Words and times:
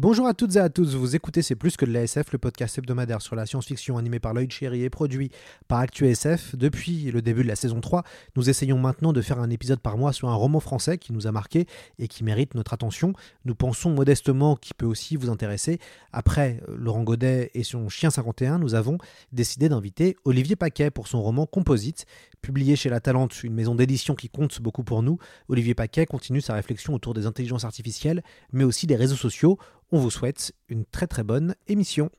Bonjour 0.00 0.28
à 0.28 0.32
toutes 0.32 0.54
et 0.54 0.60
à 0.60 0.68
tous, 0.68 0.94
vous 0.94 1.16
écoutez 1.16 1.42
C'est 1.42 1.56
plus 1.56 1.76
que 1.76 1.84
de 1.84 1.90
la 1.90 2.04
SF, 2.04 2.30
le 2.30 2.38
podcast 2.38 2.78
hebdomadaire 2.78 3.20
sur 3.20 3.34
la 3.34 3.46
science-fiction 3.46 3.98
animé 3.98 4.20
par 4.20 4.32
Lloyd 4.32 4.48
Cherry 4.48 4.84
et 4.84 4.90
produit 4.90 5.32
par 5.66 5.80
ActuSF. 5.80 6.54
Depuis 6.54 7.10
le 7.10 7.20
début 7.20 7.42
de 7.42 7.48
la 7.48 7.56
saison 7.56 7.80
3, 7.80 8.04
nous 8.36 8.48
essayons 8.48 8.78
maintenant 8.78 9.12
de 9.12 9.20
faire 9.20 9.40
un 9.40 9.50
épisode 9.50 9.80
par 9.80 9.98
mois 9.98 10.12
sur 10.12 10.28
un 10.28 10.36
roman 10.36 10.60
français 10.60 10.98
qui 10.98 11.12
nous 11.12 11.26
a 11.26 11.32
marqué 11.32 11.66
et 11.98 12.06
qui 12.06 12.22
mérite 12.22 12.54
notre 12.54 12.74
attention. 12.74 13.12
Nous 13.44 13.56
pensons 13.56 13.90
modestement 13.90 14.54
qu'il 14.54 14.74
peut 14.74 14.86
aussi 14.86 15.16
vous 15.16 15.30
intéresser. 15.30 15.80
Après 16.12 16.62
Laurent 16.68 17.02
Godet 17.02 17.50
et 17.54 17.64
son 17.64 17.88
Chien 17.88 18.10
51, 18.10 18.60
nous 18.60 18.76
avons 18.76 18.98
décidé 19.32 19.68
d'inviter 19.68 20.14
Olivier 20.24 20.54
Paquet 20.54 20.92
pour 20.92 21.08
son 21.08 21.20
roman 21.20 21.44
Composite. 21.44 22.06
Publié 22.40 22.76
chez 22.76 22.88
La 22.88 23.00
Talente, 23.00 23.42
une 23.42 23.54
maison 23.54 23.74
d'édition 23.74 24.14
qui 24.14 24.28
compte 24.28 24.62
beaucoup 24.62 24.84
pour 24.84 25.02
nous, 25.02 25.18
Olivier 25.48 25.74
Paquet 25.74 26.06
continue 26.06 26.40
sa 26.40 26.54
réflexion 26.54 26.94
autour 26.94 27.12
des 27.12 27.26
intelligences 27.26 27.64
artificielles, 27.64 28.22
mais 28.52 28.62
aussi 28.62 28.86
des 28.86 28.94
réseaux 28.94 29.16
sociaux. 29.16 29.58
On 29.90 30.00
vous 30.00 30.10
souhaite 30.10 30.52
une 30.68 30.84
très 30.84 31.06
très 31.06 31.22
bonne 31.22 31.54
émission. 31.66 32.10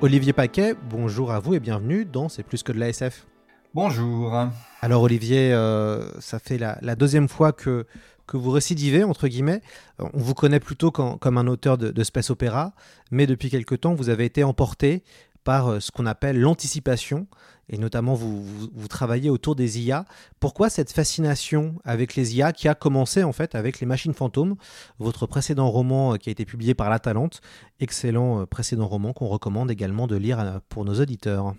Olivier 0.00 0.32
Paquet, 0.32 0.74
bonjour 0.88 1.30
à 1.30 1.38
vous 1.38 1.54
et 1.54 1.60
bienvenue 1.60 2.04
dans 2.04 2.28
C'est 2.28 2.42
plus 2.42 2.64
que 2.64 2.72
de 2.72 2.80
l'ASF. 2.80 3.28
Bonjour. 3.74 4.36
Alors 4.80 5.02
Olivier, 5.02 5.52
euh, 5.52 6.10
ça 6.20 6.40
fait 6.40 6.58
la, 6.58 6.78
la, 6.82 6.96
deuxième 6.96 7.28
fois 7.28 7.52
que, 7.52 7.86
que 8.26 8.36
vous 8.36 8.50
récidivez, 8.50 9.04
entre 9.04 9.28
guillemets. 9.28 9.62
On 10.00 10.18
vous 10.18 10.34
connaît 10.34 10.58
plutôt 10.58 10.90
comme, 10.90 11.16
comme 11.16 11.38
un 11.38 11.46
auteur 11.46 11.78
de, 11.78 11.92
de, 11.92 12.02
space 12.02 12.30
opéra, 12.30 12.72
mais 13.12 13.28
depuis 13.28 13.50
quelque 13.50 13.76
temps, 13.76 13.94
vous 13.94 14.08
avez 14.08 14.24
été 14.24 14.42
emporté 14.42 15.04
par 15.44 15.68
euh, 15.68 15.80
ce 15.80 15.92
qu'on 15.92 16.06
appelle 16.06 16.40
l'anticipation, 16.40 17.28
et 17.70 17.78
notamment 17.78 18.14
vous, 18.14 18.88
travaillez 18.88 19.30
autour 19.30 19.54
des 19.54 19.80
IA. 19.80 20.04
Pourquoi 20.40 20.68
cette 20.68 20.92
fascination 20.92 21.76
avec 21.84 22.16
les 22.16 22.36
IA 22.36 22.52
qui 22.52 22.68
a 22.68 22.74
commencé 22.74 23.22
en 23.22 23.32
fait 23.32 23.54
avec 23.54 23.80
les 23.80 23.86
machines 23.86 24.12
fantômes, 24.12 24.56
votre 24.98 25.26
précédent 25.26 25.70
roman 25.70 26.14
euh, 26.14 26.16
qui 26.16 26.28
a 26.28 26.32
été 26.32 26.44
publié 26.44 26.74
par 26.74 26.90
La 26.90 26.98
Talente, 26.98 27.40
excellent 27.78 28.40
euh, 28.40 28.46
précédent 28.46 28.88
roman 28.88 29.12
qu'on 29.12 29.28
recommande 29.28 29.70
également 29.70 30.08
de 30.08 30.16
lire 30.16 30.60
pour 30.68 30.84
nos 30.84 31.00
auditeurs 31.00 31.54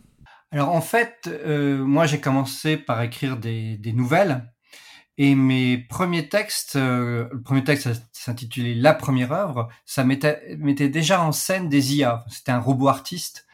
Alors 0.52 0.70
en 0.70 0.82
fait, 0.82 1.28
euh, 1.28 1.84
moi 1.84 2.06
j'ai 2.06 2.20
commencé 2.20 2.76
par 2.76 3.02
écrire 3.02 3.38
des, 3.38 3.80
nouvelles. 3.96 4.52
Et 5.18 5.36
mes 5.36 5.78
premiers 5.78 6.30
textes, 6.30 6.78
euh, 6.78 7.28
le 7.32 7.42
premier 7.42 7.64
texte 7.64 7.90
s'intitulait 8.12 8.74
La 8.74 8.94
première 8.94 9.32
œuvre, 9.32 9.70
ça 9.86 10.04
mettait, 10.04 10.90
déjà 10.90 11.22
en 11.22 11.32
scène 11.32 11.70
des 11.70 11.96
IA. 11.96 12.26
C'était 12.30 12.52
un 12.52 12.60
robot 12.60 12.88
artiste 12.88 13.46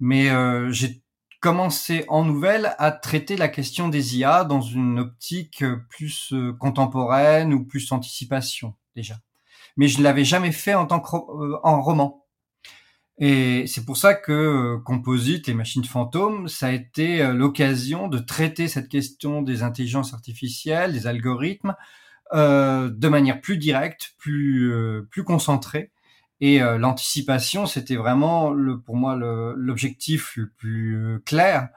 mais 0.00 0.30
euh, 0.30 0.72
j'ai 0.72 1.02
commencé 1.40 2.04
en 2.08 2.24
nouvelle 2.24 2.74
à 2.78 2.92
traiter 2.92 3.36
la 3.36 3.48
question 3.48 3.88
des 3.88 4.18
IA 4.18 4.44
dans 4.44 4.60
une 4.60 4.98
optique 5.00 5.64
plus 5.88 6.32
euh, 6.32 6.52
contemporaine 6.52 7.52
ou 7.54 7.64
plus 7.64 7.90
anticipation 7.92 8.74
déjà. 8.94 9.16
Mais 9.76 9.88
je 9.88 9.98
ne 9.98 10.04
l'avais 10.04 10.24
jamais 10.24 10.52
fait 10.52 10.74
en 10.74 10.86
tant 10.86 11.00
que 11.00 11.16
euh, 11.16 11.58
en 11.62 11.80
roman. 11.80 12.26
Et 13.18 13.66
c'est 13.66 13.84
pour 13.84 13.96
ça 13.96 14.14
que 14.14 14.32
euh, 14.32 14.78
Composite 14.84 15.48
et 15.48 15.54
Machines 15.54 15.84
Fantômes, 15.84 16.48
ça 16.48 16.68
a 16.68 16.72
été 16.72 17.22
euh, 17.22 17.32
l'occasion 17.32 18.08
de 18.08 18.18
traiter 18.18 18.68
cette 18.68 18.88
question 18.88 19.42
des 19.42 19.62
intelligences 19.62 20.14
artificielles, 20.14 20.92
des 20.92 21.06
algorithmes, 21.06 21.74
de 22.32 23.08
manière 23.08 23.40
plus 23.40 23.58
directe, 23.58 24.14
plus 24.16 24.72
plus 25.10 25.24
concentrée, 25.24 25.90
et 26.40 26.62
euh, 26.62 26.78
l'anticipation, 26.78 27.66
c'était 27.66 27.96
vraiment 27.96 28.50
le, 28.50 28.80
pour 28.80 28.96
moi 28.96 29.16
l'objectif 29.16 30.36
le, 30.36 30.48
plus 30.48 31.20
clair 31.24 31.68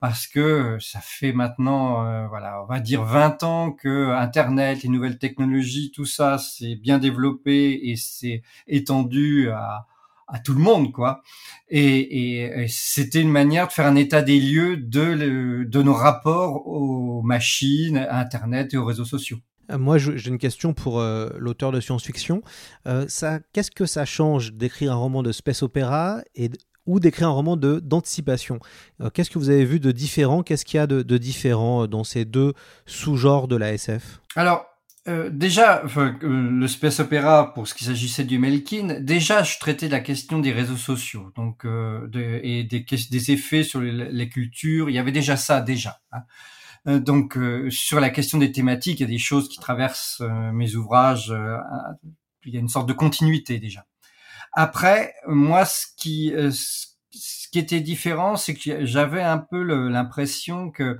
parce 0.00 0.26
que 0.28 0.78
ça 0.80 1.00
fait 1.00 1.32
maintenant, 1.32 2.06
euh, 2.06 2.26
voilà, 2.28 2.62
on 2.62 2.66
va 2.66 2.78
dire 2.80 3.02
20 3.02 3.42
ans 3.42 3.72
que 3.72 4.12
Internet, 4.12 4.82
les 4.84 4.88
nouvelles 4.88 5.18
technologies, 5.18 5.90
tout 5.90 6.04
ça, 6.04 6.38
c'est 6.38 6.76
bien 6.76 6.98
développé 6.98 7.80
et 7.90 7.96
c'est 7.96 8.42
étendu 8.68 9.50
à, 9.50 9.86
à 10.28 10.38
tout 10.38 10.54
le 10.54 10.60
monde, 10.60 10.92
quoi. 10.92 11.22
Et, 11.68 11.98
et, 12.42 12.62
et 12.62 12.68
c'était 12.68 13.20
une 13.20 13.30
manière 13.30 13.66
de 13.68 13.72
faire 13.72 13.86
un 13.86 13.96
état 13.96 14.22
des 14.22 14.38
lieux 14.38 14.76
de, 14.76 15.64
de 15.64 15.82
nos 15.82 15.94
rapports 15.94 16.66
aux 16.66 17.22
machines, 17.22 17.98
à 17.98 18.20
Internet 18.20 18.74
et 18.74 18.76
aux 18.76 18.84
réseaux 18.84 19.04
sociaux. 19.04 19.38
Moi, 19.76 19.98
j'ai 19.98 20.28
une 20.28 20.38
question 20.38 20.72
pour 20.72 21.00
euh, 21.00 21.28
l'auteur 21.36 21.72
de 21.72 21.80
science-fiction. 21.80 22.42
Euh, 22.86 23.06
Qu'est-ce 23.52 23.70
que 23.70 23.86
ça 23.86 24.04
change 24.04 24.52
d'écrire 24.52 24.92
un 24.92 24.96
roman 24.96 25.22
de 25.22 25.32
space 25.32 25.62
opéra 25.62 26.22
et 26.34 26.50
ou 26.86 27.00
d'écrire 27.00 27.28
un 27.28 27.32
roman 27.32 27.56
d'anticipation? 27.56 28.60
Euh, 29.02 29.10
Qu'est-ce 29.10 29.30
que 29.30 29.38
vous 29.38 29.50
avez 29.50 29.66
vu 29.66 29.78
de 29.78 29.92
différent? 29.92 30.42
Qu'est-ce 30.42 30.64
qu'il 30.64 30.78
y 30.78 30.80
a 30.80 30.86
de, 30.86 31.18
différent 31.18 31.86
dans 31.86 32.04
ces 32.04 32.24
deux 32.24 32.54
sous-genres 32.86 33.46
de 33.46 33.56
la 33.56 33.74
SF 33.74 34.20
Alors, 34.36 34.64
euh, 35.06 35.28
déjà, 35.30 35.82
le 36.22 36.66
space 36.66 37.00
opéra, 37.00 37.52
pour 37.52 37.68
ce 37.68 37.74
qui 37.74 37.84
s'agissait 37.84 38.24
du 38.24 38.38
Melkin, 38.38 39.00
déjà, 39.00 39.42
je 39.42 39.58
traitais 39.58 39.88
la 39.88 40.00
question 40.00 40.38
des 40.38 40.52
réseaux 40.52 40.76
sociaux, 40.76 41.30
donc 41.36 41.66
et 42.14 42.64
des, 42.64 43.30
effets 43.30 43.64
sur 43.64 43.82
les, 43.82 43.92
les, 43.92 44.28
cultures. 44.30 44.88
Il 44.88 44.94
y 44.94 44.98
avait 44.98 45.12
déjà 45.12 45.36
ça, 45.36 45.60
déjà. 45.60 46.00
Hein. 46.12 46.20
Euh, 46.88 46.98
donc 46.98 47.36
euh, 47.36 47.70
sur 47.70 48.00
la 48.00 48.10
question 48.10 48.38
des 48.38 48.52
thématiques, 48.52 49.00
il 49.00 49.02
y 49.02 49.06
a 49.06 49.08
des 49.08 49.18
choses 49.18 49.48
qui 49.48 49.58
traversent 49.58 50.20
euh, 50.22 50.52
mes 50.52 50.74
ouvrages. 50.74 51.34
il 52.44 52.54
y 52.54 52.56
a 52.56 52.60
une 52.60 52.68
sorte 52.68 52.88
de 52.88 52.94
continuité 52.94 53.58
déjà. 53.58 53.86
Après, 54.52 55.14
moi, 55.26 55.64
ce 55.64 55.86
qui 55.96 56.32
ce 57.10 57.48
qui 57.50 57.58
était 57.58 57.80
différent, 57.80 58.36
c'est 58.36 58.54
que 58.54 58.84
j'avais 58.84 59.22
un 59.22 59.38
peu 59.38 59.62
l'impression 59.62 60.70
que 60.70 60.98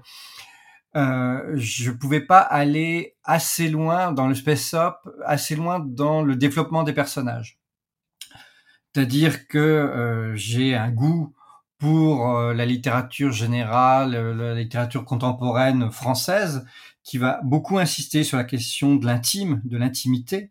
euh, 0.97 1.53
je 1.55 1.91
pouvais 1.91 2.21
pas 2.21 2.41
aller 2.41 3.17
assez 3.25 3.69
loin 3.69 4.13
dans 4.13 4.27
le 4.27 4.35
space 4.35 4.75
op, 4.75 4.97
assez 5.25 5.55
loin 5.55 5.81
dans 5.81 6.23
le 6.23 6.35
développement 6.37 6.83
des 6.83 6.95
personnages. 6.95 7.59
C'est-à-dire 8.95 9.47
que 9.49 9.59
euh, 9.59 10.35
j'ai 10.35 10.75
un 10.75 10.91
goût 10.91 11.35
pour 11.79 12.37
euh, 12.37 12.53
la 12.55 12.67
littérature 12.67 13.33
générale, 13.33 14.15
euh, 14.15 14.35
la 14.35 14.61
littérature 14.61 15.05
contemporaine 15.05 15.91
française, 15.91 16.67
qui 17.05 17.19
va 17.19 17.41
beaucoup 17.45 17.79
insister 17.79 18.25
sur 18.25 18.37
la 18.37 18.45
question 18.45 18.97
de 18.97 19.07
l'intime, 19.07 19.63
de 19.65 19.79
l'intimité. 19.79 20.51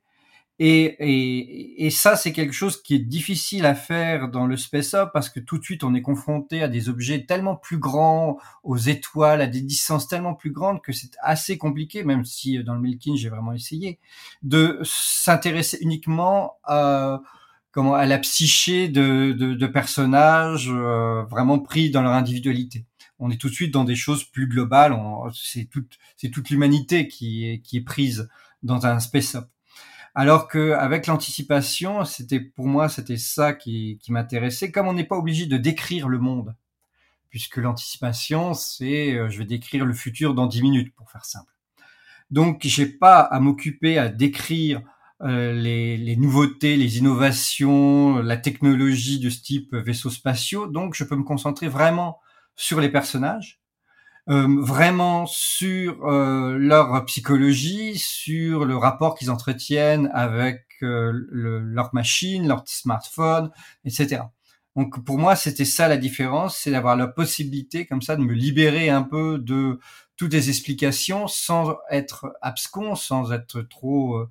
Et, 0.59 0.85
et, 0.99 1.85
et, 1.85 1.91
ça, 1.91 2.15
c'est 2.15 2.33
quelque 2.33 2.53
chose 2.53 2.81
qui 2.81 2.95
est 2.95 2.99
difficile 2.99 3.67
à 3.67 3.75
faire 3.75 4.29
dans 4.29 4.47
le 4.47 4.57
space 4.57 4.95
up 4.95 5.11
parce 5.13 5.29
que 5.29 5.39
tout 5.39 5.59
de 5.59 5.63
suite, 5.63 5.83
on 5.83 5.93
est 5.93 6.01
confronté 6.01 6.63
à 6.63 6.67
des 6.67 6.89
objets 6.89 7.25
tellement 7.25 7.55
plus 7.55 7.77
grands, 7.77 8.37
aux 8.63 8.77
étoiles, 8.77 9.41
à 9.41 9.47
des 9.47 9.61
distances 9.61 10.07
tellement 10.07 10.33
plus 10.33 10.51
grandes 10.51 10.81
que 10.81 10.93
c'est 10.93 11.11
assez 11.21 11.59
compliqué, 11.59 12.03
même 12.03 12.25
si 12.25 12.57
euh, 12.57 12.63
dans 12.63 12.73
le 12.73 12.81
Milkin, 12.81 13.15
j'ai 13.15 13.29
vraiment 13.29 13.53
essayé, 13.53 13.99
de 14.41 14.79
s'intéresser 14.83 15.77
uniquement 15.81 16.55
à 16.63 17.21
comment 17.77 17.93
à 17.93 18.07
la 18.07 18.17
psyché 18.17 18.87
de, 18.87 19.35
de, 19.37 19.53
de 19.53 19.67
personnages 19.67 20.67
euh, 20.67 21.21
vraiment 21.25 21.59
pris 21.59 21.91
dans 21.91 22.01
leur 22.01 22.13
individualité. 22.13 22.87
On 23.19 23.29
est 23.29 23.39
tout 23.39 23.49
de 23.49 23.53
suite 23.53 23.71
dans 23.71 23.83
des 23.83 23.95
choses 23.95 24.23
plus 24.23 24.47
globales. 24.47 24.97
C'est 25.31 25.65
toute 25.65 25.99
c'est 26.15 26.31
toute 26.31 26.49
l'humanité 26.49 27.07
qui 27.07 27.47
est 27.47 27.59
qui 27.59 27.77
est 27.77 27.81
prise 27.81 28.29
dans 28.63 28.87
un 28.87 28.99
space 28.99 29.35
up. 29.35 29.47
Alors 30.15 30.47
que 30.47 30.71
avec 30.71 31.05
l'anticipation, 31.05 32.03
c'était 32.03 32.39
pour 32.39 32.65
moi 32.65 32.89
c'était 32.89 33.17
ça 33.17 33.53
qui, 33.53 33.99
qui 34.01 34.11
m'intéressait. 34.11 34.71
Comme 34.71 34.87
on 34.87 34.93
n'est 34.93 35.03
pas 35.03 35.17
obligé 35.17 35.45
de 35.45 35.57
décrire 35.57 36.07
le 36.09 36.17
monde, 36.17 36.55
puisque 37.29 37.57
l'anticipation 37.57 38.55
c'est 38.55 39.13
euh, 39.13 39.29
je 39.29 39.37
vais 39.37 39.45
décrire 39.45 39.85
le 39.85 39.93
futur 39.93 40.33
dans 40.33 40.47
dix 40.47 40.63
minutes 40.63 40.95
pour 40.95 41.11
faire 41.11 41.25
simple. 41.25 41.53
Donc 42.31 42.61
j'ai 42.63 42.87
pas 42.87 43.19
à 43.19 43.39
m'occuper 43.39 43.99
à 43.99 44.09
décrire 44.09 44.81
les, 45.21 45.97
les, 45.97 46.15
nouveautés, 46.15 46.77
les 46.77 46.99
innovations, 46.99 48.17
la 48.17 48.37
technologie 48.37 49.19
de 49.19 49.29
ce 49.29 49.41
type 49.41 49.73
vaisseaux 49.73 50.09
spatiaux. 50.09 50.67
Donc, 50.67 50.95
je 50.95 51.03
peux 51.03 51.15
me 51.15 51.23
concentrer 51.23 51.67
vraiment 51.67 52.19
sur 52.55 52.79
les 52.79 52.89
personnages 52.89 53.59
vraiment 54.29 55.25
sur 55.25 56.05
leur 56.05 57.05
psychologie, 57.05 57.97
sur 57.97 58.65
le 58.65 58.75
rapport 58.75 59.15
qu'ils 59.15 59.31
entretiennent 59.31 60.09
avec 60.13 60.65
le, 60.81 61.59
leur 61.59 61.93
machine, 61.93 62.47
leur 62.47 62.63
smartphone, 62.67 63.51
etc. 63.85 64.23
Donc 64.75 65.03
pour 65.03 65.17
moi, 65.17 65.35
c'était 65.35 65.65
ça 65.65 65.87
la 65.87 65.97
différence, 65.97 66.57
c'est 66.57 66.71
d'avoir 66.71 66.95
la 66.95 67.07
possibilité 67.07 67.87
comme 67.87 68.01
ça 68.01 68.15
de 68.15 68.21
me 68.21 68.33
libérer 68.33 68.89
un 68.89 69.01
peu 69.01 69.39
de 69.39 69.79
toutes 70.17 70.33
les 70.33 70.49
explications 70.49 71.27
sans 71.27 71.77
être 71.89 72.31
abscon, 72.41 72.95
sans 72.95 73.31
être 73.31 73.61
trop 73.61 74.27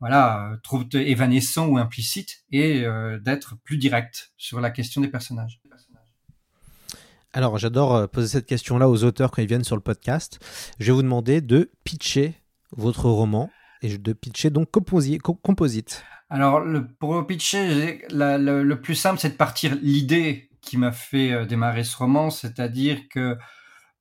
voilà, 0.00 0.52
trop 0.62 0.84
évanescent 0.92 1.66
ou 1.66 1.78
implicite 1.78 2.44
et 2.52 2.84
d'être 3.20 3.56
plus 3.64 3.78
direct 3.78 4.32
sur 4.36 4.60
la 4.60 4.70
question 4.70 5.00
des 5.00 5.08
personnages. 5.08 5.60
Alors, 7.34 7.58
j'adore 7.58 7.94
euh, 7.94 8.06
poser 8.06 8.26
cette 8.28 8.46
question-là 8.46 8.88
aux 8.88 9.04
auteurs 9.04 9.30
quand 9.30 9.42
ils 9.42 9.48
viennent 9.48 9.64
sur 9.64 9.76
le 9.76 9.82
podcast. 9.82 10.40
Je 10.80 10.86
vais 10.86 10.92
vous 10.92 11.02
demander 11.02 11.40
de 11.40 11.70
pitcher 11.84 12.34
votre 12.72 13.04
roman 13.08 13.50
et 13.82 13.98
de 13.98 14.12
pitcher 14.12 14.50
donc 14.50 14.70
composite. 14.70 16.04
Alors, 16.30 16.60
le, 16.60 16.86
pour 16.86 17.26
pitcher, 17.26 18.02
le, 18.10 18.74
plus 18.74 18.94
simple, 18.94 19.20
c'est 19.20 19.30
de 19.30 19.36
partir 19.36 19.76
l'idée 19.82 20.50
qui 20.62 20.78
m'a 20.78 20.92
fait 20.92 21.32
euh, 21.32 21.44
démarrer 21.44 21.84
ce 21.84 21.96
roman, 21.96 22.30
c'est-à-dire 22.30 23.08
que 23.10 23.36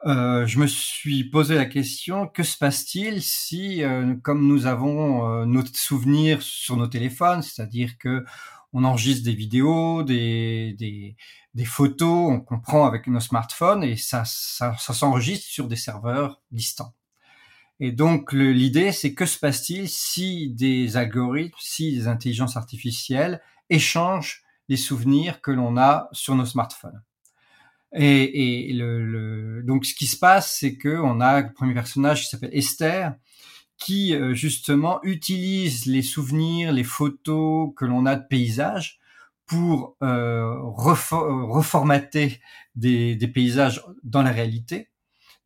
euh, 0.05 0.45
je 0.45 0.59
me 0.59 0.67
suis 0.67 1.29
posé 1.29 1.55
la 1.55 1.65
question 1.65 2.27
que 2.27 2.43
se 2.43 2.57
passe-t-il 2.57 3.21
si, 3.21 3.81
comme 4.23 4.47
nous 4.47 4.65
avons 4.65 5.45
nos 5.45 5.65
souvenirs 5.73 6.41
sur 6.41 6.77
nos 6.77 6.87
téléphones, 6.87 7.41
c'est-à-dire 7.41 7.97
que 7.97 8.23
on 8.73 8.83
enregistre 8.83 9.25
des 9.25 9.33
vidéos, 9.33 10.03
des, 10.03 10.75
des, 10.77 11.15
des 11.53 11.65
photos, 11.65 12.31
on 12.31 12.39
comprend 12.39 12.85
avec 12.85 13.07
nos 13.07 13.19
smartphones 13.19 13.83
et 13.83 13.95
ça, 13.97 14.23
ça, 14.25 14.75
ça 14.77 14.93
s'enregistre 14.93 15.47
sur 15.47 15.67
des 15.67 15.75
serveurs 15.75 16.41
distants. 16.51 16.93
Et 17.79 17.91
donc 17.91 18.33
l'idée, 18.33 18.91
c'est 18.91 19.13
que 19.13 19.25
se 19.25 19.39
passe-t-il 19.39 19.87
si 19.87 20.49
des 20.53 20.97
algorithmes, 20.97 21.57
si 21.59 21.93
des 21.93 22.07
intelligences 22.07 22.57
artificielles 22.57 23.41
échangent 23.69 24.43
les 24.67 24.77
souvenirs 24.77 25.41
que 25.41 25.51
l'on 25.51 25.77
a 25.77 26.09
sur 26.11 26.35
nos 26.35 26.45
smartphones? 26.45 27.01
Et, 27.93 28.69
et 28.69 28.73
le, 28.73 29.05
le, 29.05 29.63
donc 29.63 29.85
ce 29.85 29.93
qui 29.93 30.07
se 30.07 30.17
passe, 30.17 30.57
c'est 30.59 30.75
que 30.75 30.99
on 30.99 31.21
a 31.21 31.41
le 31.41 31.53
premier 31.53 31.73
personnage 31.73 32.23
qui 32.23 32.29
s'appelle 32.29 32.49
Esther, 32.53 33.15
qui 33.77 34.13
euh, 34.13 34.33
justement 34.33 34.99
utilise 35.03 35.85
les 35.85 36.01
souvenirs, 36.01 36.71
les 36.71 36.83
photos 36.83 37.71
que 37.75 37.85
l'on 37.85 38.05
a 38.05 38.15
de 38.15 38.25
paysages 38.27 38.99
pour 39.45 39.95
euh, 40.03 40.59
reformater 40.61 42.41
des, 42.75 43.15
des, 43.15 43.27
paysages 43.29 43.81
dans 44.03 44.21
la 44.21 44.31
réalité, 44.31 44.89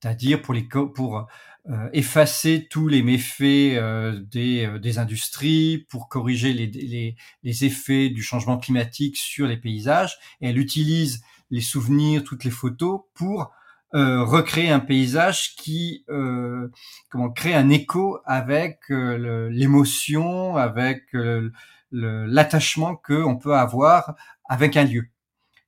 c'est-à-dire 0.02 0.42
pour 0.42 0.56
les 0.56 0.68
pour 0.96 1.28
euh, 1.70 1.90
effacer 1.94 2.68
tous 2.72 2.88
les 2.88 3.04
méfaits 3.04 3.78
euh, 3.78 4.20
des, 4.20 4.66
euh, 4.66 4.80
des, 4.80 4.98
industries, 4.98 5.86
pour 5.90 6.10
corriger 6.10 6.54
les, 6.54 6.66
les, 6.66 7.16
les, 7.44 7.66
effets 7.66 8.10
du 8.10 8.24
changement 8.24 8.58
climatique 8.58 9.16
sur 9.16 9.46
les 9.46 9.58
paysages. 9.58 10.18
Elle 10.42 10.58
utilise 10.58 11.22
les 11.52 11.62
souvenirs, 11.62 12.24
toutes 12.24 12.44
les 12.44 12.52
photos 12.52 13.02
pour 13.14 13.52
recréer 13.94 14.72
un 14.72 14.80
paysage 14.80 15.56
qui 15.58 16.06
comment 17.10 17.30
crée 17.30 17.54
un 17.54 17.70
écho 17.70 18.20
avec 18.26 18.80
l'émotion, 18.90 20.56
avec 20.56 21.14
l'attachement 21.92 22.96
qu'on 22.96 23.38
peut 23.38 23.56
avoir 23.56 24.16
avec 24.46 24.78
un 24.78 24.86
lieu. 24.86 25.08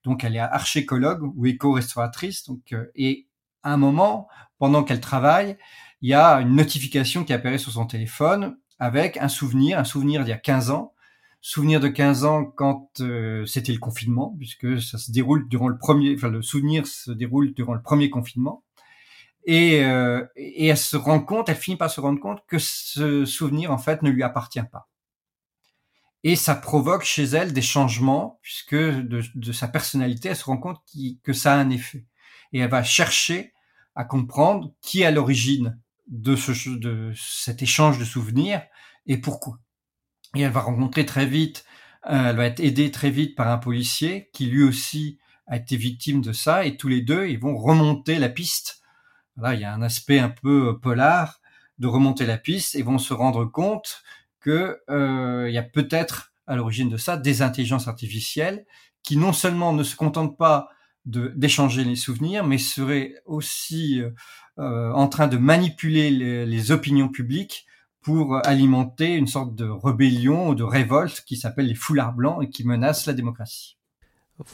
Donc 0.04 0.24
elle 0.24 0.36
est 0.36 0.40
archéologue 0.40 1.24
ou 1.36 1.46
éco-restauratrice. 1.46 2.46
Donc 2.46 2.74
euh, 2.74 2.92
et 2.96 3.28
à 3.64 3.74
un 3.74 3.78
moment, 3.78 4.28
pendant 4.60 4.84
qu'elle 4.84 5.00
travaille, 5.00 5.58
il 6.02 6.10
y 6.10 6.14
a 6.14 6.36
une 6.42 6.56
notification 6.56 7.24
qui 7.24 7.34
apparaît 7.34 7.58
sur 7.58 7.72
son 7.72 7.86
téléphone 7.86 8.58
avec 8.80 9.18
un 9.18 9.30
souvenir, 9.30 9.80
un 9.80 9.86
souvenir 9.86 10.24
d'il 10.24 10.32
y 10.32 10.34
a 10.34 10.38
15 10.38 10.72
ans, 10.72 10.93
souvenir 11.44 11.80
de 11.80 11.90
15 11.90 12.26
ans 12.26 12.46
quand 12.46 12.90
euh, 13.02 13.46
c'était 13.46 13.74
le 13.74 13.78
confinement, 13.78 14.36
puisque 14.40 14.82
ça 14.82 14.98
se 14.98 15.12
déroule 15.12 15.48
durant 15.48 15.68
le 15.68 15.78
premier, 15.78 16.16
enfin 16.16 16.30
le 16.30 16.42
souvenir 16.42 16.88
se 16.88 17.12
déroule 17.12 17.54
durant 17.54 17.76
le 17.76 17.82
premier 17.84 18.10
confinement. 18.10 18.64
Et, 19.46 19.84
euh, 19.84 20.26
et 20.36 20.68
elle 20.68 20.78
se 20.78 20.98
rend 20.98 21.20
compte, 21.20 21.50
elle 21.50 21.58
finit 21.58 21.78
par 21.78 21.92
se 21.92 22.02
rendre 22.02 22.20
compte 22.20 22.40
que 22.48 22.58
ce 22.58 23.26
souvenir 23.26 23.72
en 23.72 23.78
fait 23.78 24.02
ne 24.02 24.10
lui 24.10 24.24
appartient 24.24 24.64
pas 24.72 24.88
et 26.24 26.36
ça 26.36 26.56
provoque 26.56 27.04
chez 27.04 27.24
elle 27.24 27.54
des 27.54 27.62
changements 27.62 28.40
puisque 28.42 28.76
de, 28.76 29.52
sa 29.52 29.68
personnalité, 29.68 30.30
elle 30.30 30.36
se 30.36 30.46
rend 30.46 30.58
compte 30.58 30.82
que 31.24 31.34
ça 31.34 31.54
a 31.54 31.58
un 31.58 31.70
effet 31.70 32.06
et 32.54 32.60
elle 32.60 32.70
va 32.70 32.84
chercher 32.84 33.54
à 33.96 34.06
comprendre 34.06 34.74
qui 34.82 35.02
est 35.02 35.06
à 35.06 35.12
l'origine 35.12 35.80
de, 36.08 36.36
ce, 36.36 36.70
de 36.70 37.12
cet 37.16 37.62
échange 37.62 38.00
de 38.00 38.06
souvenirs 38.06 38.62
et 39.06 39.18
pourquoi. 39.18 39.60
Et 40.36 40.42
elle 40.42 40.52
va 40.52 40.62
rencontrer 40.62 41.06
très 41.06 41.26
vite, 41.26 41.66
euh, 42.08 42.30
elle 42.30 42.36
va 42.36 42.46
être 42.46 42.60
aidée 42.60 42.92
très 42.92 43.10
vite 43.10 43.36
par 43.36 43.48
un 43.50 43.58
policier 43.58 44.30
qui 44.34 44.48
lui 44.48 44.64
aussi 44.64 45.20
a 45.48 45.58
été 45.58 45.78
victime 45.78 46.22
de 46.22 46.34
ça 46.34 46.66
et 46.66 46.78
tous 46.78 46.88
les 46.88 47.02
deux 47.02 47.28
ils 47.28 47.40
vont 47.40 47.58
remonter 47.58 48.20
la 48.20 48.30
piste. 48.30 48.82
Là, 49.38 49.54
il 49.54 49.62
y 49.62 49.64
a 49.64 49.74
un 49.74 49.82
aspect 49.82 50.20
un 50.20 50.30
peu 50.30 50.80
polar 50.80 51.40
de 51.80 51.88
remonter 51.88 52.26
la 52.26 52.38
piste 52.38 52.76
et 52.76 52.84
vont 52.84 52.98
se 53.00 53.14
rendre 53.14 53.46
compte 53.46 54.04
que 54.40 54.80
euh, 54.90 55.46
il 55.50 55.54
y 55.54 55.58
a 55.58 55.64
peut-être 55.64 56.34
à 56.48 56.56
l'origine 56.56 56.90
de 56.90 56.98
ça 56.98 57.18
des 57.18 57.42
intelligences 57.42 57.88
artificielles 57.88 58.66
qui 59.02 59.18
non 59.18 59.34
seulement 59.34 59.74
ne 59.74 59.84
se 59.84 59.96
contentent 59.96 60.38
pas 60.38 60.70
d'échanger 61.06 61.84
les 61.84 61.98
souvenirs, 61.98 62.46
mais 62.46 62.58
seraient 62.58 63.16
aussi 63.26 64.02
euh, 64.02 64.12
euh, 64.60 64.92
en 64.94 65.08
train 65.08 65.28
de 65.28 65.38
manipuler 65.38 66.10
les, 66.10 66.72
opinions 66.72 67.10
publiques 67.10 67.66
pour 68.04 68.46
alimenter 68.46 69.14
une 69.14 69.28
sorte 69.28 69.56
de 69.56 69.66
rébellion 69.66 70.50
ou 70.50 70.56
de 70.56 70.64
révolte 70.64 71.24
qui 71.26 71.38
s'appelle 71.38 71.68
les 71.68 71.76
foulards 71.76 72.14
blancs 72.14 72.44
et 72.44 72.50
qui 72.50 72.66
menace 72.68 73.06
la 73.06 73.14
démocratie. 73.14 73.78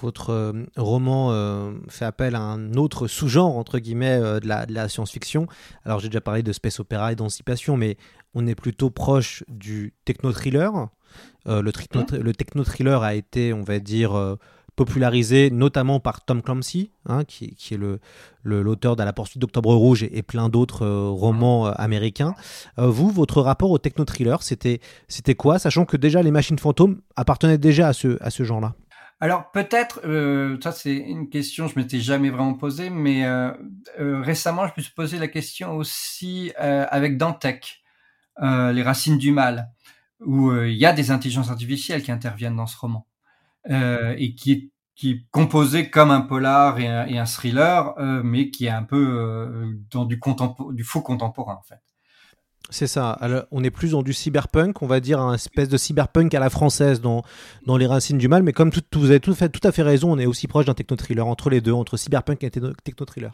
Votre 0.02 0.32
euh, 0.32 0.66
roman 0.76 1.32
euh, 1.32 1.72
fait 1.88 2.06
appel 2.06 2.36
à 2.36 2.42
un 2.42 2.74
autre 2.74 3.08
sous-genre, 3.08 3.58
entre 3.58 3.80
guillemets, 3.80 4.20
euh, 4.22 4.40
de 4.40 4.48
la, 4.48 4.90
science-fiction. 4.90 5.48
Alors 5.86 6.00
j'ai 6.00 6.10
déjà 6.10 6.22
parlé 6.22 6.44
de 6.44 6.52
space 6.52 6.80
opéra 6.82 7.14
et 7.14 7.16
d'anticipation, 7.16 7.78
mais 7.78 7.98
on 8.34 8.46
est 8.46 8.56
plutôt 8.56 8.90
proche 8.90 9.44
du 9.48 9.94
techno-thriller. 10.04 10.90
le, 11.46 11.62
le 11.62 12.34
techno-thriller 12.34 13.02
a 13.02 13.16
été, 13.16 13.54
on 13.54 13.64
va 13.64 13.80
dire, 13.80 14.38
popularisé 14.86 15.52
notamment 15.52 16.00
par 16.00 16.24
Tom 16.24 16.42
Clancy, 16.42 16.92
hein, 17.06 17.24
qui, 17.26 17.46
est 17.46 17.78
l'auteur 17.78 18.00
le, 18.44 18.62
l'auteur 18.62 18.96
de 18.96 19.04
La 19.04 19.14
poursuite 19.14 19.42
d'Octobre 19.42 19.74
Rouge 19.76 20.04
et, 20.04 20.24
plein 20.24 20.48
d'autres 20.50 20.88
romans 20.88 21.66
américains. 21.66 22.34
vous, 22.78 23.10
votre 23.10 23.42
rapport 23.42 23.72
au 23.72 23.78
techno-thriller, 23.78 24.42
c'était 24.42 24.80
quoi, 25.36 25.60
sachant 25.60 25.86
que 25.86 25.98
déjà 25.98 26.22
les 26.22 26.32
machines 26.32 26.60
fantômes 26.60 27.02
appartenaient 27.16 27.58
déjà 27.58 27.90
à 27.90 27.94
ce, 27.94 28.18
à 28.22 28.30
ce 28.30 28.44
genre-là? 28.44 28.76
Alors 29.22 29.52
peut-être, 29.52 30.00
euh, 30.06 30.58
ça 30.64 30.72
c'est 30.72 30.96
une 30.96 31.30
question 31.30 31.68
que 31.68 31.74
je 31.74 31.80
m'étais 31.80 32.00
jamais 32.00 32.30
vraiment 32.30 32.54
posée, 32.54 32.90
mais 32.90 33.26
euh, 33.26 33.52
euh, 34.00 34.22
récemment 34.22 34.66
je 34.68 34.74
me 34.78 34.82
suis 34.82 34.94
posé 34.94 35.20
la 35.20 35.28
question 35.28 35.76
aussi 35.76 36.54
euh, 36.62 36.86
avec 36.90 37.18
Dantec, 37.18 37.84
euh, 38.42 38.72
les 38.72 38.82
racines 38.82 39.18
du 39.18 39.32
mal, 39.34 39.72
où 40.22 40.54
il 40.54 40.76
y 40.76 40.86
a 40.86 40.94
des 40.94 41.12
intelligences 41.12 41.50
artificielles 41.50 42.02
qui 42.02 42.12
interviennent 42.12 42.56
dans 42.56 42.68
ce 42.68 42.78
roman 42.78 43.08
et 43.68 44.36
qui 44.36 44.52
est 44.52 44.70
qui 44.96 45.26
composé 45.32 45.90
comme 45.90 46.12
un 46.12 46.20
polar 46.20 46.78
et 46.78 46.88
un, 46.88 47.26
thriller, 47.26 47.94
mais 48.22 48.50
qui 48.50 48.66
est 48.66 48.70
un 48.70 48.84
peu 48.84 49.78
dans 49.92 50.04
du, 50.04 50.20
faux 50.84 51.02
contemporain 51.02 51.58
en 51.58 51.64
fait. 51.64 51.80
C'est 52.70 52.88
ça. 52.88 53.12
Alors, 53.12 53.46
on 53.52 53.64
est 53.64 53.72
plus 53.72 53.92
dans 53.92 54.04
du 54.04 54.14
cyberpunk, 54.14 54.82
on 54.82 54.88
va 54.88 55.00
dire 55.00 55.20
un 55.20 55.34
espèce 55.34 55.70
de 55.70 55.78
cyberpunk 55.78 56.34
à 56.36 56.40
la 56.40 56.50
française 56.50 57.02
dans, 57.02 57.24
dans 57.66 57.78
les 57.78 57.88
racines 57.88 58.20
du 58.20 58.28
mal. 58.28 58.44
Mais 58.44 58.54
comme 58.54 58.72
tout, 58.72 58.84
vous 58.94 59.10
avez 59.10 59.20
fait, 59.20 59.50
tout 59.50 59.68
à 59.68 59.72
fait 59.72 59.82
raison, 59.82 60.12
on 60.12 60.20
est 60.20 60.28
aussi 60.28 60.48
proche 60.48 60.66
d'un 60.66 60.76
techno-thriller 60.76 61.26
entre 61.26 61.50
les 61.50 61.62
deux, 61.62 61.72
entre 61.72 61.98
cyberpunk 61.98 62.44
et 62.44 62.52
techno-thriller. 62.52 63.32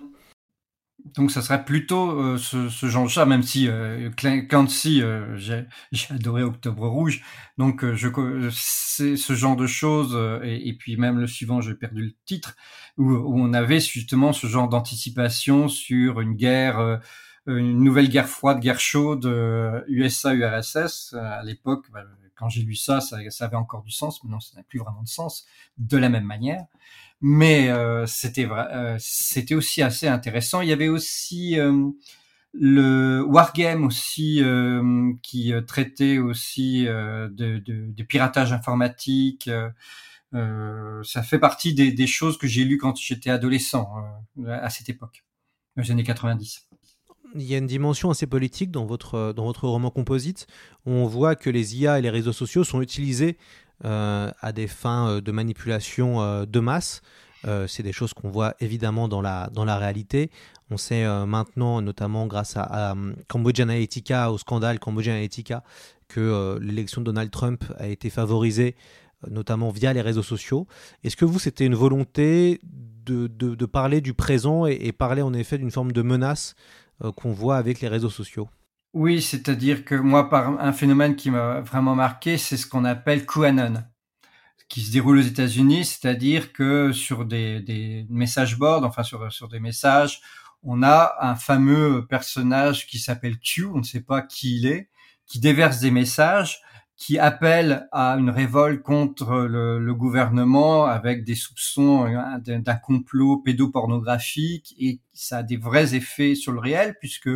Donc 1.13 1.29
ça 1.31 1.43
serait 1.43 1.63
plutôt 1.63 2.19
euh, 2.19 2.37
ce, 2.37 2.67
ce 2.67 2.87
genre-là, 2.87 3.25
même 3.25 3.43
si 3.43 3.67
euh, 3.67 4.09
Clancy, 4.49 5.01
euh, 5.03 5.37
j'ai 5.91 6.13
adoré 6.13 6.41
Octobre 6.41 6.87
Rouge, 6.87 7.23
donc 7.57 7.83
euh, 7.83 7.95
je 7.95 8.09
c'est 8.51 9.15
ce 9.15 9.33
genre 9.33 9.55
de 9.55 9.67
choses, 9.67 10.17
et, 10.43 10.67
et, 10.67 10.73
puis 10.73 10.97
même 10.97 11.19
le 11.19 11.27
suivant, 11.27 11.61
j'ai 11.61 11.75
perdu 11.75 12.01
le 12.01 12.13
titre, 12.25 12.55
où, 12.97 13.11
où, 13.11 13.39
on 13.39 13.53
avait 13.53 13.79
justement 13.79 14.33
ce 14.33 14.47
genre 14.47 14.67
d'anticipation 14.67 15.67
sur 15.67 16.21
une 16.21 16.33
guerre 16.33 16.99
une 17.47 17.83
nouvelle 17.83 18.09
guerre 18.09 18.27
froide, 18.27 18.59
guerre 18.59 18.79
chaude, 18.79 19.25
USA-URSS. 19.87 21.13
Euh, 21.13 21.19
à 21.19 21.43
l'époque, 21.43 21.85
bah, 21.91 22.03
quand 22.35 22.49
j'ai 22.49 22.63
lu 22.63 22.75
ça, 22.75 23.01
ça, 23.01 23.17
ça, 23.29 23.45
avait 23.45 23.55
encore 23.55 23.83
du 23.83 23.91
sens. 23.91 24.23
Maintenant, 24.23 24.39
ça 24.39 24.57
n'a 24.57 24.63
plus 24.63 24.79
vraiment 24.79 25.03
de 25.03 25.07
sens 25.07 25.45
de 25.77 25.97
la 25.97 26.09
même 26.09 26.25
manière. 26.25 26.65
Mais 27.21 27.69
euh, 27.69 28.05
c'était 28.05 28.47
euh, 28.49 28.97
c'était 28.99 29.55
aussi 29.55 29.81
assez 29.81 30.07
intéressant. 30.07 30.61
Il 30.61 30.69
y 30.69 30.73
avait 30.73 30.89
aussi 30.89 31.59
euh, 31.59 31.89
le 32.53 33.23
wargame 33.23 33.85
aussi 33.85 34.41
qui 35.21 35.53
traitait 35.67 36.17
aussi 36.19 36.85
de, 36.85 38.03
piratage 38.03 38.53
informatique. 38.53 39.49
ça 40.31 41.23
fait 41.23 41.39
partie 41.39 41.73
des, 41.73 42.07
choses 42.07 42.37
que 42.37 42.47
j'ai 42.47 42.63
lues 42.63 42.77
quand 42.77 42.95
j'étais 42.97 43.29
adolescent 43.29 43.89
à 44.47 44.69
cette 44.69 44.89
époque. 44.89 45.25
dans 45.75 45.83
les 45.83 45.91
années 45.91 46.03
90 46.03 46.67
il 47.35 47.43
y 47.43 47.53
a 47.53 47.57
une 47.57 47.67
dimension 47.67 48.09
assez 48.09 48.27
politique 48.27 48.71
dans 48.71 48.85
votre, 48.85 49.33
dans 49.33 49.43
votre 49.43 49.67
roman 49.67 49.89
composite. 49.89 50.47
On 50.85 51.05
voit 51.05 51.35
que 51.35 51.49
les 51.49 51.77
IA 51.77 51.99
et 51.99 52.01
les 52.01 52.09
réseaux 52.09 52.33
sociaux 52.33 52.63
sont 52.63 52.81
utilisés 52.81 53.37
euh, 53.37 53.64
à 53.83 54.51
des 54.53 54.67
fins 54.67 55.09
euh, 55.09 55.21
de 55.21 55.31
manipulation 55.31 56.21
euh, 56.21 56.45
de 56.45 56.59
masse. 56.59 57.01
c'est 57.67 57.83
des 57.83 57.93
choses 57.93 58.13
qu'on 58.15 58.29
voit 58.29 58.55
évidemment 58.59 59.07
dans 59.07 59.21
la, 59.21 59.49
dans 59.53 59.65
la 59.65 59.77
réalité. 59.77 60.31
On 60.71 60.77
sait 60.77 61.05
maintenant, 61.27 61.79
notamment 61.79 62.25
grâce 62.25 62.57
à, 62.57 62.63
à, 62.63 62.95
Cambodge 63.27 63.59
Analytica, 63.59 64.31
au 64.31 64.39
scandale 64.39 64.79
Cambodge 64.79 65.09
Analytica, 65.09 65.63
que 66.07 66.57
l'élection 66.59 67.01
de 67.01 67.05
Donald 67.05 67.29
Trump 67.29 67.63
a 67.77 67.85
été 67.85 68.09
favorisée 68.09 68.75
notamment 69.29 69.69
via 69.69 69.93
les 69.93 70.01
réseaux 70.01 70.23
sociaux. 70.23 70.65
Est-ce 71.03 71.15
que 71.15 71.25
vous, 71.25 71.37
c'était 71.37 71.67
une 71.67 71.75
volonté 71.75 72.59
de, 73.05 73.27
de, 73.27 73.65
parler 73.67 74.01
du 74.01 74.15
présent 74.15 74.65
et 74.65 74.91
parler 74.91 75.21
en 75.21 75.33
effet 75.35 75.59
d'une 75.59 75.69
forme 75.69 75.91
de 75.91 76.01
menace 76.01 76.55
qu'on 77.15 77.31
voit 77.31 77.57
avec 77.57 77.79
les 77.79 77.87
réseaux 77.87 78.09
sociaux? 78.09 78.49
Oui, 78.95 79.21
c'est-à-dire 79.21 79.83
que 79.83 79.93
moi, 79.93 80.29
par 80.29 80.57
un 80.57 80.71
phénomène 80.71 81.17
qui 81.17 81.29
m'a 81.29 81.59
vraiment 81.59 81.95
marqué, 81.95 82.37
c'est 82.37 82.55
ce 82.55 82.65
qu'on 82.65 82.85
appelle 82.85 83.25
QAnon, 83.25 83.83
qui 84.69 84.81
se 84.81 84.91
déroule 84.93 85.17
aux 85.17 85.21
États-Unis, 85.21 85.83
c'est-à-dire 85.83 86.53
que 86.53 86.93
sur 86.93 87.25
des, 87.25 87.59
des 87.59 88.07
message 88.09 88.57
boards, 88.57 88.85
enfin 88.85 89.03
sur, 89.03 89.29
sur 89.33 89.49
des 89.49 89.59
messages, 89.59 90.21
on 90.63 90.81
a 90.81 91.13
un 91.19 91.35
fameux 91.35 92.07
personnage 92.07 92.87
qui 92.87 92.97
s'appelle 92.97 93.37
Q, 93.37 93.65
on 93.65 93.79
ne 93.79 93.83
sait 93.83 93.99
pas 93.99 94.21
qui 94.21 94.59
il 94.59 94.65
est, 94.65 94.89
qui 95.27 95.41
déverse 95.41 95.81
des 95.81 95.91
messages, 95.91 96.61
qui 96.95 97.19
appelle 97.19 97.89
à 97.91 98.13
une 98.13 98.29
révolte 98.29 98.81
contre 98.81 99.39
le, 99.39 99.77
le 99.77 99.93
gouvernement 99.93 100.85
avec 100.85 101.25
des 101.25 101.35
soupçons 101.35 102.07
d'un 102.39 102.75
complot 102.75 103.39
pédopornographique 103.39 104.73
et 104.79 105.01
ça 105.11 105.39
a 105.39 105.43
des 105.43 105.57
vrais 105.57 105.95
effets 105.95 106.35
sur 106.35 106.53
le 106.53 106.59
réel 106.61 106.95
puisque 106.97 107.29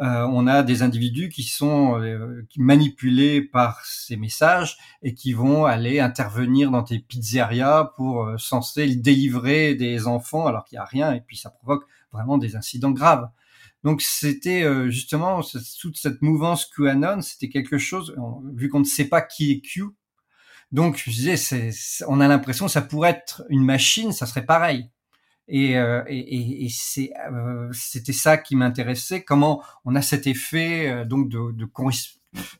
euh, 0.00 0.22
on 0.22 0.46
a 0.46 0.62
des 0.62 0.82
individus 0.82 1.28
qui 1.28 1.42
sont 1.42 2.00
euh, 2.00 2.46
manipulés 2.56 3.42
par 3.42 3.84
ces 3.84 4.16
messages 4.16 4.78
et 5.02 5.12
qui 5.14 5.34
vont 5.34 5.66
aller 5.66 6.00
intervenir 6.00 6.70
dans 6.70 6.82
tes 6.82 6.98
pizzerias 6.98 7.92
pour 7.96 8.24
euh, 8.24 8.38
censer 8.38 8.94
délivrer 8.96 9.74
des 9.74 10.06
enfants 10.06 10.46
alors 10.46 10.64
qu'il 10.64 10.76
n'y 10.76 10.80
a 10.80 10.86
rien 10.86 11.12
et 11.12 11.20
puis 11.20 11.36
ça 11.36 11.50
provoque 11.50 11.84
vraiment 12.10 12.38
des 12.38 12.56
incidents 12.56 12.90
graves. 12.90 13.28
Donc 13.84 14.00
c'était 14.00 14.62
euh, 14.62 14.88
justement 14.88 15.42
toute 15.80 15.98
cette 15.98 16.22
mouvance 16.22 16.66
QAnon, 16.66 17.20
c'était 17.20 17.48
quelque 17.48 17.78
chose 17.78 18.14
vu 18.54 18.68
qu'on 18.68 18.80
ne 18.80 18.84
sait 18.84 19.08
pas 19.08 19.20
qui 19.20 19.50
est 19.50 19.60
Q. 19.60 19.84
Donc 20.70 21.02
je 21.04 21.10
disais, 21.10 21.70
on 22.08 22.20
a 22.20 22.28
l'impression 22.28 22.66
que 22.66 22.72
ça 22.72 22.80
pourrait 22.80 23.10
être 23.10 23.42
une 23.50 23.64
machine, 23.64 24.12
ça 24.12 24.24
serait 24.24 24.46
pareil. 24.46 24.88
Et, 25.54 25.76
euh, 25.76 26.02
et, 26.06 26.64
et 26.64 26.68
c'est, 26.70 27.12
euh, 27.30 27.68
c'était 27.72 28.14
ça 28.14 28.38
qui 28.38 28.56
m'intéressait. 28.56 29.22
Comment 29.22 29.62
on 29.84 29.94
a 29.94 30.00
cet 30.00 30.26
effet 30.26 30.88
euh, 30.88 31.04
donc 31.04 31.28
de, 31.28 31.52
de, 31.52 31.68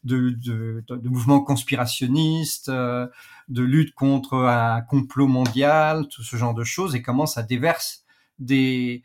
de, 0.04 0.84
de, 0.86 1.08
mouvement 1.08 1.40
conspirationniste, 1.40 2.70
de 2.70 3.62
lutte 3.62 3.94
contre 3.94 4.36
un 4.36 4.82
complot 4.82 5.26
mondial, 5.26 6.06
tout 6.08 6.22
ce 6.22 6.36
genre 6.36 6.52
de 6.52 6.64
choses, 6.64 6.94
et 6.94 7.00
comment 7.00 7.24
ça 7.24 7.42
déverse 7.42 8.04
des 8.38 9.02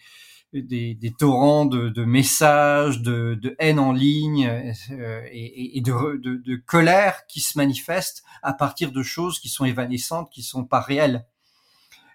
des, 0.54 0.96
des 0.96 1.12
torrents 1.12 1.66
de, 1.66 1.90
de, 1.90 2.04
messages, 2.04 3.02
de, 3.02 3.36
de, 3.36 3.56
haine 3.60 3.80
en 3.80 3.94
ligne 3.94 4.50
et, 5.32 5.78
et 5.78 5.82
de, 5.82 6.18
de, 6.18 6.56
colère 6.56 7.26
qui 7.28 7.42
se 7.42 7.58
manifestent 7.58 8.24
à 8.44 8.54
partir 8.54 8.92
de 8.92 9.04
choses 9.04 9.40
qui 9.40 9.50
sont 9.50 9.66
évanescentes, 9.66 10.30
qui 10.30 10.44
sont 10.44 10.66
pas 10.66 10.80
réelles. 10.80 11.26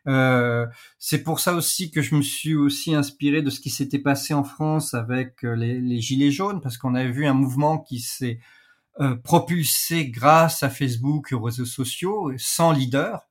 Euh, 0.08 0.66
c'est 0.98 1.22
pour 1.22 1.38
ça 1.38 1.54
aussi 1.54 1.90
que 1.90 2.02
je 2.02 2.14
me 2.14 2.22
suis 2.22 2.54
aussi 2.56 2.94
inspiré 2.94 3.40
de 3.42 3.50
ce 3.50 3.60
qui 3.60 3.70
s'était 3.70 4.00
passé 4.00 4.34
en 4.34 4.44
France 4.44 4.94
avec 4.94 5.44
euh, 5.44 5.54
les, 5.54 5.80
les 5.80 6.00
gilets 6.00 6.32
jaunes, 6.32 6.60
parce 6.60 6.76
qu'on 6.76 6.94
a 6.94 7.04
vu 7.04 7.26
un 7.26 7.34
mouvement 7.34 7.78
qui 7.78 8.00
s'est 8.00 8.40
euh, 9.00 9.16
propulsé 9.16 10.10
grâce 10.10 10.62
à 10.62 10.68
Facebook 10.68 11.28
et 11.32 11.34
aux 11.34 11.40
réseaux 11.40 11.64
sociaux, 11.64 12.30
sans 12.36 12.72
leader 12.72 13.26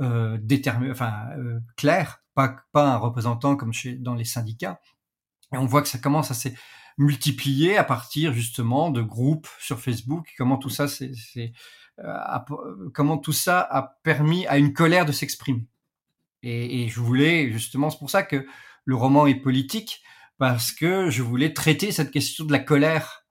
euh, 0.00 0.38
déterminé, 0.42 0.90
enfin 0.90 1.28
euh, 1.38 1.60
clair, 1.76 2.20
pas 2.34 2.56
pas 2.72 2.92
un 2.92 2.96
représentant 2.96 3.54
comme 3.54 3.72
chez 3.72 3.94
dans 3.94 4.16
les 4.16 4.24
syndicats. 4.24 4.80
Et 5.52 5.56
on 5.56 5.66
voit 5.66 5.82
que 5.82 5.88
ça 5.88 5.98
commence 5.98 6.32
à 6.32 6.34
s'est 6.34 6.56
multiplier 6.98 7.76
à 7.76 7.84
partir 7.84 8.32
justement 8.32 8.90
de 8.90 9.02
groupes 9.02 9.48
sur 9.60 9.80
Facebook. 9.80 10.32
Comment 10.36 10.56
tout 10.58 10.70
ça, 10.70 10.88
c'est, 10.88 11.12
comment 12.92 13.18
tout 13.18 13.32
ça 13.32 13.60
a 13.60 13.82
permis 14.02 14.46
à 14.48 14.58
une 14.58 14.72
colère 14.72 15.06
de 15.06 15.12
s'exprimer. 15.12 15.68
Et, 16.44 16.88
je 16.88 17.00
voulais 17.00 17.50
justement, 17.50 17.90
c'est 17.90 17.98
pour 17.98 18.10
ça 18.10 18.22
que 18.22 18.46
le 18.84 18.94
roman 18.94 19.26
est 19.26 19.34
politique, 19.34 20.02
parce 20.38 20.72
que 20.72 21.10
je 21.10 21.22
voulais 21.22 21.54
traiter 21.54 21.90
cette 21.92 22.10
question 22.10 22.44
de 22.44 22.52
la 22.52 22.58
colère, 22.58 23.24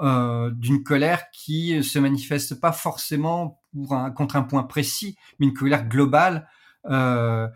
euh, 0.00 0.50
d'une 0.50 0.82
colère 0.82 1.30
qui 1.32 1.82
se 1.82 1.98
manifeste 1.98 2.60
pas 2.60 2.72
forcément 2.72 3.62
pour 3.72 3.94
un, 3.94 4.10
contre 4.10 4.36
un 4.36 4.42
point 4.42 4.64
précis, 4.64 5.16
mais 5.38 5.46
une 5.46 5.54
colère 5.54 5.86
globale, 5.88 6.48
euh, 6.86 7.48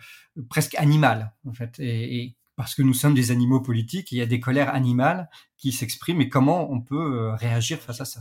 presque 0.48 0.74
animale 0.76 1.32
en 1.46 1.52
fait, 1.52 1.74
et, 1.80 2.36
parce 2.56 2.74
que 2.74 2.82
nous 2.82 2.94
sommes 2.94 3.14
des 3.14 3.30
animaux 3.30 3.60
politiques, 3.60 4.12
il 4.12 4.18
y 4.18 4.20
a 4.20 4.26
des 4.26 4.38
colères 4.38 4.74
animales 4.74 5.30
qui 5.56 5.72
s'expriment, 5.72 6.20
et 6.20 6.28
comment 6.28 6.70
on 6.70 6.80
peut 6.80 7.18
euh, 7.18 7.34
réagir 7.34 7.78
face 7.78 8.00
à 8.00 8.04
ça? 8.04 8.20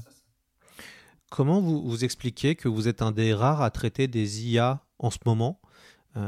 Comment 1.30 1.62
vous, 1.62 2.04
expliquez 2.04 2.56
que 2.56 2.68
vous 2.68 2.88
êtes 2.88 3.02
un 3.02 3.12
des 3.12 3.34
rares 3.34 3.62
à 3.62 3.70
traiter 3.70 4.08
des 4.08 4.48
IA 4.48 4.82
en 4.98 5.12
ce 5.12 5.20
moment? 5.26 5.59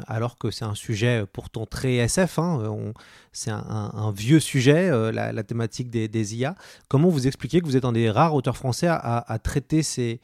Alors 0.08 0.38
que 0.38 0.52
c'est 0.52 0.66
un 0.66 0.76
sujet 0.76 1.26
pourtant 1.32 1.66
très 1.66 1.96
SF, 1.96 2.40
hein, 2.40 2.94
c'est 3.32 3.52
un, 3.52 4.14
vieux 4.16 4.40
sujet, 4.40 4.90
euh, 4.90 5.12
la, 5.12 5.44
thématique 5.44 5.90
des, 5.90 6.36
IA. 6.36 6.56
Comment 6.88 7.10
vous 7.10 7.28
expliquez 7.28 7.62
que 7.62 7.66
vous 7.66 7.78
êtes 7.78 7.86
un 7.86 7.92
des 7.92 8.10
rares 8.10 8.36
auteurs 8.36 8.58
français 8.58 8.88
à, 8.90 9.40
traiter 9.42 9.84
ces, 9.84 10.20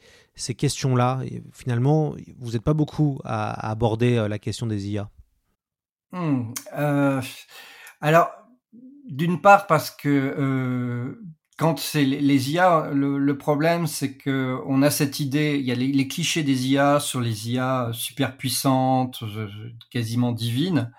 questions-là? 0.56 1.20
Finalement, 1.52 2.14
vous 2.38 2.52
n'êtes 2.52 2.62
pas 2.62 2.74
beaucoup 2.74 3.18
à, 3.24 3.70
aborder 3.70 4.16
euh, 4.16 4.28
la 4.28 4.38
question 4.38 4.66
des 4.66 4.88
IA. 4.88 5.10
Euh, 6.14 7.22
alors, 8.00 8.30
d'une 9.08 9.40
part 9.40 9.66
parce 9.66 9.90
que 9.90 10.08
euh, 10.08 11.20
quand 11.58 11.78
c'est 11.78 12.04
les 12.04 12.52
IA, 12.52 12.90
le, 12.92 13.18
le 13.18 13.38
problème 13.38 13.86
c'est 13.86 14.16
que 14.16 14.58
on 14.66 14.80
a 14.82 14.90
cette 14.90 15.20
idée, 15.20 15.58
il 15.58 15.66
y 15.66 15.72
a 15.72 15.74
les, 15.74 15.88
les, 15.88 16.08
clichés 16.08 16.44
des 16.44 16.68
IA 16.68 17.00
sur 17.00 17.20
les 17.20 17.50
IA 17.50 17.90
super 17.92 18.36
puissantes, 18.36 19.22
quasiment 19.90 20.32
divines. 20.32 20.92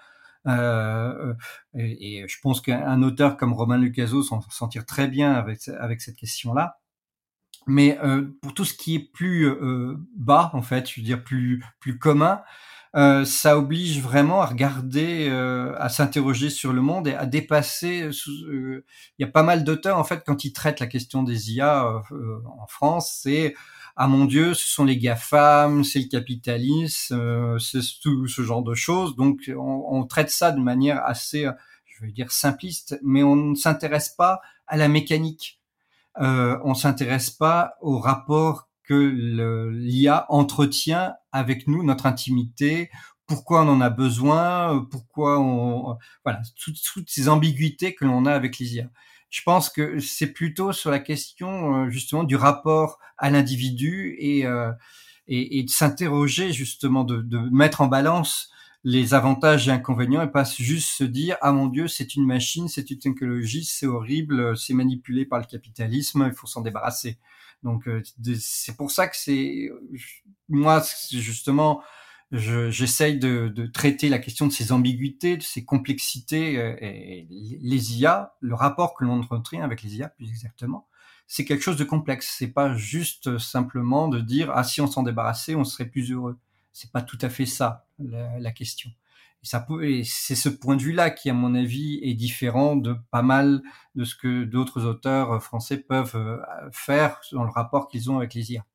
Euh, 0.47 1.33
et, 1.73 2.21
et, 2.21 2.27
je 2.27 2.37
pense 2.41 2.61
qu'un 2.61 3.01
auteur 3.03 3.37
comme 3.37 3.53
Romain 3.53 3.77
Lucaso 3.77 4.23
s'en 4.23 4.41
sentir 4.49 4.85
très 4.85 5.07
bien 5.07 5.33
avec 5.33 5.67
avec 5.79 6.01
cette 6.01 6.15
question-là. 6.17 6.79
Mais 7.67 7.99
euh, 8.03 8.25
pour 8.41 8.53
tout 8.53 8.65
ce 8.65 8.73
qui 8.73 8.95
est 8.95 9.11
plus 9.13 9.45
euh, 9.47 9.95
bas, 10.15 10.49
en 10.53 10.61
fait, 10.61 10.89
je 10.89 10.99
veux 10.99 11.05
dire 11.05 11.23
plus 11.23 11.63
plus 11.79 11.97
commun, 11.99 12.41
euh, 12.95 13.23
ça 13.23 13.57
oblige 13.57 14.01
vraiment 14.01 14.41
à 14.41 14.47
regarder, 14.47 15.27
euh, 15.29 15.75
à 15.77 15.89
s'interroger 15.89 16.49
sur 16.49 16.73
le 16.73 16.81
monde 16.81 17.07
et 17.07 17.13
à 17.13 17.27
dépasser. 17.27 18.09
Euh, 18.47 18.83
il 19.17 19.21
y 19.21 19.23
a 19.23 19.31
pas 19.31 19.43
mal 19.43 19.63
d'auteurs 19.63 19.97
en 19.97 20.03
fait 20.03 20.23
quand 20.25 20.43
ils 20.43 20.53
traitent 20.53 20.79
la 20.79 20.87
question 20.87 21.21
des 21.21 21.53
IA 21.53 21.85
euh, 22.11 22.39
en 22.59 22.65
France, 22.67 23.19
c'est 23.21 23.53
ah 23.95 24.07
mon 24.07 24.25
Dieu, 24.25 24.53
ce 24.53 24.67
sont 24.67 24.85
les 24.85 24.97
GAFAM, 24.97 25.83
c'est 25.83 25.99
le 25.99 26.07
capitalisme, 26.07 27.59
c'est 27.59 27.81
tout 28.01 28.27
ce 28.27 28.41
genre 28.43 28.63
de 28.63 28.73
choses. 28.73 29.15
Donc 29.15 29.51
on, 29.55 29.85
on, 29.89 30.05
traite 30.05 30.29
ça 30.29 30.51
de 30.51 30.59
manière 30.61 31.03
assez, 31.05 31.47
je 31.85 32.05
vais 32.05 32.11
dire 32.11 32.31
simpliste, 32.31 32.97
mais 33.03 33.23
on 33.23 33.35
ne 33.35 33.55
s'intéresse 33.55 34.09
pas 34.09 34.39
à 34.67 34.77
la 34.77 34.87
mécanique. 34.87 35.59
on 36.15 36.73
s'intéresse 36.75 37.29
pas 37.29 37.73
au 37.81 37.99
rapport 37.99 38.68
que 38.89 39.69
l'IA 39.71 40.25
entretient 40.29 41.13
avec 41.31 41.67
nous 41.67 41.83
notre 41.83 42.07
intimité, 42.07 42.89
pourquoi 43.27 43.61
on 43.63 43.69
en 43.69 43.81
a 43.81 43.91
besoin, 43.91 44.83
pourquoi 44.89 45.39
on 45.39 45.95
voilà 46.25 46.41
toutes, 46.59 46.81
toutes 46.91 47.09
ces 47.09 47.29
ambiguïtés 47.29 47.93
que 47.93 48.03
l'on 48.03 48.25
a 48.25 48.33
avec 48.33 48.57
les 48.57 48.77
IA. 48.77 48.89
Je 49.29 49.43
pense 49.43 49.69
que 49.69 49.99
c'est 49.99 50.33
plutôt 50.33 50.73
sur 50.73 50.89
la 50.89 50.97
question 50.97 51.85
euh, 51.85 51.89
justement 51.91 52.23
du 52.23 52.35
rapport 52.35 52.97
à 53.19 53.29
l'individu 53.29 54.15
et, 54.17 54.47
euh, 54.47 54.71
et, 55.27 55.59
et 55.59 55.63
de 55.63 55.69
s'interroger 55.69 56.51
justement 56.51 57.03
de, 57.03 57.21
de 57.21 57.37
mettre 57.51 57.81
en 57.81 57.87
balance 57.87 58.49
les 58.83 59.13
avantages 59.13 59.67
et 59.67 59.71
inconvénients 59.71 60.23
et 60.23 60.31
pas 60.31 60.45
juste 60.45 60.89
se 60.89 61.03
dire 61.03 61.37
ah 61.41 61.51
mon 61.51 61.67
dieu 61.67 61.87
c'est 61.87 62.15
une 62.15 62.25
machine 62.25 62.67
c'est 62.67 62.89
une 62.89 62.97
technologie 62.97 63.65
c'est 63.65 63.85
horrible 63.85 64.57
c'est 64.57 64.73
manipulé 64.73 65.25
par 65.25 65.37
le 65.37 65.45
capitalisme 65.45 66.25
il 66.27 66.33
faut 66.33 66.47
s'en 66.47 66.61
débarrasser 66.61 67.19
donc 67.63 67.87
euh, 67.87 68.01
c'est 68.39 68.75
pour 68.75 68.91
ça 68.91 69.07
que 69.07 69.17
c'est 69.17 69.69
moi 70.47 70.83
justement 71.11 71.81
j'essaye 72.31 73.17
de, 73.17 73.47
de, 73.47 73.65
traiter 73.65 74.07
la 74.07 74.19
question 74.19 74.45
de 74.45 74.51
ces 74.51 74.71
ambiguïtés, 74.71 75.37
de 75.37 75.41
ces 75.41 75.65
complexités 75.65 76.57
euh, 76.59 76.75
et 76.79 77.27
les 77.29 77.99
IA, 77.99 78.35
le 78.39 78.53
rapport 78.53 78.93
que 78.93 79.03
l'on 79.03 79.19
entretient 79.19 79.63
avec 79.63 79.81
les 79.81 79.95
IA 79.97 80.09
plus 80.09 80.29
exactement, 80.29 80.87
c'est 81.27 81.43
quelque 81.43 81.63
chose 81.63 81.77
de 81.77 81.83
complexe. 81.83 82.35
C'est 82.37 82.51
pas 82.51 82.75
juste 82.75 83.39
simplement 83.39 84.07
de 84.07 84.19
dire 84.19 84.51
ah 84.53 84.63
si 84.63 84.79
on 84.81 84.87
s'en 84.87 85.03
débarrassait 85.03 85.55
on 85.55 85.63
serait 85.63 85.87
plus 85.87 86.11
heureux. 86.11 86.37
C'est 86.71 86.91
pas 86.91 87.01
tout 87.01 87.17
à 87.21 87.29
fait 87.29 87.47
ça 87.47 87.87
la, 87.97 88.39
la 88.39 88.51
question. 88.51 88.91
C'est 89.41 90.35
ce 90.35 90.49
point 90.49 90.75
de 90.75 90.81
vue-là 90.81 91.09
qui, 91.09 91.29
à 91.29 91.33
mon 91.33 91.55
avis, 91.55 91.99
est 92.03 92.13
différent 92.13 92.75
de 92.75 92.95
pas 93.11 93.21
mal 93.21 93.61
de 93.95 94.03
ce 94.03 94.15
que 94.15 94.43
d'autres 94.43 94.85
auteurs 94.85 95.41
français 95.41 95.77
peuvent 95.77 96.15
euh, 96.15 96.37
faire 96.71 97.21
dans 97.31 97.43
le 97.43 97.51
rapport 97.51 97.87
qu'ils 97.87 98.11
ont 98.11 98.17
avec 98.17 98.33
les 98.33 98.53
IA. 98.53 98.65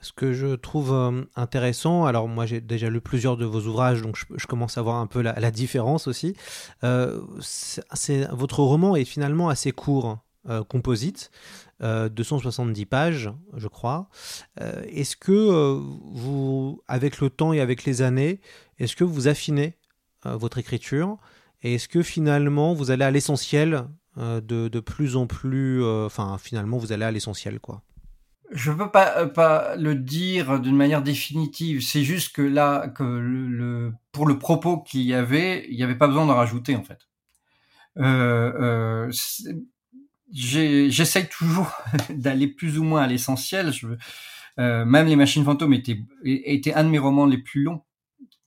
Ce 0.00 0.12
que 0.12 0.32
je 0.32 0.54
trouve 0.54 0.92
euh, 0.92 1.24
intéressant, 1.34 2.06
alors 2.06 2.28
moi 2.28 2.46
j'ai 2.46 2.60
déjà 2.60 2.88
lu 2.88 3.00
plusieurs 3.00 3.36
de 3.36 3.44
vos 3.44 3.62
ouvrages, 3.62 4.00
donc 4.00 4.16
je, 4.36 4.46
commence 4.46 4.78
à 4.78 4.82
voir 4.82 4.96
un 4.96 5.08
peu 5.08 5.22
la, 5.22 5.50
différence 5.50 6.06
aussi. 6.06 6.36
Euh, 6.84 7.20
votre 8.30 8.62
roman 8.62 8.94
est 8.94 9.04
finalement 9.04 9.48
assez 9.48 9.72
court, 9.72 10.18
euh, 10.48 10.62
composite, 10.62 11.32
270 11.80 12.86
pages, 12.86 13.30
je 13.56 13.66
crois. 13.68 14.08
est-ce 14.56 15.16
que 15.16 15.80
vous, 16.12 16.80
avec 16.88 17.20
le 17.20 17.30
temps 17.30 17.52
et 17.52 17.60
avec 17.60 17.84
les 17.84 18.02
années, 18.02 18.40
est-ce 18.78 18.96
que 18.96 19.04
vous 19.04 19.28
affinez 19.28 19.76
votre 20.24 20.58
écriture 20.58 21.16
et 21.62 21.74
est-ce 21.74 21.88
que 21.88 22.02
finalement 22.02 22.74
vous 22.74 22.90
allez 22.90 23.04
à 23.04 23.10
l'essentiel 23.10 23.86
de, 24.16 24.40
de, 24.40 24.80
plus 24.80 25.16
en 25.16 25.26
plus, 25.26 25.84
enfin 25.84 26.38
finalement 26.38 26.78
vous 26.78 26.92
allez 26.92 27.04
à 27.04 27.10
l'essentiel 27.10 27.60
quoi? 27.60 27.82
Je 28.50 28.72
peux 28.72 28.90
pas 28.90 29.18
euh, 29.18 29.76
le 29.76 29.94
dire 29.94 30.60
d'une 30.60 30.76
manière 30.76 31.02
définitive. 31.02 31.82
C'est 31.82 32.02
juste 32.02 32.34
que 32.34 32.42
là, 32.42 32.88
que 32.88 33.92
pour 34.12 34.26
le 34.26 34.38
propos 34.38 34.78
qu'il 34.78 35.02
y 35.02 35.14
avait, 35.14 35.66
il 35.68 35.76
n'y 35.76 35.82
avait 35.82 35.98
pas 35.98 36.08
besoin 36.08 36.26
d'en 36.26 36.34
rajouter 36.34 36.74
en 36.74 36.82
fait. 36.82 36.98
Euh, 37.98 39.08
euh, 39.08 39.12
J'essaye 40.32 41.28
toujours 41.28 41.72
d'aller 42.10 42.46
plus 42.48 42.78
ou 42.78 42.84
moins 42.84 43.02
à 43.02 43.06
l'essentiel. 43.06 43.72
Euh, 44.58 44.84
même 44.84 45.06
les 45.06 45.16
machines 45.16 45.44
fantômes 45.44 45.74
étaient 45.74 46.00
étaient 46.24 46.74
un 46.74 46.84
de 46.84 46.88
mes 46.88 46.98
romans 46.98 47.26
les 47.26 47.38
plus 47.38 47.62
longs. 47.62 47.82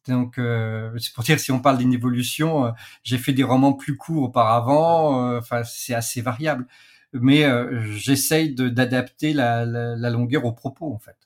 Donc 0.08 0.38
euh, 0.38 0.98
c'est 1.00 1.14
pour 1.14 1.24
dire 1.24 1.40
si 1.40 1.52
on 1.52 1.60
parle 1.60 1.78
d'une 1.78 1.94
évolution, 1.94 2.66
euh, 2.66 2.72
j'ai 3.04 3.18
fait 3.18 3.34
des 3.34 3.44
romans 3.44 3.74
plus 3.74 3.98
courts 3.98 4.24
auparavant. 4.24 5.38
Enfin 5.38 5.64
c'est 5.64 5.94
assez 5.94 6.22
variable 6.22 6.68
mais 7.14 7.44
euh, 7.44 7.82
j'essaye 7.98 8.54
d'adapter 8.56 9.34
la, 9.34 9.66
la, 9.66 9.96
la, 9.96 10.10
longueur 10.10 10.46
au 10.46 10.54
propos 10.54 10.94
en 10.94 11.00
fait. 11.00 11.18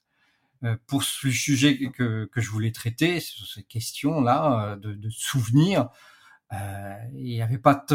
Euh, 0.63 0.75
pour 0.88 1.03
ce 1.03 1.29
sujet 1.29 1.77
que, 1.77 2.25
que 2.25 2.41
je 2.41 2.50
voulais 2.50 2.72
traiter, 2.72 3.20
sur 3.20 3.46
ces 3.46 3.63
questions-là 3.63 4.72
euh, 4.72 4.75
de, 4.77 4.94
de 4.94 5.10
souvenirs, 5.10 5.89
euh, 6.53 6.96
il 7.15 7.25
n'y 7.25 7.41
avait 7.41 7.58
pas 7.58 7.86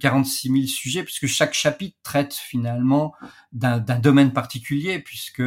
46 0.00 0.48
000 0.48 0.66
sujets 0.66 1.02
puisque 1.02 1.26
chaque 1.26 1.54
chapitre 1.54 1.96
traite 2.02 2.34
finalement 2.34 3.14
d'un 3.52 3.80
domaine 3.80 4.32
particulier 4.32 5.00
puisque 5.00 5.42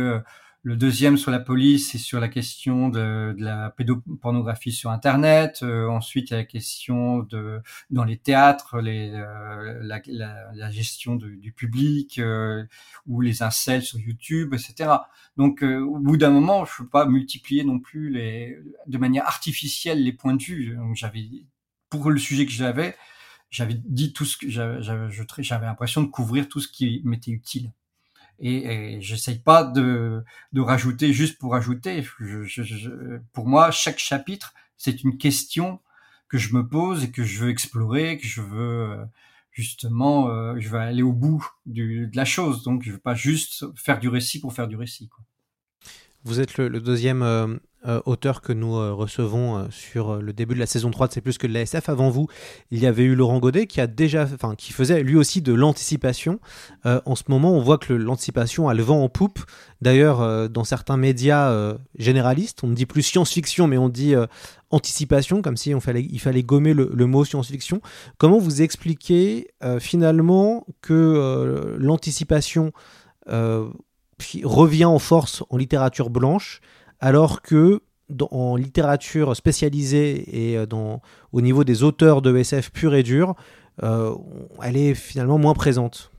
le 0.61 0.75
deuxième 0.75 1.17
sur 1.17 1.31
la 1.31 1.39
police, 1.39 1.91
c'est 1.91 1.97
sur 1.97 2.19
la 2.19 2.27
question 2.27 2.89
de, 2.89 3.33
de 3.37 3.43
la 3.43 3.69
pédopornographie 3.69 4.73
sur 4.73 4.91
Internet. 4.91 5.59
Euh, 5.63 5.87
ensuite, 5.87 6.29
il 6.29 6.33
y 6.33 6.35
a 6.35 6.39
la 6.39 6.45
question 6.45 7.19
de 7.19 7.61
dans 7.89 8.03
les 8.03 8.17
théâtres, 8.17 8.81
les, 8.81 9.11
euh, 9.13 9.79
la, 9.81 10.01
la, 10.07 10.51
la, 10.53 10.69
gestion 10.69 11.15
de, 11.15 11.29
du 11.29 11.53
public 11.53 12.19
euh, 12.19 12.65
ou 13.07 13.21
les 13.21 13.41
incels 13.41 13.83
sur 13.83 13.99
YouTube, 13.99 14.53
etc. 14.53 14.91
Donc, 15.37 15.63
au 15.63 15.97
bout 15.99 16.17
d'un 16.17 16.31
moment, 16.31 16.65
je 16.65 16.71
ne 16.73 16.77
peux 16.85 16.89
pas 16.89 17.05
multiplier 17.05 17.63
non 17.63 17.79
plus 17.79 18.09
les, 18.09 18.59
de 18.87 18.97
manière 18.97 19.25
artificielle 19.25 20.03
les 20.03 20.13
points 20.13 20.33
de 20.35 20.43
vue. 20.43 20.75
Donc, 20.75 20.95
j'avais 20.95 21.25
pour 21.89 22.11
le 22.11 22.19
sujet 22.19 22.45
que 22.45 22.51
j'avais, 22.51 22.97
j'avais 23.49 23.75
dit 23.85 24.11
tout 24.11 24.25
ce 24.25 24.37
que 24.37 24.49
j'avais, 24.49 24.81
j'avais 24.81 25.65
l'impression 25.65 26.01
de 26.03 26.07
couvrir 26.07 26.49
tout 26.49 26.59
ce 26.59 26.67
qui 26.67 27.01
m'était 27.05 27.31
utile 27.31 27.71
et, 28.39 28.95
et 28.95 29.01
j'essaye 29.01 29.39
pas 29.39 29.63
de, 29.63 30.23
de 30.53 30.61
rajouter 30.61 31.13
juste 31.13 31.37
pour 31.37 31.51
rajouter. 31.51 32.03
Pour 33.33 33.47
moi, 33.47 33.71
chaque 33.71 33.99
chapitre, 33.99 34.53
c'est 34.77 35.03
une 35.03 35.17
question 35.17 35.79
que 36.29 36.37
je 36.37 36.55
me 36.55 36.67
pose 36.67 37.05
et 37.05 37.11
que 37.11 37.23
je 37.23 37.43
veux 37.43 37.49
explorer, 37.49 38.17
que 38.17 38.27
je 38.27 38.41
veux 38.41 38.91
euh, 38.91 39.05
justement, 39.51 40.29
euh, 40.29 40.55
je 40.59 40.69
veux 40.69 40.79
aller 40.79 41.01
au 41.01 41.11
bout 41.11 41.45
du, 41.65 42.07
de 42.07 42.15
la 42.15 42.25
chose. 42.25 42.63
Donc, 42.63 42.83
je 42.83 42.91
veux 42.91 42.99
pas 42.99 43.15
juste 43.15 43.65
faire 43.75 43.99
du 43.99 44.07
récit 44.07 44.39
pour 44.39 44.53
faire 44.53 44.67
du 44.67 44.75
récit. 44.75 45.09
Quoi. 45.09 45.23
Vous 46.25 46.41
êtes 46.41 46.57
le, 46.57 46.81
deuxième 46.81 47.21
euh, 47.21 47.47
euh, 47.87 48.01
auteur 48.05 48.41
que 48.41 48.51
nous 48.51 48.75
euh, 48.75 48.91
recevons 48.91 49.69
sur 49.71 50.17
le 50.17 50.33
début 50.33 50.53
de 50.53 50.59
la 50.59 50.65
saison 50.65 50.91
3 50.91 51.07
de 51.07 51.13
C'est 51.13 51.21
plus 51.21 51.37
que 51.37 51.47
de 51.47 51.53
l'ASF. 51.53 51.87
Avant 51.87 52.09
vous, 52.09 52.27
il 52.71 52.79
y 52.79 52.87
avait 52.87 53.03
eu 53.03 53.15
Laurent 53.15 53.39
Godet 53.39 53.67
qui 53.67 53.79
a 53.79 53.87
déjà, 53.87 54.27
qui 54.57 54.73
faisait 54.73 55.01
lui 55.01 55.15
aussi 55.15 55.41
de 55.41 55.53
l'anticipation. 55.53 56.41
en 56.83 57.15
ce 57.15 57.23
moment, 57.29 57.53
on 57.53 57.61
voit 57.61 57.77
que 57.77 57.93
l'anticipation 57.93 58.67
a 58.67 58.73
le 58.73 58.83
vent 58.83 59.01
en 59.01 59.07
poupe. 59.07 59.39
D'ailleurs, 59.81 60.49
dans 60.49 60.65
certains 60.65 60.97
médias 60.97 61.77
généralistes, 61.97 62.63
on 62.63 62.67
ne 62.67 62.75
dit 62.75 62.85
plus 62.85 63.03
science-fiction, 63.03 63.67
mais 63.67 63.77
on 63.77 63.87
dit 63.87 64.13
anticipation, 64.71 65.41
comme 65.41 65.55
si 65.55 65.73
fallait, 65.79 66.03
il 66.03 66.19
fallait 66.19 66.43
gommer 66.43 66.73
le 66.73 67.05
mot 67.05 67.23
science-fiction. 67.23 67.81
Comment 68.17 68.39
vous 68.39 68.61
expliquez 68.61 69.47
finalement 69.79 70.65
que 70.81 71.77
l'anticipation 71.79 72.73
revient 74.43 74.85
en 74.85 74.99
force 74.99 75.43
en 75.49 75.57
littérature 75.57 76.09
blanche 76.09 76.61
alors 76.99 77.41
que 77.41 77.81
en 78.31 78.55
littérature 78.55 79.35
spécialisée 79.35 80.51
et 80.51 80.57
euh, 80.57 80.65
dans, 80.65 81.01
au 81.31 81.41
niveau 81.41 81.63
des 81.63 81.83
auteurs 81.83 82.21
de 82.21 82.35
SF 82.35 82.71
pur 82.71 82.95
et 82.95 83.03
dur, 83.03 83.35
euh, 83.83 84.15
elle 84.63 84.77
est 84.77 84.95
finalement 84.95 85.37
moins 85.37 85.53
présente. 85.53 86.11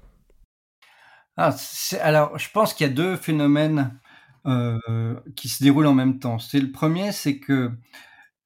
Ah, 1.37 1.55
alors, 2.03 2.39
je 2.39 2.49
pense 2.53 2.75
qu'il 2.75 2.87
y 2.87 2.91
a 2.91 2.93
deux 2.93 3.17
phénomènes 3.17 3.99
euh, 4.47 5.15
qui 5.37 5.49
se 5.49 5.63
déroulent 5.63 5.87
en 5.87 5.95
même 5.95 6.19
temps. 6.19 6.39
C'est 6.39 6.61
le 6.61 6.71
premier, 6.71 7.13
c'est 7.13 7.39
que 7.39 7.71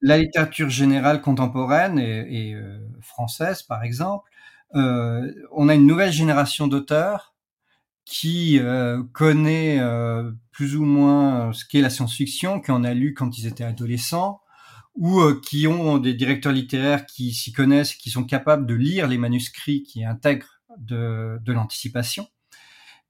la 0.01 0.17
littérature 0.17 0.69
générale 0.69 1.21
contemporaine 1.21 1.99
et, 1.99 2.55
française, 3.01 3.63
par 3.63 3.83
exemple, 3.83 4.29
on 4.73 5.69
a 5.69 5.73
une 5.73 5.87
nouvelle 5.87 6.11
génération 6.11 6.67
d'auteurs 6.67 7.34
qui 8.05 8.59
euh, 8.59 9.03
connaît 9.13 9.79
euh, 9.79 10.31
plus 10.51 10.75
ou 10.75 10.85
moins 10.85 11.51
ce 11.53 11.65
qu'est 11.65 11.81
la 11.81 11.89
science-fiction, 11.89 12.61
qui 12.61 12.71
en 12.71 12.83
a 12.83 12.93
lu 12.93 13.13
quand 13.13 13.37
ils 13.37 13.47
étaient 13.47 13.63
adolescents, 13.63 14.41
ou 14.93 15.19
euh, 15.19 15.41
qui 15.43 15.67
ont 15.67 15.97
des 15.97 16.13
directeurs 16.13 16.53
littéraires 16.53 17.05
qui 17.05 17.33
s'y 17.33 17.51
connaissent, 17.51 17.95
qui 17.95 18.11
sont 18.11 18.23
capables 18.23 18.67
de 18.67 18.75
lire 18.75 19.07
les 19.07 19.17
manuscrits 19.17 19.83
qui 19.83 20.05
intègrent 20.05 20.61
de, 20.77 21.39
de 21.41 21.53
l'anticipation. 21.53 22.27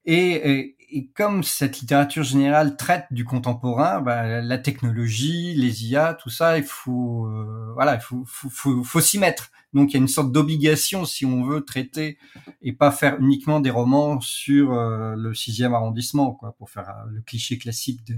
Et, 0.06 0.50
et, 0.50 0.75
comme 1.14 1.42
cette 1.42 1.80
littérature 1.80 2.22
générale 2.22 2.76
traite 2.76 3.06
du 3.10 3.24
contemporain, 3.24 4.00
bah, 4.00 4.40
la 4.40 4.58
technologie, 4.58 5.54
les 5.54 5.86
IA, 5.86 6.14
tout 6.14 6.30
ça, 6.30 6.58
il 6.58 6.64
faut, 6.64 7.28
voilà, 7.74 7.96
il 7.96 8.00
faut, 8.00 8.24
faut, 8.26 8.48
faut, 8.48 8.84
faut 8.84 9.00
s'y 9.00 9.18
mettre. 9.18 9.50
Donc 9.76 9.90
il 9.90 9.94
y 9.94 9.96
a 9.98 10.00
une 10.00 10.08
sorte 10.08 10.32
d'obligation 10.32 11.04
si 11.04 11.26
on 11.26 11.44
veut 11.44 11.62
traiter 11.62 12.18
et 12.62 12.72
pas 12.72 12.90
faire 12.90 13.20
uniquement 13.20 13.60
des 13.60 13.68
romans 13.68 14.20
sur 14.20 14.72
euh, 14.72 15.14
le 15.16 15.34
sixième 15.34 15.74
arrondissement, 15.74 16.32
quoi, 16.32 16.56
pour 16.56 16.70
faire 16.70 16.88
euh, 16.88 17.10
le 17.10 17.20
cliché 17.20 17.58
classique 17.58 18.02
de, 18.06 18.16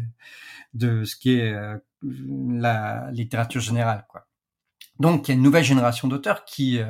de 0.75 1.05
ce 1.05 1.17
qui 1.17 1.35
est 1.35 1.53
euh, 1.53 1.77
la 2.03 3.11
littérature 3.11 3.61
générale, 3.61 4.07
quoi. 4.09 4.29
Donc 5.01 5.27
il 5.27 5.33
y 5.33 5.35
a 5.35 5.37
une 5.37 5.43
nouvelle 5.43 5.65
génération 5.65 6.09
d'auteurs 6.09 6.45
qui 6.45 6.81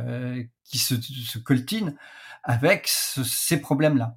qui 0.65 0.79
se, 0.79 0.95
se 1.01 1.39
coltine 1.39 1.95
avec 2.43 2.87
ces 2.89 3.61
problèmes-là. 3.61 4.17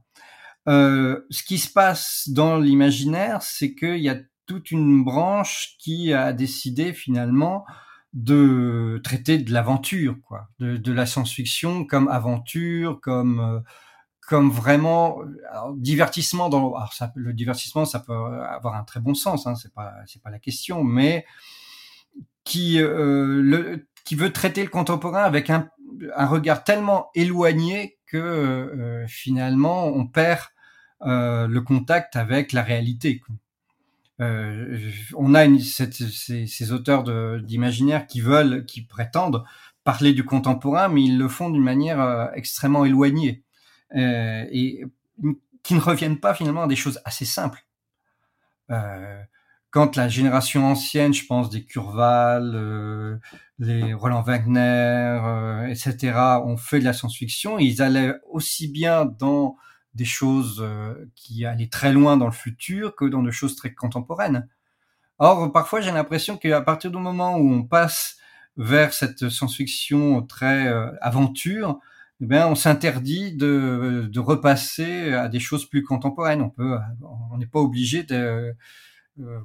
Ce 0.67 1.43
qui 1.43 1.57
se 1.57 1.71
passe 1.71 2.29
dans 2.29 2.57
l'imaginaire, 2.57 3.41
c'est 3.41 3.73
qu'il 3.73 3.99
y 3.99 4.09
a 4.09 4.17
toute 4.45 4.71
une 4.71 5.03
branche 5.03 5.75
qui 5.79 6.13
a 6.13 6.33
décidé 6.33 6.93
finalement 6.93 7.65
de 8.13 8.99
traiter 9.03 9.37
de 9.37 9.53
l'aventure, 9.53 10.17
quoi, 10.27 10.49
de, 10.59 10.91
la 10.91 11.05
science-fiction 11.05 11.85
comme 11.85 12.09
aventure, 12.09 12.99
comme 13.01 13.39
euh, 13.39 13.59
comme 14.27 14.49
vraiment 14.49 15.19
alors, 15.49 15.73
divertissement 15.75 16.49
dans 16.49 16.75
alors 16.75 16.93
ça, 16.93 17.11
le 17.15 17.33
divertissement 17.33 17.85
ça 17.85 17.99
peut 17.99 18.13
avoir 18.13 18.75
un 18.75 18.83
très 18.83 18.99
bon 18.99 19.13
sens 19.13 19.47
hein, 19.47 19.55
c'est 19.55 19.73
pas 19.73 19.93
c'est 20.05 20.21
pas 20.21 20.29
la 20.29 20.39
question 20.39 20.83
mais 20.83 21.25
qui 22.43 22.79
euh, 22.79 23.41
le 23.41 23.87
qui 24.05 24.15
veut 24.15 24.31
traiter 24.31 24.63
le 24.63 24.69
contemporain 24.69 25.23
avec 25.23 25.49
un, 25.49 25.69
un 26.15 26.27
regard 26.27 26.63
tellement 26.63 27.09
éloigné 27.15 27.97
que 28.11 28.17
euh, 28.17 29.07
finalement 29.07 29.87
on 29.87 30.05
perd 30.05 30.41
euh, 31.03 31.47
le 31.47 31.61
contact 31.61 32.15
avec 32.15 32.51
la 32.51 32.61
réalité. 32.61 33.21
Euh, 34.19 34.91
on 35.15 35.33
a 35.33 35.45
ces, 35.59 36.71
auteurs 36.71 37.03
d'imaginaire 37.41 38.05
qui 38.05 38.21
veulent, 38.21 38.65
qui 38.65 38.81
prétendent 38.83 39.43
parler 39.83 40.13
du 40.13 40.23
contemporain, 40.23 40.89
mais 40.89 41.03
ils 41.03 41.17
le 41.17 41.27
font 41.27 41.49
d'une 41.49 41.63
manière 41.63 42.29
extrêmement 42.35 42.85
éloignée 42.85 43.41
et 43.95 44.83
qui 45.63 45.73
ne 45.73 45.79
reviennent 45.79 46.19
pas 46.19 46.35
finalement 46.35 46.63
à 46.63 46.67
des 46.67 46.75
choses 46.75 47.01
assez 47.03 47.25
simples. 47.25 47.65
Euh, 49.71 49.81
quand 49.81 49.95
la 49.95 50.07
génération 50.07 50.65
ancienne, 50.65 51.13
je 51.13 51.25
pense 51.25 51.49
des 51.49 51.63
Curval, 51.63 52.51
euh, 52.55 53.17
les 53.59 53.93
Roland 53.93 54.21
Wagner, 54.21 55.67
etc., 55.69 56.13
ont 56.43 56.57
fait 56.57 56.79
de 56.79 56.85
la 56.85 56.93
science-fiction, 56.93 57.59
ils 57.59 57.81
allaient 57.81 58.13
aussi 58.29 58.67
bien 58.67 59.05
dans 59.05 59.55
des 59.93 60.05
choses 60.05 60.59
euh, 60.61 60.93
qui 61.15 61.45
allaient 61.45 61.67
très 61.69 61.91
loin 61.91 62.17
dans 62.17 62.25
le 62.25 62.31
futur 62.31 62.95
que 62.95 63.05
dans 63.05 63.23
des 63.23 63.31
choses 63.31 63.55
très 63.55 63.73
contemporaines. 63.73 64.47
Or, 65.19 65.51
parfois, 65.51 65.81
j'ai 65.81 65.91
l'impression 65.91 66.37
qu'à 66.37 66.61
partir 66.61 66.91
du 66.91 66.97
moment 66.97 67.37
où 67.37 67.51
on 67.51 67.63
passe 67.63 68.17
vers 68.57 68.93
cette 68.93 69.29
science-fiction 69.29 70.23
très 70.23 70.67
aventure, 70.99 71.79
eh 72.21 72.43
on 72.43 72.55
s'interdit 72.55 73.35
de, 73.35 74.09
de 74.11 74.19
repasser 74.19 75.13
à 75.13 75.29
des 75.29 75.39
choses 75.39 75.67
plus 75.67 75.83
contemporaines. 75.83 76.41
On 76.41 76.49
peut, 76.49 76.77
on 77.31 77.37
n'est 77.37 77.45
pas 77.45 77.59
obligé 77.59 78.03
de, 78.03 78.55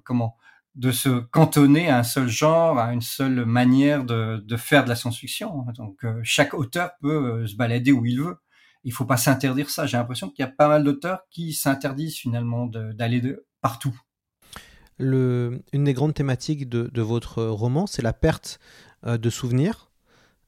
comment, 0.04 0.36
de 0.74 0.90
se 0.90 1.08
cantonner 1.08 1.88
à 1.88 1.98
un 1.98 2.02
seul 2.02 2.28
genre, 2.28 2.78
à 2.78 2.92
une 2.92 3.00
seule 3.00 3.44
manière 3.44 4.04
de, 4.04 4.56
faire 4.56 4.84
de 4.84 4.88
la 4.88 4.96
science-fiction. 4.96 5.66
Donc, 5.76 6.04
chaque 6.22 6.54
auteur 6.54 6.90
peut 7.00 7.46
se 7.46 7.56
balader 7.56 7.92
où 7.92 8.04
il 8.04 8.20
veut 8.20 8.36
il 8.86 8.92
faut 8.92 9.04
pas 9.04 9.16
s'interdire 9.16 9.68
ça. 9.68 9.84
J'ai 9.86 9.96
l'impression 9.96 10.30
qu'il 10.30 10.44
y 10.44 10.48
a 10.48 10.50
pas 10.50 10.68
mal 10.68 10.84
d'auteurs 10.84 11.26
qui 11.30 11.52
s'interdisent 11.52 12.16
finalement 12.16 12.66
d'aller 12.66 13.36
partout. 13.60 14.00
Une 15.00 15.60
des 15.72 15.92
grandes 15.92 16.14
thématiques 16.14 16.68
de, 16.68 17.02
votre 17.02 17.42
roman, 17.42 17.86
c'est 17.86 18.00
la 18.00 18.12
perte 18.12 18.60
euh, 19.04 19.18
de 19.18 19.28
souvenirs. 19.28 19.90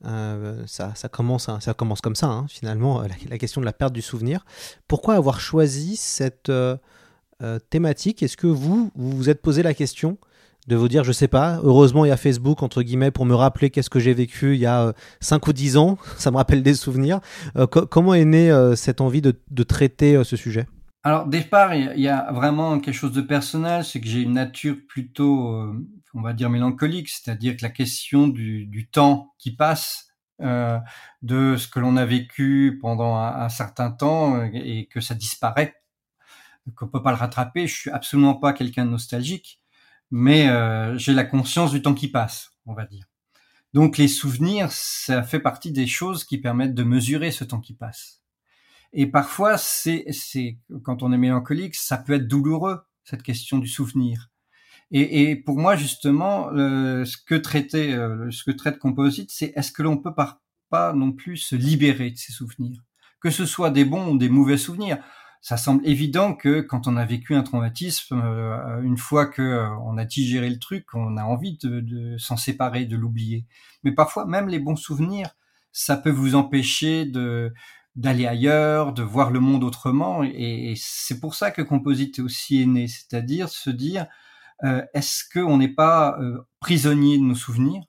Euh, 0.04 0.64
ça, 0.66 0.94
ça, 0.94 1.08
commence, 1.08 1.50
ça 1.60 1.74
commence 1.74 2.00
comme 2.00 2.14
ça, 2.14 2.28
hein, 2.28 2.46
finalement, 2.48 3.02
la, 3.02 3.38
question 3.38 3.60
de 3.60 3.66
la 3.66 3.72
perte 3.72 3.92
du 3.92 4.02
souvenir. 4.02 4.46
Pourquoi 4.86 5.16
avoir 5.16 5.40
choisi 5.40 5.96
cette 5.96 6.48
euh, 6.48 6.76
thématique. 7.70 8.22
Est-ce 8.22 8.36
que 8.36 8.46
vous, 8.46 8.90
vous 8.94 9.10
vous 9.10 9.30
êtes 9.30 9.42
posé 9.42 9.62
la 9.62 9.74
question 9.74 10.18
de 10.66 10.76
vous 10.76 10.88
dire, 10.88 11.02
je 11.02 11.12
sais 11.12 11.28
pas, 11.28 11.60
heureusement 11.62 12.04
il 12.04 12.08
y 12.08 12.12
a 12.12 12.16
Facebook, 12.16 12.62
entre 12.62 12.82
guillemets, 12.82 13.10
pour 13.10 13.24
me 13.24 13.34
rappeler 13.34 13.70
qu'est-ce 13.70 13.88
que 13.88 14.00
j'ai 14.00 14.12
vécu 14.12 14.54
il 14.54 14.60
y 14.60 14.66
a 14.66 14.92
5 15.20 15.46
ou 15.46 15.52
10 15.52 15.78
ans, 15.78 15.98
ça 16.18 16.30
me 16.30 16.36
rappelle 16.36 16.62
des 16.62 16.74
souvenirs. 16.74 17.20
comment 17.90 18.12
est 18.12 18.24
née 18.24 18.72
cette 18.76 19.00
envie 19.00 19.22
de, 19.22 19.34
de 19.50 19.62
traiter 19.62 20.22
ce 20.24 20.36
sujet? 20.36 20.66
Alors, 21.04 21.26
départ, 21.26 21.74
il 21.74 22.00
y 22.00 22.08
a 22.08 22.30
vraiment 22.32 22.80
quelque 22.80 22.94
chose 22.94 23.12
de 23.12 23.22
personnel, 23.22 23.84
c'est 23.84 24.00
que 24.00 24.06
j'ai 24.06 24.20
une 24.20 24.34
nature 24.34 24.76
plutôt, 24.88 25.54
euh, 25.54 25.88
on 26.12 26.20
va 26.20 26.32
dire, 26.32 26.50
mélancolique, 26.50 27.08
c'est-à-dire 27.08 27.56
que 27.56 27.62
la 27.62 27.70
question 27.70 28.26
du, 28.28 28.66
du 28.66 28.88
temps 28.88 29.32
qui 29.38 29.54
passe, 29.54 30.08
euh, 30.42 30.78
de 31.22 31.56
ce 31.56 31.66
que 31.66 31.80
l'on 31.80 31.96
a 31.96 32.04
vécu 32.04 32.78
pendant 32.82 33.16
un, 33.16 33.48
certain 33.48 33.90
temps 33.90 34.36
euh, 34.36 34.48
et 34.52 34.86
que 34.86 35.00
ça 35.00 35.14
disparaît, 35.14 35.74
qu'on 36.74 36.88
peut 36.88 37.02
pas 37.02 37.10
le 37.10 37.16
rattraper. 37.16 37.66
Je 37.66 37.74
suis 37.74 37.90
absolument 37.90 38.34
pas 38.34 38.52
quelqu'un 38.52 38.84
de 38.84 38.90
nostalgique, 38.90 39.60
mais 40.10 40.48
euh, 40.48 40.96
j'ai 40.98 41.12
la 41.12 41.24
conscience 41.24 41.72
du 41.72 41.82
temps 41.82 41.94
qui 41.94 42.08
passe, 42.08 42.52
on 42.66 42.74
va 42.74 42.86
dire. 42.86 43.06
Donc 43.74 43.98
les 43.98 44.08
souvenirs, 44.08 44.72
ça 44.72 45.22
fait 45.22 45.40
partie 45.40 45.72
des 45.72 45.86
choses 45.86 46.24
qui 46.24 46.38
permettent 46.38 46.74
de 46.74 46.84
mesurer 46.84 47.30
ce 47.30 47.44
temps 47.44 47.60
qui 47.60 47.74
passe. 47.74 48.22
Et 48.92 49.06
parfois, 49.06 49.58
c'est, 49.58 50.06
c'est 50.10 50.58
quand 50.82 51.02
on 51.02 51.12
est 51.12 51.18
mélancolique, 51.18 51.74
ça 51.74 51.98
peut 51.98 52.14
être 52.14 52.26
douloureux 52.26 52.80
cette 53.04 53.22
question 53.22 53.58
du 53.58 53.68
souvenir. 53.68 54.30
Et, 54.90 55.30
et 55.30 55.36
pour 55.36 55.58
moi, 55.58 55.76
justement, 55.76 56.48
ce 56.50 57.16
que 57.26 57.34
traitait, 57.34 57.92
euh, 57.92 58.30
ce 58.30 58.44
que 58.44 58.50
traite 58.50 58.78
Composite, 58.78 59.30
c'est 59.30 59.52
est-ce 59.54 59.70
que 59.72 59.82
l'on 59.82 59.98
peut 59.98 60.14
pas, 60.14 60.40
pas 60.70 60.94
non 60.94 61.12
plus 61.12 61.36
se 61.36 61.56
libérer 61.56 62.10
de 62.10 62.16
ces 62.16 62.32
souvenirs, 62.32 62.82
que 63.20 63.30
ce 63.30 63.44
soit 63.44 63.70
des 63.70 63.84
bons 63.84 64.12
ou 64.12 64.18
des 64.18 64.30
mauvais 64.30 64.56
souvenirs. 64.56 64.98
Ça 65.40 65.56
semble 65.56 65.86
évident 65.86 66.34
que 66.34 66.60
quand 66.60 66.86
on 66.88 66.96
a 66.96 67.04
vécu 67.04 67.34
un 67.34 67.42
traumatisme, 67.42 68.20
euh, 68.22 68.82
une 68.82 68.96
fois 68.96 69.26
que 69.26 69.68
on 69.82 69.96
a 69.96 70.04
digéré 70.04 70.50
le 70.50 70.58
truc, 70.58 70.94
on 70.94 71.16
a 71.16 71.24
envie 71.24 71.58
de, 71.58 72.16
s'en 72.18 72.36
séparer, 72.36 72.86
de 72.86 72.96
l'oublier. 72.96 73.46
Mais 73.84 73.92
parfois, 73.92 74.26
même 74.26 74.48
les 74.48 74.58
bons 74.58 74.76
souvenirs, 74.76 75.36
ça 75.72 75.96
peut 75.96 76.10
vous 76.10 76.34
empêcher 76.34 77.04
de 77.04 77.52
d'aller 77.96 78.26
ailleurs, 78.26 78.92
de 78.92 79.02
voir 79.02 79.30
le 79.30 79.40
monde 79.40 79.64
autrement. 79.64 80.22
Et, 80.22 80.74
c'est 80.76 81.18
pour 81.20 81.34
ça 81.34 81.50
que 81.50 81.62
Composite 81.62 82.18
est 82.18 82.22
aussi 82.22 82.64
né, 82.66 82.86
c'est-à-dire 82.86 83.48
se 83.48 83.70
dire 83.70 84.06
euh, 84.64 84.84
est-ce 84.94 85.24
qu'on 85.32 85.58
n'est 85.58 85.68
pas 85.74 86.16
euh, 86.20 86.46
prisonnier 86.60 87.18
de 87.18 87.24
nos 87.24 87.34
souvenirs? 87.34 87.82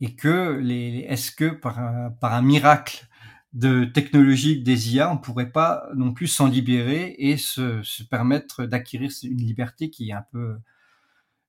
Et 0.00 0.16
que 0.16 0.58
les, 0.60 1.06
est-ce 1.08 1.30
que 1.30 1.50
par 1.50 1.78
un 1.78 2.42
miracle 2.42 3.06
de 3.52 3.84
technologique 3.84 4.64
des 4.64 4.94
IA, 4.94 5.12
on 5.12 5.18
pourrait 5.18 5.50
pas 5.50 5.86
non 5.94 6.12
plus 6.12 6.26
s'en 6.26 6.48
libérer 6.48 7.14
et 7.18 7.36
se, 7.36 7.82
permettre 8.04 8.64
d'acquérir 8.64 9.10
une 9.22 9.36
liberté 9.36 9.90
qui 9.90 10.10
est 10.10 10.14
un 10.14 10.24
peu 10.32 10.56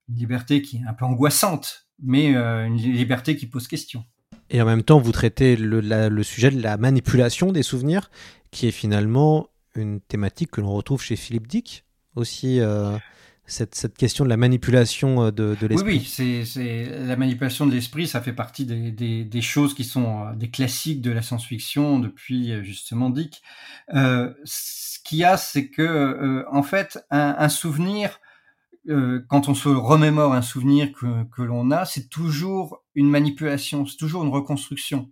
une 0.09 0.15
liberté 0.15 0.61
qui 0.61 0.77
est 0.77 0.87
un 0.87 0.93
peu 0.93 1.05
angoissante, 1.05 1.87
mais 2.01 2.35
euh, 2.35 2.65
une 2.65 2.75
liberté 2.75 3.37
qui 3.37 3.47
pose 3.47 3.67
question. 3.67 4.03
Et 4.49 4.61
en 4.61 4.65
même 4.65 4.83
temps, 4.83 4.99
vous 4.99 5.13
traitez 5.13 5.55
le, 5.55 6.23
sujet 6.23 6.51
de 6.51 6.61
la 6.61 6.77
manipulation 6.77 7.51
des 7.51 7.63
souvenirs, 7.63 8.11
qui 8.51 8.67
est 8.67 8.71
finalement 8.71 9.47
une 9.75 10.01
thématique 10.01 10.51
que 10.51 10.61
l'on 10.61 10.73
retrouve 10.73 11.01
chez 11.01 11.15
Philippe 11.15 11.47
Dick 11.47 11.85
aussi. 12.15 12.59
Euh, 12.59 12.97
cette, 13.45 13.97
question 13.97 14.23
de 14.23 14.29
la 14.29 14.37
manipulation 14.37 15.25
euh, 15.25 15.31
de, 15.31 15.55
l'esprit. 15.67 15.99
Oui, 15.99 16.07
oui, 16.17 16.45
c'est 16.45 16.85
la 16.85 17.15
manipulation 17.15 17.65
de 17.65 17.71
l'esprit, 17.71 18.07
ça 18.07 18.21
fait 18.21 18.33
partie 18.33 18.65
des, 18.65 19.41
choses 19.41 19.73
qui 19.73 19.83
sont 19.83 20.25
euh, 20.25 20.33
des 20.35 20.49
classiques 20.49 21.01
de 21.01 21.11
la 21.11 21.21
science-fiction 21.21 21.99
depuis 21.99 22.63
justement 22.63 23.09
Dick. 23.09 23.41
ce 23.89 24.99
qu'il 25.03 25.19
y 25.19 25.23
a, 25.23 25.37
c'est 25.37 25.69
que 25.69 26.45
en 26.49 26.63
fait, 26.63 26.99
un 27.09 27.49
souvenir 27.49 28.19
euh, 28.89 29.23
quand 29.29 29.47
on 29.47 29.55
se 29.55 29.69
remémore 29.69 30.33
un 30.33 30.41
souvenir 30.41 30.91
que, 30.91 31.23
que 31.35 31.41
l'on 31.41 31.71
a, 31.71 31.85
c'est 31.85 32.09
toujours 32.09 32.83
une 32.95 33.09
manipulation, 33.09 33.85
c'est 33.85 33.97
toujours 33.97 34.23
une 34.23 34.31
reconstruction. 34.31 35.09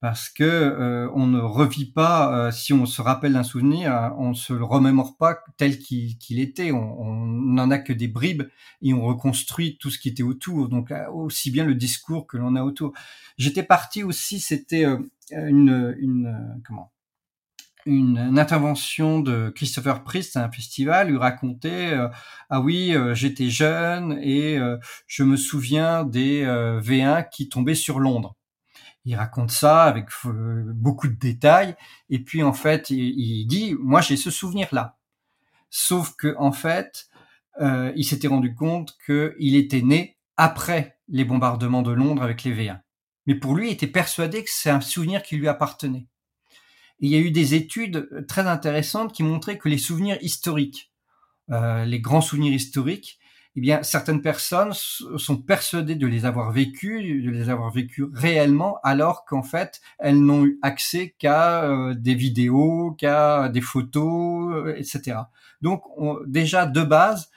Parce 0.00 0.28
que 0.28 0.44
euh, 0.44 1.10
on 1.14 1.26
ne 1.26 1.40
revit 1.40 1.90
pas, 1.90 2.32
euh, 2.32 2.50
si 2.52 2.72
on 2.72 2.86
se 2.86 3.02
rappelle 3.02 3.32
d'un 3.32 3.42
souvenir, 3.42 4.14
on 4.16 4.32
se 4.32 4.52
le 4.52 4.64
remémore 4.64 5.16
pas 5.16 5.38
tel 5.56 5.78
qu'il 5.78 6.38
était. 6.38 6.70
On 6.70 7.26
n'en 7.26 7.70
a 7.70 7.78
que 7.78 7.92
des 7.92 8.08
bribes 8.08 8.44
et 8.80 8.94
on 8.94 9.02
reconstruit 9.02 9.76
tout 9.78 9.90
ce 9.90 9.98
qui 9.98 10.08
était 10.08 10.22
autour. 10.22 10.68
Donc 10.68 10.92
aussi 11.12 11.50
bien 11.50 11.64
le 11.64 11.74
discours 11.74 12.26
que 12.26 12.36
l'on 12.36 12.54
a 12.54 12.62
autour. 12.62 12.92
J'étais 13.38 13.64
parti 13.64 14.04
aussi, 14.04 14.40
c'était 14.40 14.86
une, 15.32 15.96
une 15.98 16.60
comment 16.66 16.92
une, 17.88 18.38
intervention 18.38 19.20
de 19.20 19.50
Christopher 19.54 20.04
Priest 20.04 20.36
à 20.36 20.44
un 20.44 20.50
festival, 20.50 21.08
lui 21.08 21.16
racontait 21.16 21.92
euh, 21.92 22.08
ah 22.50 22.60
oui 22.60 22.94
euh, 22.94 23.14
j'étais 23.14 23.50
jeune 23.50 24.18
et 24.22 24.58
euh, 24.58 24.76
je 25.06 25.22
me 25.24 25.36
souviens 25.36 26.04
des 26.04 26.44
V1 26.44 27.28
qui 27.30 27.48
tombaient 27.48 27.74
sur 27.74 27.98
Londres. 27.98 28.36
Il 29.04 29.16
raconte 29.16 29.50
ça 29.50 29.84
avec 29.84 30.06
beaucoup 30.24 31.08
de 31.08 31.14
détails 31.14 31.76
et 32.10 32.18
puis 32.18 32.42
en 32.42 32.52
fait 32.52 32.90
il, 32.90 33.46
dit 33.46 33.74
moi 33.80 34.00
j'ai 34.00 34.16
ce 34.16 34.30
souvenir 34.30 34.68
là. 34.72 34.98
Sauf 35.70 36.14
que 36.16 36.34
en 36.38 36.52
fait 36.52 37.08
il 37.60 38.04
s'était 38.04 38.28
rendu 38.28 38.54
compte 38.54 38.96
qu'il 39.06 39.56
était 39.56 39.82
né 39.82 40.18
après 40.36 40.98
les 41.08 41.24
bombardements 41.24 41.82
de 41.82 41.92
Londres 41.92 42.22
avec 42.22 42.44
les 42.44 42.54
V1. 42.54 42.80
Mais 43.26 43.34
pour 43.34 43.56
lui, 43.56 43.68
il 43.68 43.72
était 43.72 43.86
persuadé 43.86 44.44
que 44.44 44.50
c'est 44.50 44.70
un 44.70 44.80
souvenir 44.80 45.22
qui 45.22 45.36
lui 45.36 45.48
appartenait 45.48 46.06
il 47.00 47.10
y 47.10 47.16
a 47.16 47.18
eu 47.18 47.30
des 47.30 47.54
études 47.54 48.08
euh, 48.12 48.24
très 48.26 48.46
intéressantes 48.46 49.12
qui 49.12 49.22
montraient 49.22 49.58
que 49.58 49.68
les 49.68 49.78
souvenirs 49.78 50.18
historiques, 50.20 50.92
euh, 51.50 51.84
les 51.84 52.00
grands 52.00 52.20
souvenirs 52.20 52.52
historiques, 52.52 53.18
eh 53.56 53.60
bien, 53.60 53.82
certaines 53.82 54.22
personnes 54.22 54.72
sont 54.72 55.36
persuadées 55.36 55.96
de 55.96 56.06
les 56.06 56.24
avoir 56.24 56.52
vécus, 56.52 57.24
de 57.24 57.30
les 57.30 57.48
avoir 57.50 57.70
vécus 57.72 58.06
réellement, 58.12 58.78
alors 58.84 59.24
qu'en 59.24 59.42
fait, 59.42 59.80
elles 59.98 60.20
n'ont 60.20 60.44
eu 60.44 60.58
accès 60.62 61.14
qu'à 61.18 61.64
euh, 61.64 61.94
des 61.94 62.14
vidéos, 62.14 62.94
qu'à 62.98 63.48
des 63.48 63.60
photos, 63.60 64.74
etc. 64.76 65.18
Donc, 65.60 65.82
déjà 66.26 66.66
de 66.66 66.82
base, 66.82 67.30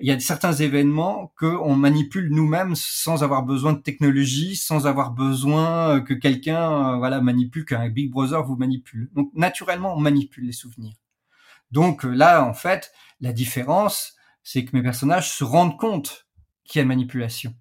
il 0.00 0.06
y 0.06 0.12
a 0.12 0.20
certains 0.20 0.52
événements 0.52 1.32
qu'on 1.38 1.74
manipule 1.74 2.30
nous-mêmes 2.30 2.74
sans 2.76 3.24
avoir 3.24 3.42
besoin 3.42 3.72
de 3.72 3.80
technologie, 3.80 4.54
sans 4.54 4.86
avoir 4.86 5.10
besoin 5.10 5.96
euh, 5.96 6.00
que 6.00 6.14
quelqu'un 6.14 6.94
euh, 6.94 6.96
voilà 6.96 7.20
manipule, 7.20 7.64
qu'un 7.64 7.88
Big 7.88 8.10
Brother 8.10 8.44
vous 8.44 8.56
manipule. 8.56 9.10
Donc 9.14 9.30
naturellement, 9.34 9.94
on 9.96 10.00
manipule 10.00 10.46
les 10.46 10.52
souvenirs. 10.52 10.94
Donc 11.72 12.04
euh, 12.04 12.10
là, 12.10 12.44
en 12.44 12.54
fait, 12.54 12.92
la 13.20 13.32
différence, 13.32 14.14
c'est 14.42 14.64
que 14.64 14.76
mes 14.76 14.82
personnages 14.82 15.30
se 15.30 15.44
rendent 15.44 15.78
compte 15.78 16.26
qu'il 16.64 16.80
y 16.80 16.82
a 16.82 16.86
manipulation. 16.86 17.54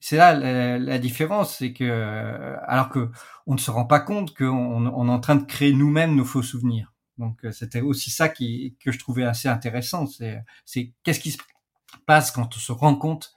C'est 0.00 0.16
là 0.16 0.32
la, 0.78 0.98
différence, 0.98 1.56
c'est 1.56 1.72
que 1.72 2.56
alors 2.66 2.88
que 2.88 3.10
on 3.46 3.54
ne 3.54 3.58
se 3.58 3.70
rend 3.70 3.84
pas 3.84 4.00
compte 4.00 4.36
qu'on 4.36 4.86
on 4.86 5.08
est 5.08 5.12
en 5.12 5.20
train 5.20 5.34
de 5.34 5.44
créer 5.44 5.72
nous-mêmes 5.72 6.14
nos 6.14 6.24
faux 6.24 6.42
souvenirs. 6.42 6.92
Donc 7.18 7.44
euh, 7.44 7.52
c'était 7.52 7.80
aussi 7.80 8.10
ça 8.10 8.28
que 8.28 8.44
je 8.44 8.98
trouvais 8.98 9.24
assez 9.24 9.48
intéressant. 9.48 10.06
C'est, 10.06 10.42
c'est 10.64 10.94
qu'est-ce 11.02 11.20
qui 11.20 11.32
se 11.32 11.38
passe 12.06 12.30
quand 12.30 12.56
on 12.56 12.58
se 12.58 12.72
rend 12.72 12.94
compte 12.94 13.34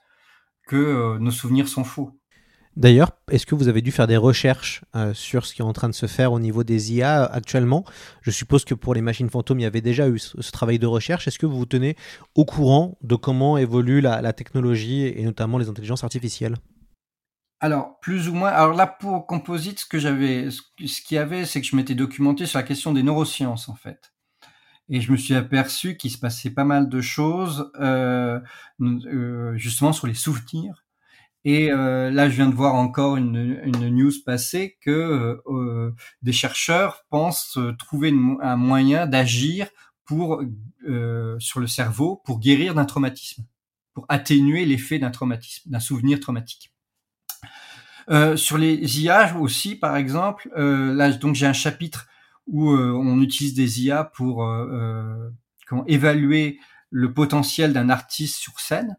que 0.66 0.76
euh, 0.76 1.18
nos 1.18 1.30
souvenirs 1.30 1.68
sont 1.68 1.84
faux? 1.84 2.18
D'ailleurs, 2.76 3.10
est-ce 3.30 3.44
que 3.44 3.54
vous 3.54 3.68
avez 3.68 3.82
dû 3.82 3.92
faire 3.92 4.06
des 4.06 4.16
recherches 4.16 4.82
euh, 4.96 5.12
sur 5.12 5.44
ce 5.44 5.54
qui 5.54 5.60
est 5.60 5.64
en 5.64 5.74
train 5.74 5.88
de 5.88 5.94
se 5.94 6.06
faire 6.06 6.32
au 6.32 6.40
niveau 6.40 6.64
des 6.64 6.94
IA 6.94 7.24
actuellement? 7.24 7.84
Je 8.22 8.30
suppose 8.30 8.64
que 8.64 8.74
pour 8.74 8.94
les 8.94 9.02
machines 9.02 9.28
fantômes, 9.28 9.60
il 9.60 9.64
y 9.64 9.66
avait 9.66 9.82
déjà 9.82 10.08
eu 10.08 10.18
ce, 10.18 10.50
travail 10.50 10.78
de 10.78 10.86
recherche. 10.86 11.28
Est-ce 11.28 11.38
que 11.38 11.46
vous 11.46 11.58
vous 11.58 11.66
tenez 11.66 11.96
au 12.34 12.44
courant 12.44 12.96
de 13.02 13.14
comment 13.14 13.58
évolue 13.58 14.00
la 14.00 14.32
technologie 14.32 15.06
et 15.06 15.22
notamment 15.24 15.58
les 15.58 15.68
intelligences 15.68 16.04
artificielles? 16.04 16.56
Alors, 17.62 18.00
plus 18.00 18.28
ou 18.28 18.34
moins. 18.34 18.50
Alors 18.50 18.74
là, 18.74 18.88
pour 18.88 19.24
Composite, 19.24 19.78
ce 19.78 19.86
que 19.86 19.96
qu'il 19.96 21.14
y 21.14 21.18
avait, 21.18 21.44
c'est 21.44 21.60
que 21.60 21.66
je 21.66 21.76
m'étais 21.76 21.94
documenté 21.94 22.44
sur 22.44 22.58
la 22.58 22.64
question 22.64 22.92
des 22.92 23.04
neurosciences, 23.04 23.68
en 23.68 23.76
fait. 23.76 24.12
Et 24.88 25.00
je 25.00 25.12
me 25.12 25.16
suis 25.16 25.36
aperçu 25.36 25.96
qu'il 25.96 26.10
se 26.10 26.18
passait 26.18 26.50
pas 26.50 26.64
mal 26.64 26.88
de 26.88 27.00
choses, 27.00 27.70
euh, 27.80 28.40
euh, 28.80 29.56
justement 29.56 29.92
sur 29.92 30.08
les 30.08 30.14
souvenirs. 30.14 30.81
Et 31.44 31.70
là, 31.70 32.28
je 32.28 32.36
viens 32.36 32.48
de 32.48 32.54
voir 32.54 32.76
encore 32.76 33.16
une, 33.16 33.60
une 33.64 33.88
news 33.88 34.12
passer 34.24 34.78
que 34.80 35.42
des 36.22 36.32
chercheurs 36.32 37.04
pensent 37.10 37.58
trouver 37.78 38.14
un 38.40 38.56
moyen 38.56 39.06
d'agir 39.06 39.68
pour 40.04 40.40
sur 41.38 41.58
le 41.58 41.66
cerveau 41.66 42.22
pour 42.24 42.38
guérir 42.38 42.74
d'un 42.74 42.84
traumatisme, 42.84 43.44
pour 43.92 44.06
atténuer 44.08 44.64
l'effet 44.64 45.00
d'un 45.00 45.10
traumatisme, 45.10 45.68
d'un 45.68 45.80
souvenir 45.80 46.20
traumatique. 46.20 46.72
Euh, 48.10 48.36
sur 48.36 48.58
les 48.58 49.00
IA 49.00 49.36
aussi, 49.38 49.76
par 49.76 49.96
exemple, 49.96 50.50
euh, 50.56 50.92
là 50.94 51.12
donc 51.12 51.34
j'ai 51.34 51.46
un 51.46 51.52
chapitre 51.52 52.08
où 52.46 52.72
euh, 52.72 52.92
on 52.92 53.20
utilise 53.20 53.54
des 53.54 53.82
IA 53.82 54.04
pour 54.04 54.46
évaluer 55.86 56.58
le 56.90 57.14
potentiel 57.14 57.72
d'un 57.72 57.88
artiste 57.88 58.36
sur 58.36 58.58
scène. 58.60 58.96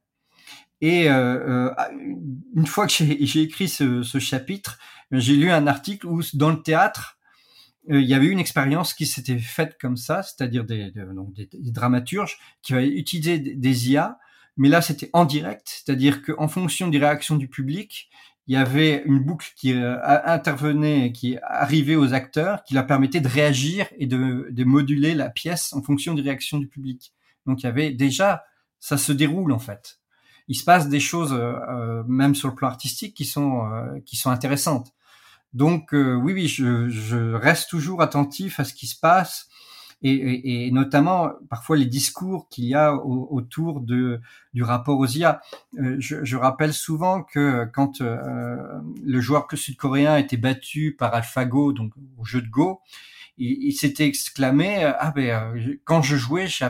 Et 0.85 1.07
une 1.07 2.67
fois 2.67 2.87
que 2.87 2.93
j'ai 2.93 3.41
écrit 3.41 3.69
ce, 3.69 4.19
chapitre, 4.19 4.77
j'ai 5.11 5.37
lu 5.37 5.49
un 5.49 5.65
article 5.65 6.07
où 6.07 6.21
dans 6.33 6.49
le 6.49 6.61
théâtre, 6.61 7.17
il 7.87 8.01
y 8.01 8.13
avait 8.13 8.27
une 8.27 8.39
expérience 8.39 8.93
qui 8.93 9.05
s'était 9.05 9.37
faite 9.39 9.77
comme 9.79 9.95
ça, 9.95 10.23
c'est-à-dire 10.23 10.65
des, 10.65 10.91
dramaturges 11.71 12.37
qui 12.61 12.73
avaient 12.73 12.89
utilisé 12.89 13.39
des 13.39 13.91
IA, 13.91 14.19
mais 14.57 14.67
là 14.67 14.81
c'était 14.81 15.09
en 15.13 15.23
direct, 15.23 15.81
c'est-à-dire 15.85 16.21
qu'en 16.21 16.49
fonction 16.49 16.89
des 16.89 16.97
réactions 16.99 17.37
du 17.37 17.47
public, 17.47 18.09
il 18.47 18.53
y 18.53 18.57
avait 18.57 19.03
une 19.05 19.19
boucle 19.19 19.53
qui 19.55 19.71
euh, 19.71 19.97
intervenait, 20.03 21.13
qui 21.13 21.37
arrivait 21.43 21.95
aux 21.95 22.13
acteurs, 22.13 22.65
qui 22.65 22.73
leur 22.73 22.85
permettait 22.85 23.21
de 23.21 23.29
réagir 23.29 23.87
et 23.97 24.05
de, 24.05 24.63
moduler 24.65 25.15
la 25.15 25.29
pièce 25.29 25.71
en 25.71 25.81
fonction 25.81 26.13
des 26.13 26.23
réactions 26.23 26.57
du 26.57 26.67
public. 26.67 27.13
Donc 27.45 27.61
il 27.61 27.67
y 27.67 27.69
avait 27.69 27.91
déjà, 27.91 28.43
ça 28.81 28.97
se 28.97 29.13
déroule 29.13 29.53
en 29.53 29.59
fait. 29.59 30.01
Il 30.47 30.55
se 30.55 30.63
passe 30.63 30.89
des 30.89 30.99
choses, 30.99 31.33
euh, 31.33 31.53
euh 31.69 32.03
même 32.07 32.35
sur 32.35 32.49
le 32.49 32.55
plan 32.55 32.67
artistique, 32.67 33.15
qui 33.15 33.25
sont 33.25 33.65
euh, 33.65 33.99
qui 34.05 34.15
sont 34.17 34.29
intéressantes. 34.29 34.93
Donc 35.53 35.89
oui, 35.93 36.33
oui, 36.33 36.47
je, 36.47 36.89
je, 36.89 37.33
reste 37.33 37.69
toujours 37.69 38.01
attentif 38.01 38.59
à 38.59 38.63
ce 38.63 38.73
qui 38.73 38.87
se 38.87 38.99
passe 38.99 39.49
et, 40.03 40.67
et, 40.67 40.71
notamment 40.71 41.31
parfois 41.49 41.77
les 41.77 41.85
discours 41.85 42.49
qu'il 42.49 42.65
y 42.65 42.75
a 42.75 42.93
autour 42.95 43.79
de, 43.79 44.19
du 44.53 44.63
rapport 44.63 44.99
aux 44.99 45.07
IA. 45.07 45.41
Euh, 45.79 45.95
je, 45.99 46.23
je, 46.25 46.35
rappelle 46.35 46.73
souvent 46.73 47.23
que 47.23 47.65
quand 47.73 48.01
euh, 48.01 48.57
le 49.03 49.21
joueur 49.21 49.47
sud-coréen 49.53 50.17
était 50.17 50.37
battu 50.37 50.95
par 50.97 51.13
AlphaGo, 51.15 51.71
donc 51.71 51.93
au 52.17 52.25
jeu 52.25 52.41
de 52.41 52.49
Go, 52.49 52.81
il, 53.37 53.71
s'était 53.71 54.05
exclamé 54.05 54.83
ah 54.83 55.11
ben 55.15 55.55
euh, 55.55 55.75
quand 55.85 56.03
je 56.03 56.15
jouais, 56.17 56.47
je 56.47 56.65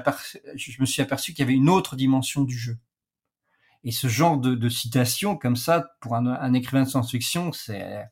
me 0.80 0.86
suis 0.86 1.02
aperçu 1.02 1.34
qu'il 1.34 1.44
y 1.44 1.48
avait 1.48 1.58
une 1.58 1.70
autre 1.70 1.96
dimension 1.96 2.44
du 2.44 2.58
jeu. 2.58 2.78
Et 3.84 3.92
ce 3.92 4.08
genre 4.08 4.38
de, 4.38 4.56
de 4.56 4.70
citation 4.70 5.36
comme 5.36 5.56
ça 5.56 5.86
pour 6.00 6.16
un, 6.16 6.26
un 6.26 6.54
écrivain 6.54 6.84
de 6.84 6.90
science-fiction, 6.90 7.52
c'est 7.52 8.06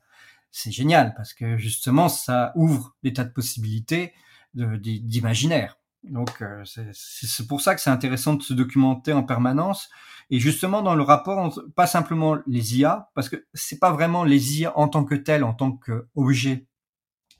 c'est 0.52 0.70
génial 0.70 1.14
parce 1.16 1.32
que 1.32 1.56
justement 1.56 2.08
ça 2.08 2.52
ouvre 2.54 2.94
des 3.02 3.12
tas 3.14 3.24
de 3.24 3.32
possibilités 3.32 4.12
d'imaginaire. 4.54 5.78
Donc 6.04 6.42
euh, 6.42 6.62
c'est 6.92 7.46
pour 7.46 7.60
ça 7.60 7.74
que 7.74 7.80
c'est 7.80 7.90
intéressant 7.90 8.34
de 8.34 8.42
se 8.42 8.52
documenter 8.52 9.12
en 9.12 9.22
permanence. 9.22 9.88
Et 10.30 10.38
justement 10.38 10.82
dans 10.82 10.94
le 10.94 11.02
rapport, 11.02 11.58
pas 11.74 11.86
simplement 11.86 12.36
les 12.46 12.78
IA, 12.78 13.10
parce 13.14 13.28
que 13.28 13.46
c'est 13.54 13.78
pas 13.78 13.92
vraiment 13.92 14.24
les 14.24 14.60
IA 14.60 14.78
en 14.78 14.88
tant 14.88 15.04
que 15.04 15.14
telles, 15.14 15.44
en 15.44 15.54
tant 15.54 15.72
qu'objet 15.72 16.66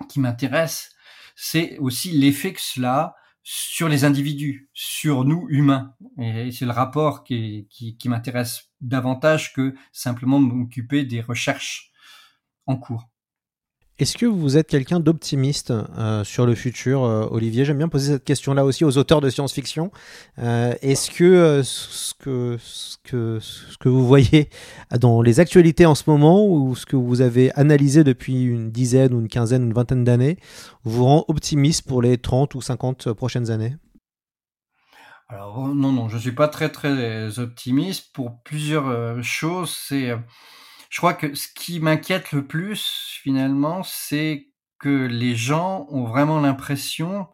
qui 0.08 0.20
m'intéresse, 0.20 0.92
c'est 1.36 1.78
aussi 1.78 2.12
l'effet 2.12 2.52
que 2.52 2.60
cela 2.60 3.14
sur 3.42 3.88
les 3.88 4.04
individus, 4.04 4.70
sur 4.72 5.24
nous 5.24 5.46
humains. 5.50 5.94
Et 6.18 6.52
c'est 6.52 6.64
le 6.64 6.70
rapport 6.70 7.24
qui, 7.24 7.66
m'intéresse 8.04 8.70
davantage 8.80 9.52
que 9.52 9.74
simplement 9.92 10.38
m'occuper 10.38 11.04
des 11.04 11.20
recherches 11.20 11.92
en 12.66 12.76
cours. 12.76 13.11
Est-ce 14.02 14.18
que 14.18 14.26
vous 14.26 14.56
êtes 14.56 14.66
quelqu'un 14.66 14.98
d'optimiste 14.98 15.70
euh, 15.70 16.24
sur 16.24 16.44
le 16.44 16.56
futur, 16.56 17.04
euh, 17.04 17.28
Olivier? 17.30 17.64
J'aime 17.64 17.78
bien 17.78 17.88
poser 17.88 18.14
cette 18.14 18.24
question-là 18.24 18.64
aussi 18.64 18.84
aux 18.84 18.98
auteurs 18.98 19.20
de 19.20 19.30
science-fiction. 19.30 19.92
Euh, 20.40 20.74
est-ce 20.82 21.08
que, 21.08 21.62
ce 21.62 22.12
que, 22.14 22.56
ce, 22.58 22.96
que, 23.78 23.88
vous 23.88 24.04
voyez 24.04 24.50
dans 24.98 25.22
les 25.22 25.38
actualités 25.38 25.86
en 25.86 25.94
ce 25.94 26.02
moment 26.08 26.44
ou 26.44 26.74
ce 26.74 26.84
que 26.84 26.96
vous 26.96 27.20
avez 27.20 27.52
analysé 27.52 28.02
depuis 28.02 28.42
une 28.42 28.72
dizaine 28.72 29.14
ou 29.14 29.20
une 29.20 29.28
quinzaine 29.28 29.62
ou 29.62 29.66
une 29.66 29.72
vingtaine 29.72 30.02
d'années 30.02 30.36
vous 30.82 31.04
rend 31.04 31.24
optimiste 31.28 31.86
pour 31.86 32.02
les 32.02 32.18
30 32.18 32.56
ou 32.56 32.60
50 32.60 33.12
prochaines 33.12 33.52
années? 33.52 33.76
Alors 35.28 35.68
non, 35.68 35.92
non, 35.92 36.08
je 36.08 36.18
suis 36.18 36.32
pas 36.32 36.48
très 36.48 36.70
très 36.70 37.38
optimiste 37.38 38.12
pour 38.12 38.42
plusieurs 38.42 39.22
choses. 39.22 39.72
C'est 39.86 40.10
je 40.92 40.98
crois 40.98 41.14
que 41.14 41.34
ce 41.34 41.48
qui 41.48 41.80
m'inquiète 41.80 42.32
le 42.32 42.46
plus, 42.46 43.16
finalement, 43.22 43.82
c'est 43.82 44.50
que 44.78 45.06
les 45.06 45.34
gens 45.34 45.86
ont 45.88 46.04
vraiment 46.04 46.38
l'impression, 46.38 47.28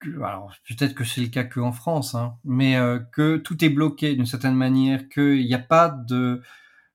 que, 0.00 0.08
alors 0.22 0.50
peut-être 0.66 0.94
que 0.94 1.04
c'est 1.04 1.20
le 1.20 1.26
cas 1.26 1.44
qu'en 1.44 1.72
France, 1.72 2.14
hein, 2.14 2.38
mais 2.42 2.76
euh, 2.76 3.00
que 3.12 3.36
tout 3.36 3.62
est 3.62 3.68
bloqué 3.68 4.14
d'une 4.14 4.24
certaine 4.24 4.54
manière, 4.54 5.10
qu'il 5.10 5.44
n'y 5.44 5.52
a 5.52 5.58
pas 5.58 5.90
de 5.90 6.40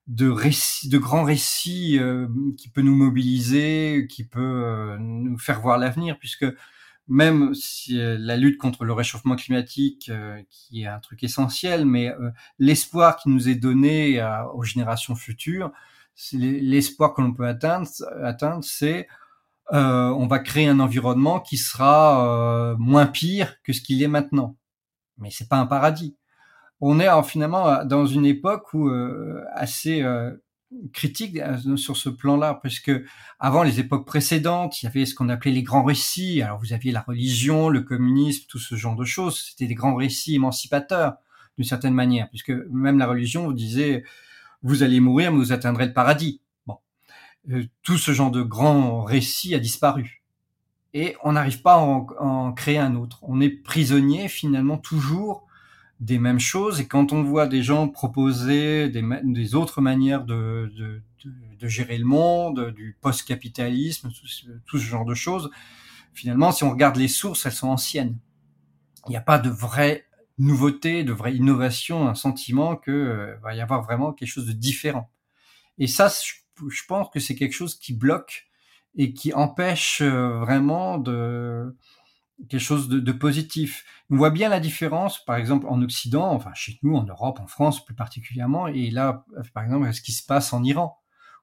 de 0.08 0.28
récit, 0.28 0.88
de 0.88 0.98
grands 0.98 1.22
récits 1.22 1.98
euh, 2.00 2.26
qui 2.58 2.68
peut 2.68 2.82
nous 2.82 2.96
mobiliser, 2.96 4.08
qui 4.10 4.24
peut 4.24 4.40
euh, 4.40 4.96
nous 4.98 5.38
faire 5.38 5.60
voir 5.60 5.78
l'avenir, 5.78 6.18
puisque 6.18 6.46
même 7.10 7.54
si 7.54 8.00
euh, 8.00 8.16
la 8.20 8.36
lutte 8.36 8.56
contre 8.56 8.84
le 8.84 8.92
réchauffement 8.92 9.34
climatique, 9.34 10.08
euh, 10.10 10.40
qui 10.48 10.82
est 10.82 10.86
un 10.86 11.00
truc 11.00 11.24
essentiel, 11.24 11.84
mais 11.84 12.08
euh, 12.08 12.30
l'espoir 12.60 13.16
qui 13.16 13.28
nous 13.28 13.48
est 13.48 13.56
donné 13.56 14.24
aux 14.54 14.62
générations 14.62 15.16
futures, 15.16 15.72
l'espoir 16.32 17.12
que 17.12 17.20
l'on 17.20 17.34
peut 17.34 17.46
atteindre, 17.46 17.88
atteindre, 18.22 18.64
c'est 18.64 19.08
on 19.72 20.26
va 20.26 20.40
créer 20.40 20.68
un 20.68 20.80
environnement 20.80 21.40
qui 21.40 21.56
sera 21.56 22.74
moins 22.78 23.06
pire 23.06 23.56
que 23.62 23.72
ce 23.72 23.80
qu'il 23.80 24.02
est 24.02 24.08
maintenant. 24.08 24.56
Mais 25.18 25.30
c'est 25.30 25.48
pas 25.48 25.58
un 25.58 25.66
paradis. 25.66 26.16
On 26.80 26.98
est 26.98 27.08
finalement 27.22 27.84
dans 27.84 28.04
une 28.04 28.26
époque 28.26 28.74
où 28.74 28.90
assez 29.54 30.04
critique 30.92 31.38
euh, 31.38 31.76
sur 31.76 31.96
ce 31.96 32.08
plan-là, 32.08 32.58
parce 32.62 32.78
que 32.78 33.04
avant 33.38 33.62
les 33.62 33.80
époques 33.80 34.06
précédentes, 34.06 34.82
il 34.82 34.86
y 34.86 34.88
avait 34.88 35.06
ce 35.06 35.14
qu'on 35.14 35.28
appelait 35.28 35.52
les 35.52 35.62
grands 35.62 35.82
récits. 35.82 36.42
Alors 36.42 36.58
vous 36.58 36.72
aviez 36.72 36.92
la 36.92 37.00
religion, 37.00 37.68
le 37.68 37.80
communisme, 37.80 38.44
tout 38.48 38.58
ce 38.58 38.74
genre 38.76 38.96
de 38.96 39.04
choses. 39.04 39.40
C'était 39.50 39.66
des 39.66 39.74
grands 39.74 39.94
récits 39.94 40.36
émancipateurs 40.36 41.14
d'une 41.56 41.66
certaine 41.66 41.94
manière, 41.94 42.28
puisque 42.30 42.52
même 42.70 42.98
la 42.98 43.06
religion 43.06 43.44
vous 43.44 43.52
disait 43.52 44.04
vous 44.62 44.82
allez 44.82 45.00
mourir, 45.00 45.32
mais 45.32 45.38
vous 45.38 45.52
atteindrez 45.52 45.86
le 45.86 45.92
paradis. 45.92 46.40
Bon, 46.66 46.78
euh, 47.50 47.64
tout 47.82 47.98
ce 47.98 48.12
genre 48.12 48.30
de 48.30 48.42
grands 48.42 49.02
récits 49.02 49.54
a 49.54 49.58
disparu. 49.58 50.22
Et 50.92 51.16
on 51.22 51.32
n'arrive 51.32 51.62
pas 51.62 51.74
à 51.74 51.78
en, 51.78 52.06
en, 52.18 52.52
créer 52.52 52.78
un 52.78 52.94
autre. 52.96 53.20
On 53.22 53.40
est 53.40 53.50
prisonnier 53.50 54.28
finalement 54.28 54.76
toujours 54.76 55.46
des 56.00 56.18
mêmes 56.18 56.40
choses. 56.40 56.80
Et 56.80 56.88
quand 56.88 57.12
on 57.12 57.22
voit 57.22 57.46
des 57.46 57.62
gens 57.62 57.88
proposer 57.88 58.88
des, 58.88 59.54
autres 59.54 59.80
manières 59.80 60.24
de, 60.24 61.02
gérer 61.62 61.98
le 61.98 62.06
monde, 62.06 62.72
du 62.74 62.96
post-capitalisme, 63.00 64.10
tout, 64.66 64.78
ce 64.78 64.84
genre 64.84 65.04
de 65.04 65.14
choses, 65.14 65.50
finalement, 66.12 66.52
si 66.52 66.64
on 66.64 66.70
regarde 66.70 66.96
les 66.96 67.08
sources, 67.08 67.46
elles 67.46 67.52
sont 67.52 67.68
anciennes. 67.68 68.18
Il 69.06 69.10
n'y 69.10 69.16
a 69.16 69.22
pas 69.22 69.38
de 69.38 69.50
vraie 69.50 70.06
nouveauté, 70.38 71.04
de 71.04 71.12
vraie 71.12 71.36
innovation, 71.36 72.08
un 72.08 72.14
sentiment 72.14 72.76
que 72.76 72.90
euh, 72.90 73.36
va 73.42 73.54
y 73.54 73.60
avoir 73.60 73.82
vraiment 73.82 74.12
quelque 74.12 74.28
chose 74.28 74.46
de 74.46 74.52
différent. 74.52 75.10
Et 75.78 75.86
ça, 75.86 76.08
je, 76.08 76.32
je 76.68 76.82
pense 76.88 77.08
que 77.10 77.20
c'est 77.20 77.34
quelque 77.34 77.52
chose 77.52 77.78
qui 77.78 77.92
bloque 77.92 78.50
et 78.96 79.12
qui 79.12 79.32
empêche 79.34 80.00
euh, 80.00 80.38
vraiment 80.38 80.98
de 80.98 81.76
quelque 82.48 82.60
chose 82.60 82.88
de, 82.88 83.00
de, 83.00 83.12
positif. 83.12 83.84
On 84.10 84.16
voit 84.16 84.30
bien 84.30 84.48
la 84.48 84.60
différence, 84.60 85.24
par 85.24 85.36
exemple, 85.36 85.66
en 85.68 85.82
Occident, 85.82 86.30
enfin 86.32 86.52
chez 86.54 86.78
nous, 86.82 86.96
en 86.96 87.04
Europe, 87.04 87.40
en 87.40 87.46
France 87.46 87.84
plus 87.84 87.94
particulièrement, 87.94 88.66
et 88.66 88.90
là, 88.90 89.24
par 89.54 89.64
exemple, 89.64 89.92
ce 89.92 90.00
qui 90.00 90.12
se 90.12 90.24
passe 90.24 90.52
en 90.52 90.62
Iran. 90.64 90.96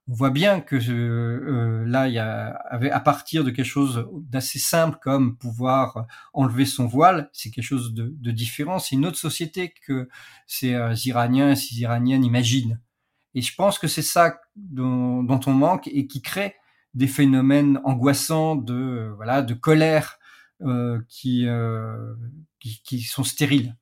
On 0.09 0.13
voit 0.13 0.29
bien 0.29 0.61
que 0.61 0.77
euh, 0.77 1.83
là, 1.85 2.07
il 2.07 2.13
y 2.13 2.19
a, 2.19 2.57
à 2.71 2.99
partir 3.01 3.43
de 3.43 3.51
quelque 3.51 3.65
chose 3.65 4.07
d'assez 4.13 4.57
simple 4.57 4.97
comme 5.01 5.35
pouvoir 5.35 6.05
enlever 6.31 6.65
son 6.65 6.87
voile, 6.87 7.29
c'est 7.33 7.51
quelque 7.51 7.65
chose 7.65 7.93
de, 7.93 8.13
de 8.17 8.31
différent. 8.31 8.79
C'est 8.79 8.95
une 8.95 9.05
autre 9.05 9.17
société 9.17 9.73
que 9.85 10.07
ces 10.45 10.75
euh, 10.75 10.95
Iraniens 11.03 11.51
et 11.51 11.55
ces 11.57 11.75
Iraniennes 11.81 12.23
imaginent. 12.23 12.79
Et 13.35 13.41
je 13.41 13.53
pense 13.53 13.79
que 13.79 13.87
c'est 13.87 14.01
ça 14.01 14.39
dont, 14.55 15.23
dont, 15.23 15.41
on 15.45 15.53
manque 15.53 15.89
et 15.89 16.07
qui 16.07 16.21
crée 16.21 16.55
des 16.93 17.07
phénomènes 17.07 17.79
angoissants 17.83 18.55
de 18.55 19.13
voilà 19.17 19.41
de 19.41 19.53
colère 19.53 20.13
euh, 20.13 20.26
qui, 21.07 21.47
euh, 21.47 22.13
qui, 22.59 22.81
qui, 22.83 23.01
sont 23.01 23.23
stériles. 23.23 23.75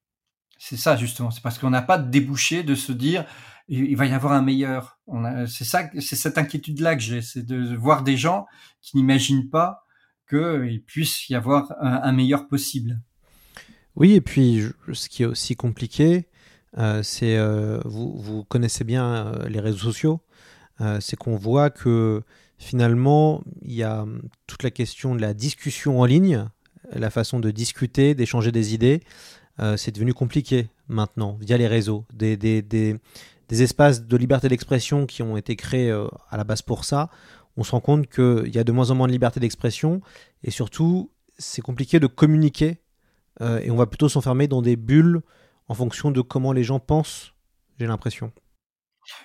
C'est 0.57 0.77
ça 0.77 0.95
justement, 0.95 1.31
c'est 1.31 1.41
parce 1.41 1.59
qu'on 1.59 1.69
n'a 1.69 1.81
pas 1.81 1.97
de 1.97 2.09
débouché 2.09 2.63
de 2.63 2.75
se 2.75 2.91
dire 2.91 3.25
il 3.67 3.95
va 3.95 4.05
y 4.05 4.13
avoir 4.13 4.33
un 4.33 4.41
meilleur. 4.41 4.99
C'est 5.47 5.63
ça, 5.63 5.89
c'est 5.99 6.15
cette 6.15 6.37
inquiétude-là 6.37 6.95
que 6.95 7.01
j'ai, 7.01 7.21
c'est 7.21 7.43
de 7.43 7.75
voir 7.75 8.03
des 8.03 8.17
gens 8.17 8.45
qui 8.81 8.97
n'imaginent 8.97 9.49
pas 9.49 9.83
qu'il 10.29 10.83
puisse 10.85 11.29
y 11.29 11.35
avoir 11.35 11.73
un, 11.79 12.11
meilleur 12.11 12.47
possible. 12.47 13.01
Oui, 13.95 14.13
et 14.13 14.21
puis 14.21 14.63
ce 14.91 15.09
qui 15.09 15.23
est 15.23 15.25
aussi 15.25 15.55
compliqué, 15.55 16.27
euh, 16.77 17.01
c'est 17.03 17.37
euh, 17.37 17.79
vous, 17.85 18.17
vous, 18.17 18.43
connaissez 18.43 18.83
bien 18.83 19.27
euh, 19.27 19.47
les 19.47 19.59
réseaux 19.59 19.77
sociaux, 19.77 20.21
c'est 20.99 21.15
qu'on 21.15 21.37
voit 21.37 21.69
que 21.69 22.21
finalement 22.57 23.41
il 23.61 23.73
y 23.73 23.83
a 23.83 24.05
toute 24.45 24.61
la 24.61 24.71
question 24.71 25.15
de 25.15 25.21
la 25.21 25.33
discussion 25.33 26.01
en 26.01 26.05
ligne, 26.05 26.49
la 26.95 27.09
façon 27.09 27.39
de 27.39 27.51
discuter, 27.51 28.15
d'échanger 28.15 28.51
des 28.51 28.73
idées, 28.73 29.01
c'est 29.77 29.93
devenu 29.93 30.13
compliqué 30.13 30.69
maintenant 30.87 31.37
via 31.39 31.57
les 31.57 31.67
réseaux, 31.67 32.05
des, 32.13 32.35
des, 32.35 32.99
espaces 33.49 34.05
de 34.05 34.17
liberté 34.17 34.49
d'expression 34.49 35.05
qui 35.05 35.23
ont 35.23 35.37
été 35.37 35.55
créés 35.55 35.91
à 35.91 36.37
la 36.37 36.43
base 36.43 36.61
pour 36.61 36.83
ça. 36.83 37.09
On 37.55 37.63
se 37.63 37.71
rend 37.71 37.79
compte 37.79 38.07
qu'il 38.07 38.53
y 38.53 38.59
a 38.59 38.65
de 38.65 38.71
moins 38.73 38.91
en 38.91 38.95
moins 38.95 39.07
de 39.07 39.13
liberté 39.13 39.39
d'expression 39.39 40.01
et 40.43 40.51
surtout 40.51 41.09
c'est 41.37 41.61
compliqué 41.61 41.99
de 41.99 42.07
communiquer 42.07 42.79
et 43.41 43.71
on 43.71 43.75
va 43.77 43.85
plutôt 43.85 44.09
s'enfermer 44.09 44.47
dans 44.47 44.61
des 44.61 44.75
bulles 44.75 45.21
en 45.67 45.73
fonction 45.73 46.11
de 46.11 46.21
comment 46.21 46.51
les 46.51 46.63
gens 46.63 46.79
pensent, 46.79 47.33
j'ai 47.79 47.87
l'impression. 47.87 48.31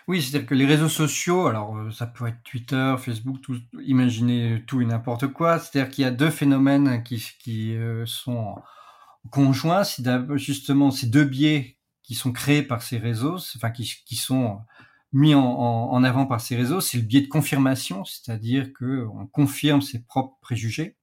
Oui, 0.08 0.22
c'est-à-dire 0.22 0.46
que 0.48 0.54
les 0.54 0.66
réseaux 0.66 0.88
sociaux, 0.88 1.46
alors 1.46 1.76
euh, 1.76 1.90
ça 1.90 2.06
peut 2.06 2.26
être 2.26 2.42
Twitter, 2.42 2.94
Facebook, 2.98 3.40
tout, 3.40 3.56
imaginez 3.82 4.62
tout 4.66 4.80
et 4.80 4.84
n'importe 4.84 5.28
quoi, 5.28 5.58
c'est-à-dire 5.58 5.90
qu'il 5.90 6.04
y 6.04 6.06
a 6.06 6.10
deux 6.10 6.30
phénomènes 6.30 7.02
qui, 7.02 7.24
qui 7.38 7.76
euh, 7.76 8.04
sont 8.06 8.56
conjoints, 9.30 9.84
c'est 9.84 10.02
justement 10.36 10.90
ces 10.90 11.06
deux 11.06 11.24
biais 11.24 11.78
qui 12.02 12.14
sont 12.14 12.32
créés 12.32 12.62
par 12.62 12.82
ces 12.82 12.98
réseaux, 12.98 13.36
enfin 13.56 13.70
qui, 13.70 14.02
qui 14.04 14.16
sont 14.16 14.60
mis 15.12 15.34
en, 15.34 15.42
en, 15.42 16.04
avant 16.04 16.26
par 16.26 16.40
ces 16.40 16.56
réseaux, 16.56 16.80
c'est 16.80 16.98
le 16.98 17.04
biais 17.04 17.20
de 17.20 17.28
confirmation, 17.28 18.04
c'est-à-dire 18.04 18.72
que 18.72 19.06
on 19.14 19.26
confirme 19.26 19.82
ses 19.82 20.02
propres 20.02 20.38
préjugés, 20.40 20.96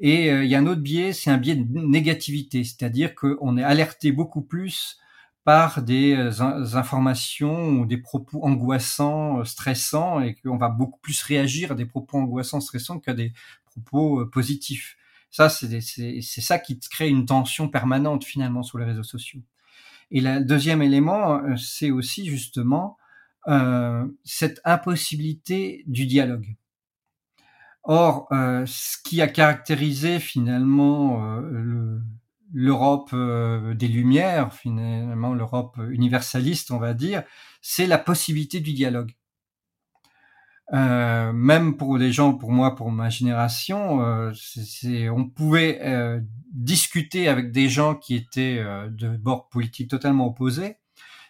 et 0.00 0.30
euh, 0.30 0.44
il 0.44 0.50
y 0.50 0.54
a 0.54 0.58
un 0.58 0.66
autre 0.66 0.80
biais, 0.80 1.12
c'est 1.12 1.30
un 1.30 1.38
biais 1.38 1.56
de 1.56 1.64
négativité, 1.80 2.64
c'est-à-dire 2.64 3.14
qu'on 3.14 3.56
est 3.56 3.62
alerté 3.62 4.12
beaucoup 4.12 4.42
plus 4.42 4.98
par 5.44 5.82
des 5.82 6.14
euh, 6.14 6.42
informations 6.74 7.70
ou 7.70 7.86
des 7.86 7.98
propos 7.98 8.44
angoissants, 8.44 9.40
euh, 9.40 9.44
stressants, 9.44 10.20
et 10.20 10.34
qu'on 10.34 10.56
va 10.56 10.68
beaucoup 10.68 11.00
plus 11.00 11.22
réagir 11.22 11.72
à 11.72 11.74
des 11.74 11.86
propos 11.86 12.18
angoissants, 12.18 12.60
stressants 12.60 12.98
qu'à 12.98 13.14
des 13.14 13.32
propos 13.66 14.26
positifs. 14.26 14.96
Ça, 15.30 15.48
c'est 15.48 15.80
ça 15.80 16.58
qui 16.58 16.78
crée 16.78 17.08
une 17.08 17.26
tension 17.26 17.68
permanente 17.68 18.24
finalement 18.24 18.62
sur 18.62 18.78
les 18.78 18.84
réseaux 18.84 19.02
sociaux. 19.02 19.40
Et 20.12 20.20
le 20.20 20.44
deuxième 20.44 20.80
élément, 20.80 21.40
c'est 21.56 21.90
aussi 21.90 22.26
justement 22.26 22.96
euh, 23.46 24.06
cette 24.24 24.60
impossibilité 24.64 25.84
du 25.86 26.06
dialogue. 26.06 26.56
Or, 27.82 28.26
euh, 28.32 28.64
ce 28.66 28.96
qui 29.04 29.20
a 29.20 29.28
caractérisé 29.28 30.18
finalement 30.18 31.42
euh, 31.42 31.98
l'Europe 32.54 33.10
euh, 33.12 33.74
des 33.74 33.88
Lumières, 33.88 34.54
finalement 34.54 35.34
l'Europe 35.34 35.76
universaliste, 35.90 36.70
on 36.70 36.78
va 36.78 36.94
dire, 36.94 37.22
c'est 37.60 37.86
la 37.86 37.98
possibilité 37.98 38.60
du 38.60 38.72
dialogue. 38.72 39.12
même 40.72 41.76
pour 41.76 41.98
les 41.98 42.12
gens, 42.12 42.32
pour 42.32 42.50
moi, 42.50 42.74
pour 42.74 42.90
ma 42.90 43.10
génération, 43.10 44.00
on 44.00 45.24
pouvait 45.28 45.80
discuter 46.52 47.28
avec 47.28 47.52
des 47.52 47.68
gens 47.68 47.94
qui 47.94 48.14
étaient 48.14 48.64
de 48.90 49.16
bord 49.16 49.48
politique 49.50 49.90
totalement 49.90 50.26
opposés, 50.26 50.78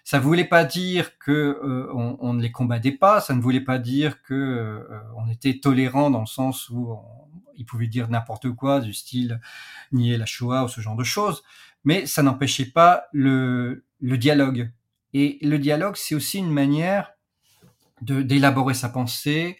ça 0.05 0.19
ne 0.19 0.23
voulait 0.23 0.45
pas 0.45 0.65
dire 0.65 1.19
que 1.19 1.33
euh, 1.33 1.89
on, 1.95 2.35
ne 2.35 2.43
les 2.43 2.53
combattait 2.53 2.93
pas, 2.93 3.23
ça 3.23 3.35
ne 3.35 3.41
voulait 3.41 3.63
pas 3.63 3.79
dire 3.79 4.23
que 4.23 4.35
euh, 4.35 5.01
on 5.17 5.29
était 5.31 5.61
tolérant 5.61 6.11
dans 6.11 6.21
le 6.21 6.27
sens 6.27 6.69
où 6.69 6.95
ils 7.57 7.67
pouvaient 7.67 7.87
dire 7.87 8.09
n'importe 8.09 8.51
quoi 8.51 8.81
du 8.81 8.93
style 8.93 9.41
nier 9.93 10.17
la 10.17 10.27
Shoah 10.27 10.65
ou 10.65 10.69
ce 10.69 10.81
genre 10.81 10.97
de 10.97 11.05
choses, 11.05 11.43
mais 11.85 12.07
ça 12.07 12.23
n'empêchait 12.23 12.67
pas 12.67 13.05
le, 13.13 13.85
dialogue. 14.01 14.71
Et 15.13 15.39
le 15.43 15.59
dialogue, 15.59 15.97
c'est 15.97 16.15
aussi 16.15 16.39
une 16.39 16.51
manière 16.51 17.13
d'élaborer 18.01 18.75
sa 18.75 18.89
pensée, 18.89 19.59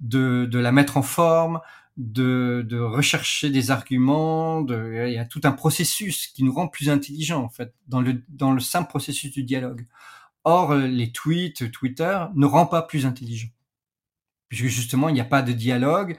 de, 0.00 0.48
la 0.52 0.72
mettre 0.72 0.96
en 0.96 1.02
forme, 1.02 1.60
de, 1.96 2.78
rechercher 2.78 3.50
des 3.50 3.70
arguments. 3.70 4.66
Il 4.68 5.12
y 5.12 5.18
a 5.18 5.24
tout 5.24 5.40
un 5.44 5.52
processus 5.52 6.26
qui 6.26 6.44
nous 6.44 6.52
rend 6.52 6.68
plus 6.68 6.90
intelligents 6.90 7.42
en 7.42 7.48
fait 7.48 7.72
dans 7.88 8.00
le 8.00 8.22
dans 8.28 8.52
le 8.52 8.60
simple 8.60 8.88
processus 8.88 9.32
du 9.32 9.44
dialogue. 9.44 9.86
Or, 10.44 10.74
les 10.74 11.10
tweets, 11.10 11.70
Twitter 11.72 12.20
ne 12.34 12.46
rend 12.46 12.66
pas 12.66 12.82
plus 12.82 13.06
intelligents 13.06 13.48
puisque 14.48 14.66
justement 14.66 15.08
il 15.08 15.14
n'y 15.14 15.20
a 15.20 15.24
pas 15.24 15.42
de 15.42 15.52
dialogue. 15.52 16.16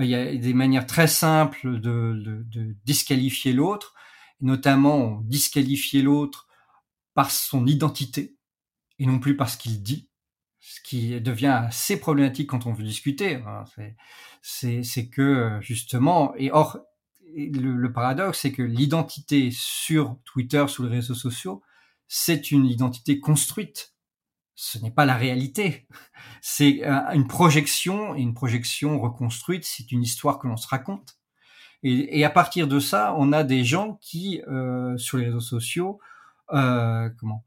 Il 0.00 0.08
y 0.08 0.14
a 0.14 0.34
des 0.34 0.54
manières 0.54 0.86
très 0.86 1.06
simples 1.06 1.80
de, 1.80 2.14
de, 2.24 2.42
de 2.44 2.76
disqualifier 2.84 3.52
l'autre, 3.52 3.94
notamment 4.40 5.20
disqualifier 5.24 6.02
l'autre 6.02 6.48
par 7.14 7.30
son 7.30 7.66
identité 7.66 8.36
et 8.98 9.06
non 9.06 9.18
plus 9.18 9.36
par 9.36 9.48
ce 9.48 9.56
qu'il 9.56 9.82
dit 9.82 10.10
ce 10.60 10.80
qui 10.82 11.20
devient 11.20 11.46
assez 11.66 11.98
problématique 11.98 12.48
quand 12.48 12.66
on 12.66 12.72
veut 12.72 12.84
discuter, 12.84 13.36
hein, 13.36 13.64
c'est 14.42 15.08
que 15.08 15.58
justement, 15.60 16.34
et 16.36 16.52
or, 16.52 16.78
le, 17.34 17.92
paradoxe, 17.92 18.40
c'est 18.40 18.52
que 18.52 18.62
l'identité 18.62 19.50
sur 19.52 20.18
Twitter, 20.24 20.64
sur 20.68 20.84
les 20.84 20.90
réseaux 20.90 21.14
sociaux, 21.14 21.62
c'est 22.08 22.50
une 22.50 22.66
identité 22.66 23.20
construite. 23.20 23.89
Ce 24.62 24.76
n'est 24.78 24.90
pas 24.90 25.06
la 25.06 25.16
réalité. 25.16 25.86
C'est 26.42 26.82
une 27.14 27.26
projection, 27.26 28.14
et 28.14 28.20
une 28.20 28.34
projection 28.34 29.00
reconstruite, 29.00 29.64
c'est 29.64 29.90
une 29.90 30.02
histoire 30.02 30.38
que 30.38 30.46
l'on 30.48 30.58
se 30.58 30.68
raconte. 30.68 31.16
Et, 31.82 32.26
à 32.26 32.30
partir 32.30 32.68
de 32.68 32.78
ça, 32.78 33.14
on 33.16 33.32
a 33.32 33.42
des 33.42 33.64
gens 33.64 33.98
qui, 34.02 34.42
euh, 34.48 34.98
sur 34.98 35.16
les 35.16 35.24
réseaux 35.24 35.40
sociaux, 35.40 35.98
euh, 36.52 37.08
comment, 37.18 37.42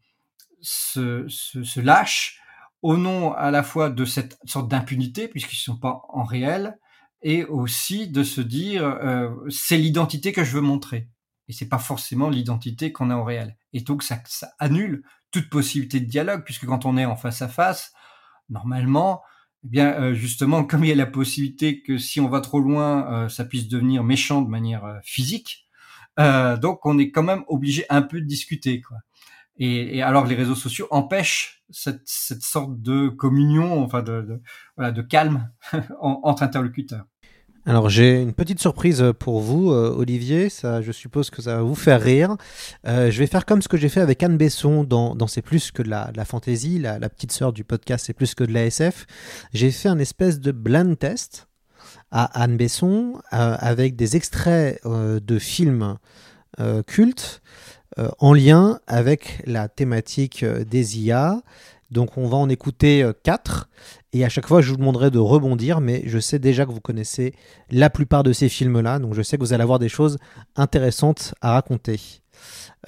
se, 0.59 1.79
lâchent 1.79 2.41
au 2.81 2.97
nom 2.97 3.31
à 3.33 3.51
la 3.51 3.61
fois 3.61 3.91
de 3.91 4.05
cette 4.05 4.39
sorte 4.45 4.67
d'impunité, 4.67 5.27
puisqu'ils 5.27 5.59
ne 5.69 5.75
sont 5.75 5.77
pas 5.77 6.01
en 6.09 6.23
réel, 6.23 6.79
et 7.21 7.45
aussi 7.45 8.07
de 8.07 8.23
se 8.23 8.41
dire 8.41 8.83
euh, 8.83 9.29
c'est 9.51 9.77
l'identité 9.77 10.31
que 10.31 10.43
je 10.43 10.55
veux 10.55 10.61
montrer. 10.61 11.09
Et 11.47 11.53
c'est 11.53 11.69
pas 11.69 11.77
forcément 11.77 12.31
l'identité 12.31 12.91
qu'on 12.91 13.11
a 13.11 13.15
en 13.15 13.23
réel. 13.23 13.55
Et 13.71 13.81
donc 13.81 14.01
ça, 14.01 14.19
annule 14.57 15.03
toute 15.33 15.49
possibilité 15.49 15.99
de 15.99 16.05
dialogue, 16.05 16.43
puisque 16.45 16.65
quand 16.65 16.85
on 16.85 16.97
est 16.97 17.05
en 17.05 17.17
face 17.17 17.41
à 17.41 17.49
face, 17.49 17.93
normalement, 18.49 19.21
eh 19.65 19.69
bien 19.69 19.93
euh, 19.93 20.13
justement, 20.13 20.63
comme 20.65 20.85
il 20.85 20.89
y 20.89 20.93
a 20.93 20.95
la 20.95 21.05
possibilité 21.05 21.81
que 21.81 21.97
si 21.97 22.21
on 22.21 22.29
va 22.29 22.39
trop 22.39 22.61
loin, 22.61 23.11
euh, 23.11 23.29
ça 23.29 23.43
puisse 23.43 23.67
devenir 23.67 24.03
méchant 24.03 24.41
de 24.41 24.49
manière 24.49 24.99
physique, 25.03 25.67
donc 26.17 26.85
on 26.85 26.99
est 26.99 27.09
quand 27.09 27.23
même 27.23 27.43
obligé 27.47 27.85
un 27.89 28.03
peu 28.03 28.21
de 28.21 28.25
discuter. 28.25 28.81
Quoi. 28.81 28.97
Et, 29.57 30.01
alors 30.01 30.25
les 30.25 30.35
réseaux 30.35 30.55
sociaux 30.55 30.87
empêchent 30.91 31.63
cette, 31.71 32.07
sorte 32.07 32.81
de 32.81 33.09
communion, 33.09 33.83
enfin 33.83 34.03
de, 34.03 34.41
de 34.77 35.01
calme 35.01 35.51
entre 36.01 36.43
interlocuteurs. 36.43 37.05
Alors 37.65 37.89
j'ai 37.89 38.21
une 38.21 38.33
petite 38.33 38.59
surprise 38.59 39.03
pour 39.19 39.39
vous, 39.39 39.71
euh, 39.71 39.95
Olivier. 39.97 40.49
Ça, 40.49 40.81
je 40.81 40.91
suppose 40.91 41.29
que 41.29 41.41
ça 41.41 41.55
va 41.55 41.61
vous 41.61 41.75
faire 41.75 42.01
rire. 42.01 42.35
Euh, 42.85 43.09
je 43.09 43.19
vais 43.19 43.27
faire 43.27 43.45
comme 43.45 43.61
ce 43.61 43.69
que 43.69 43.77
j'ai 43.77 43.87
fait 43.87 44.01
avec 44.01 44.21
Anne 44.21 44.37
Besson 44.37 44.83
dans, 44.83 45.15
dans 45.15 45.27
C'est 45.27 45.41
plus 45.41 45.71
que 45.71 45.81
de 45.81 45.89
la, 45.89 46.11
la 46.13 46.25
fantaisie, 46.25 46.77
la, 46.77 46.99
petite 47.09 47.31
sœur 47.31 47.53
du 47.53 47.63
podcast 47.63 48.05
C'est 48.05 48.13
plus 48.13 48.35
que 48.35 48.43
de 48.43 48.51
la 48.51 48.65
SF. 48.65 49.05
J'ai 49.53 49.71
fait 49.71 49.87
un 49.87 49.99
espèce 49.99 50.41
de 50.41 50.51
blind 50.51 50.99
test 50.99 51.47
à 52.11 52.25
Anne 52.41 52.57
Besson 52.57 53.21
euh, 53.31 53.55
avec 53.59 53.95
des 53.95 54.17
extraits 54.17 54.81
euh, 54.85 55.21
de 55.21 55.39
films 55.39 55.97
euh, 56.59 56.83
cultes 56.83 57.41
euh, 57.99 58.09
en 58.17 58.33
lien 58.33 58.79
avec 58.87 59.43
la 59.45 59.67
thématique 59.67 60.41
euh, 60.41 60.63
des 60.63 60.99
IA. 60.99 61.41
Donc 61.91 62.17
on 62.17 62.27
va 62.27 62.37
en 62.37 62.49
écouter 62.49 63.03
euh, 63.03 63.13
quatre 63.23 63.69
et 64.13 64.23
à 64.23 64.29
chaque 64.29 64.47
fois 64.47 64.61
je 64.61 64.69
vous 64.69 64.77
demanderai 64.77 65.11
de 65.11 65.19
rebondir, 65.19 65.81
mais 65.81 66.03
je 66.05 66.19
sais 66.19 66.39
déjà 66.39 66.65
que 66.65 66.71
vous 66.71 66.81
connaissez 66.81 67.33
la 67.69 67.89
plupart 67.89 68.23
de 68.23 68.31
ces 68.31 68.47
films-là, 68.47 68.99
donc 68.99 69.13
je 69.13 69.21
sais 69.21 69.37
que 69.37 69.41
vous 69.41 69.53
allez 69.53 69.63
avoir 69.63 69.79
des 69.79 69.89
choses 69.89 70.17
intéressantes 70.55 71.33
à 71.41 71.53
raconter. 71.53 71.99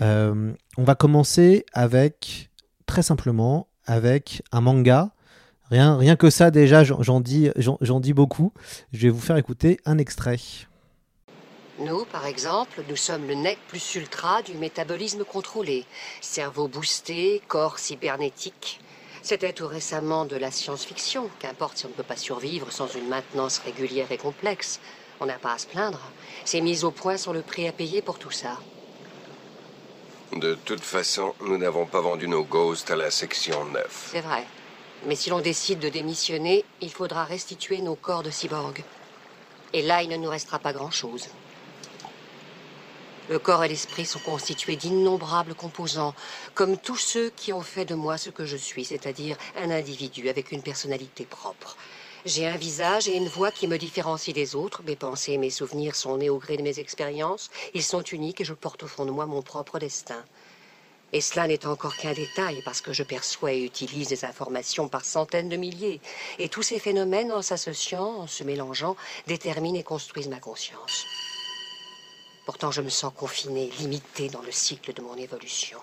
Euh, 0.01 0.53
on 0.77 0.83
va 0.83 0.95
commencer 0.95 1.65
avec, 1.73 2.49
très 2.85 3.01
simplement, 3.01 3.67
avec 3.85 4.43
un 4.51 4.61
manga. 4.61 5.11
Rien, 5.71 5.97
rien 5.97 6.15
que 6.15 6.29
ça 6.29 6.51
déjà, 6.51 6.83
j'en 6.83 7.19
dis, 7.19 7.49
j'en 7.57 7.99
dis 7.99 8.13
beaucoup. 8.13 8.53
Je 8.93 9.07
vais 9.07 9.09
vous 9.09 9.19
faire 9.19 9.38
écouter 9.38 9.79
un 9.85 9.97
extrait. 9.97 10.37
Nous, 11.79 12.06
par 12.06 12.25
exemple, 12.25 12.83
nous 12.87 12.95
sommes 12.95 13.27
le 13.27 13.33
nec 13.33 13.58
plus 13.67 13.95
ultra 13.95 14.41
du 14.43 14.54
métabolisme 14.54 15.25
contrôlé. 15.25 15.85
Cerveau 16.21 16.69
boosté, 16.69 17.41
corps 17.47 17.79
cybernétique. 17.79 18.79
C'était 19.26 19.54
tout 19.54 19.65
récemment 19.65 20.26
de 20.26 20.36
la 20.36 20.52
science-fiction. 20.52 21.32
Qu'importe 21.40 21.80
si 21.80 21.88
on 21.88 21.90
ne 21.90 21.96
peut 21.96 22.04
pas 22.04 22.15
survivre 22.15 22.71
sans 22.71 22.86
une 22.94 23.08
maintenance 23.08 23.58
régulière 23.58 24.12
et 24.12 24.19
complexe. 24.19 24.80
On 25.19 25.26
n'a 25.26 25.40
pas 25.40 25.54
à 25.54 25.58
se 25.58 25.65
plaindre. 25.65 26.00
C'est 26.44 26.62
mis 26.62 26.84
au 26.84 26.92
point 26.92 27.17
sur 27.17 27.34
le 27.34 27.42
prix 27.42 27.67
à 27.67 27.71
payer 27.71 28.04
pour 28.04 28.19
tout 28.19 28.30
ça. 28.30 28.60
De 30.34 30.54
toute 30.54 30.84
façon, 30.84 31.34
nous 31.42 31.58
n'avons 31.58 31.88
pas 31.88 32.02
vendu 32.02 32.28
nos 32.28 32.44
ghosts 32.44 32.92
à 32.92 32.96
la 32.96 33.10
section 33.10 33.65
9. 33.65 34.10
C'est 34.12 34.21
vrai. 34.21 34.46
Mais 35.08 35.15
si 35.15 35.32
l'on 35.32 35.40
décide 35.40 35.80
de 35.80 35.90
démissionner, 35.90 36.63
il 36.82 36.92
faudra 36.92 37.23
restituer 37.23 37.82
nos 37.82 37.96
corps 37.96 38.21
de 38.21 38.30
cyborg. 38.30 38.84
Et 39.73 39.82
là, 39.82 40.04
il 40.04 40.10
ne 40.10 40.17
nous 40.17 40.30
restera 40.30 40.60
pas 40.60 40.71
grand-chose. 40.71 41.30
Le 43.28 43.40
corps 43.40 43.63
et 43.63 43.67
l'esprit 43.67 44.06
sont 44.06 44.19
constitués 44.19 44.76
d'innombrables 44.76 45.56
composants, 45.56 46.13
comme 46.54 46.78
tous 46.78 46.98
ceux 46.98 47.32
qui 47.32 47.54
ont 47.54 47.62
fait 47.62 47.86
de 47.86 47.96
moi 47.96 48.19
ce 48.19 48.30
que 48.30 48.46
je 48.46 48.56
suis, 48.56 48.86
c'est-à-dire 48.86 49.36
un 49.58 49.71
individu 49.71 50.30
avec 50.30 50.52
une 50.52 50.62
personnalité 50.62 51.26
propre. 51.26 51.76
J'ai 52.26 52.46
un 52.46 52.56
visage 52.56 53.08
et 53.08 53.17
une 53.17 53.28
voix 53.28 53.50
qui 53.50 53.67
me 53.67 53.80
différencient 53.80 54.34
des 54.34 54.56
autres. 54.56 54.84
Mes 54.86 54.96
pensées 54.96 55.34
et 55.34 55.38
mes 55.40 55.50
souvenirs 55.50 55.96
sont 55.96 56.17
nés 56.17 56.30
au 56.30 56.38
gré 56.38 56.56
de 56.58 56.62
mes 56.62 56.80
expériences. 56.80 57.50
Ils 57.73 57.84
sont 57.84 58.04
uniques 58.04 58.42
et 58.42 58.46
je 58.46 58.54
porte 58.54 58.84
au 58.84 58.88
fond 58.88 59.06
de 59.06 59.12
moi 59.12 59.26
mon 59.26 59.42
propre 59.42 59.80
destin. 59.80 60.23
Et 61.12 61.21
cela 61.21 61.48
n'est 61.48 61.65
encore 61.65 61.98
qu'un 61.98 62.13
détail 62.13 62.62
parce 62.63 62.82
que 62.82 62.94
je 62.94 63.04
perçois 63.04 63.54
et 63.54 63.63
utilise 63.63 64.10
des 64.10 64.26
informations 64.26 64.88
par 64.88 65.04
centaines 65.04 65.50
de 65.50 65.58
milliers. 65.58 66.00
Et 66.38 66.50
tous 66.50 66.63
ces 66.63 66.80
phénomènes, 66.80 67.32
en 67.32 67.42
s'associant, 67.42 68.21
en 68.21 68.28
se 68.28 68.44
mélangeant, 68.44 68.96
déterminent 69.26 69.80
et 69.80 69.84
construisent 69.84 70.30
ma 70.30 70.40
conscience. 70.40 71.06
Pourtant, 72.46 72.71
je 72.71 72.81
me 72.81 72.89
sens 72.89 73.12
confiné, 73.15 73.71
limité 73.79 74.29
dans 74.29 74.41
le 74.41 74.52
cycle 74.52 74.93
de 74.93 75.02
mon 75.02 75.15
évolution. 75.15 75.79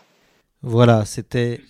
Voilà, 0.64 1.04
c'était. 1.04 1.60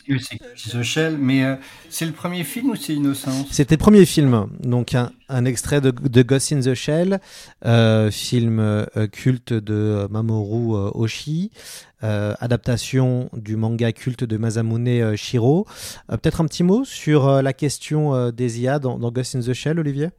The 0.70 0.82
Shell, 0.82 1.16
mais 1.16 1.44
euh, 1.44 1.56
c'est 1.88 2.04
le 2.04 2.12
premier 2.12 2.44
film 2.44 2.70
ou 2.70 2.76
c'est 2.76 2.92
Innocence? 2.92 3.46
C'était 3.50 3.76
le 3.76 3.78
premier 3.78 4.04
film, 4.04 4.48
donc 4.60 4.94
un, 4.94 5.12
un 5.30 5.46
extrait 5.46 5.80
de, 5.80 5.90
de, 5.90 6.22
Ghost 6.22 6.52
in 6.52 6.60
the 6.60 6.74
Shell, 6.74 7.18
euh, 7.64 8.10
film 8.10 8.58
euh, 8.60 8.84
culte 9.10 9.54
de 9.54 10.06
Mamoru 10.10 10.76
euh, 10.76 10.90
Oshii, 10.92 11.50
euh, 12.04 12.34
adaptation 12.38 13.30
du 13.32 13.56
manga 13.56 13.92
culte 13.92 14.24
de 14.24 14.36
Masamune 14.36 15.16
Shiro. 15.16 15.66
Peut-être 16.08 16.42
un 16.42 16.46
petit 16.46 16.62
mot 16.62 16.84
sur 16.84 17.40
la 17.40 17.52
question 17.54 18.30
des 18.30 18.60
IA 18.60 18.78
dans, 18.78 18.98
dans 18.98 19.10
Ghost 19.10 19.36
in 19.36 19.40
the 19.40 19.54
Shell, 19.54 19.78
Olivier? 19.78 20.10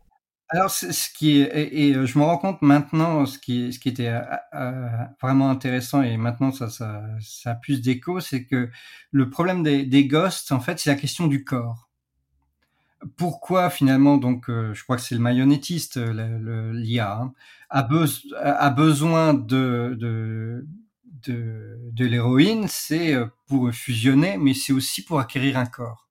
Alors, 0.54 0.70
ce 0.70 1.10
qui 1.18 1.42
est, 1.42 1.74
et, 1.74 1.94
je 2.06 2.20
me 2.20 2.24
rends 2.24 2.38
compte 2.38 2.62
maintenant, 2.62 3.26
ce 3.26 3.40
qui, 3.40 3.74
ce 3.74 3.80
qui 3.80 3.90
était 3.90 4.14
euh, 4.54 4.88
vraiment 5.20 5.50
intéressant 5.50 6.04
et 6.04 6.16
maintenant 6.16 6.52
ça, 6.52 6.70
ça, 6.70 7.02
ça 7.22 7.52
a 7.52 7.56
plus 7.56 7.82
d'écho, 7.82 8.20
c'est 8.20 8.46
que 8.46 8.70
le 9.10 9.30
problème 9.32 9.64
des, 9.64 9.84
des 9.84 10.06
ghosts, 10.06 10.52
en 10.52 10.60
fait, 10.60 10.78
c'est 10.78 10.92
la 10.92 10.96
question 10.96 11.26
du 11.26 11.44
corps. 11.44 11.90
Pourquoi 13.18 13.72
finalement, 13.72 14.18
donc, 14.18 14.48
euh, 14.48 14.76
je 14.76 14.84
crois 14.84 14.96
que 14.96 15.02
c'est 15.02 15.16
le 15.16 15.22
marionnettiste, 15.22 15.98
l'IA, 15.98 17.14
hein, 17.14 17.34
a, 17.72 17.80
a, 17.80 18.70
besoin 18.70 19.34
de, 19.34 19.98
de, 20.00 20.68
de 21.28 22.06
l'héroïne, 22.06 22.68
c'est 22.70 23.16
pour 23.48 23.72
fusionner, 23.72 24.38
mais 24.38 24.54
c'est 24.54 24.72
aussi 24.72 25.04
pour 25.04 25.20
acquérir 25.20 25.58
un 25.58 25.66
corps 25.66 26.04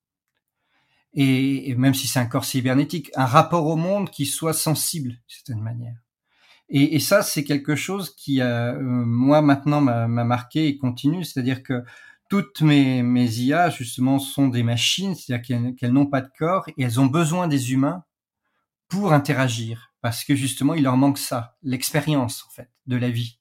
et, 1.15 1.75
même 1.75 1.93
si 1.93 2.07
c'est 2.07 2.19
un 2.19 2.25
corps 2.25 2.45
cybernétique, 2.45 3.11
un 3.15 3.25
rapport 3.25 3.67
au 3.67 3.75
monde 3.75 4.09
qui 4.09 4.25
soit 4.25 4.53
sensible 4.53 5.09
d'une 5.09 5.19
certaine 5.27 5.61
manière. 5.61 5.95
Et, 6.69 6.99
ça, 6.99 7.21
c'est 7.21 7.43
quelque 7.43 7.75
chose 7.75 8.15
qui, 8.15 8.41
euh, 8.41 8.79
moi, 8.81 9.41
maintenant, 9.43 9.79
m'a 9.79 10.07
marqué 10.23 10.67
et 10.67 10.77
continue. 10.77 11.23
C'est-à-dire 11.23 11.61
que 11.61 11.83
toutes 12.29 12.61
mes, 12.61 13.03
IA, 13.37 13.69
justement, 13.69 14.17
sont 14.17 14.47
des 14.47 14.63
machines, 14.63 15.13
c'est-à-dire 15.13 15.75
qu'elles 15.77 15.93
n'ont 15.93 16.07
pas 16.07 16.21
de 16.21 16.29
corps 16.39 16.67
et 16.69 16.83
elles 16.83 16.99
ont 16.99 17.05
besoin 17.05 17.47
des 17.47 17.73
humains 17.73 18.03
pour 18.87 19.13
interagir. 19.13 19.93
Parce 20.01 20.23
que, 20.23 20.35
justement, 20.35 20.73
il 20.73 20.83
leur 20.83 20.97
manque 20.97 21.19
ça, 21.19 21.57
l'expérience, 21.61 22.43
en 22.47 22.49
fait, 22.49 22.69
de 22.87 22.95
la 22.95 23.11
vie. 23.11 23.39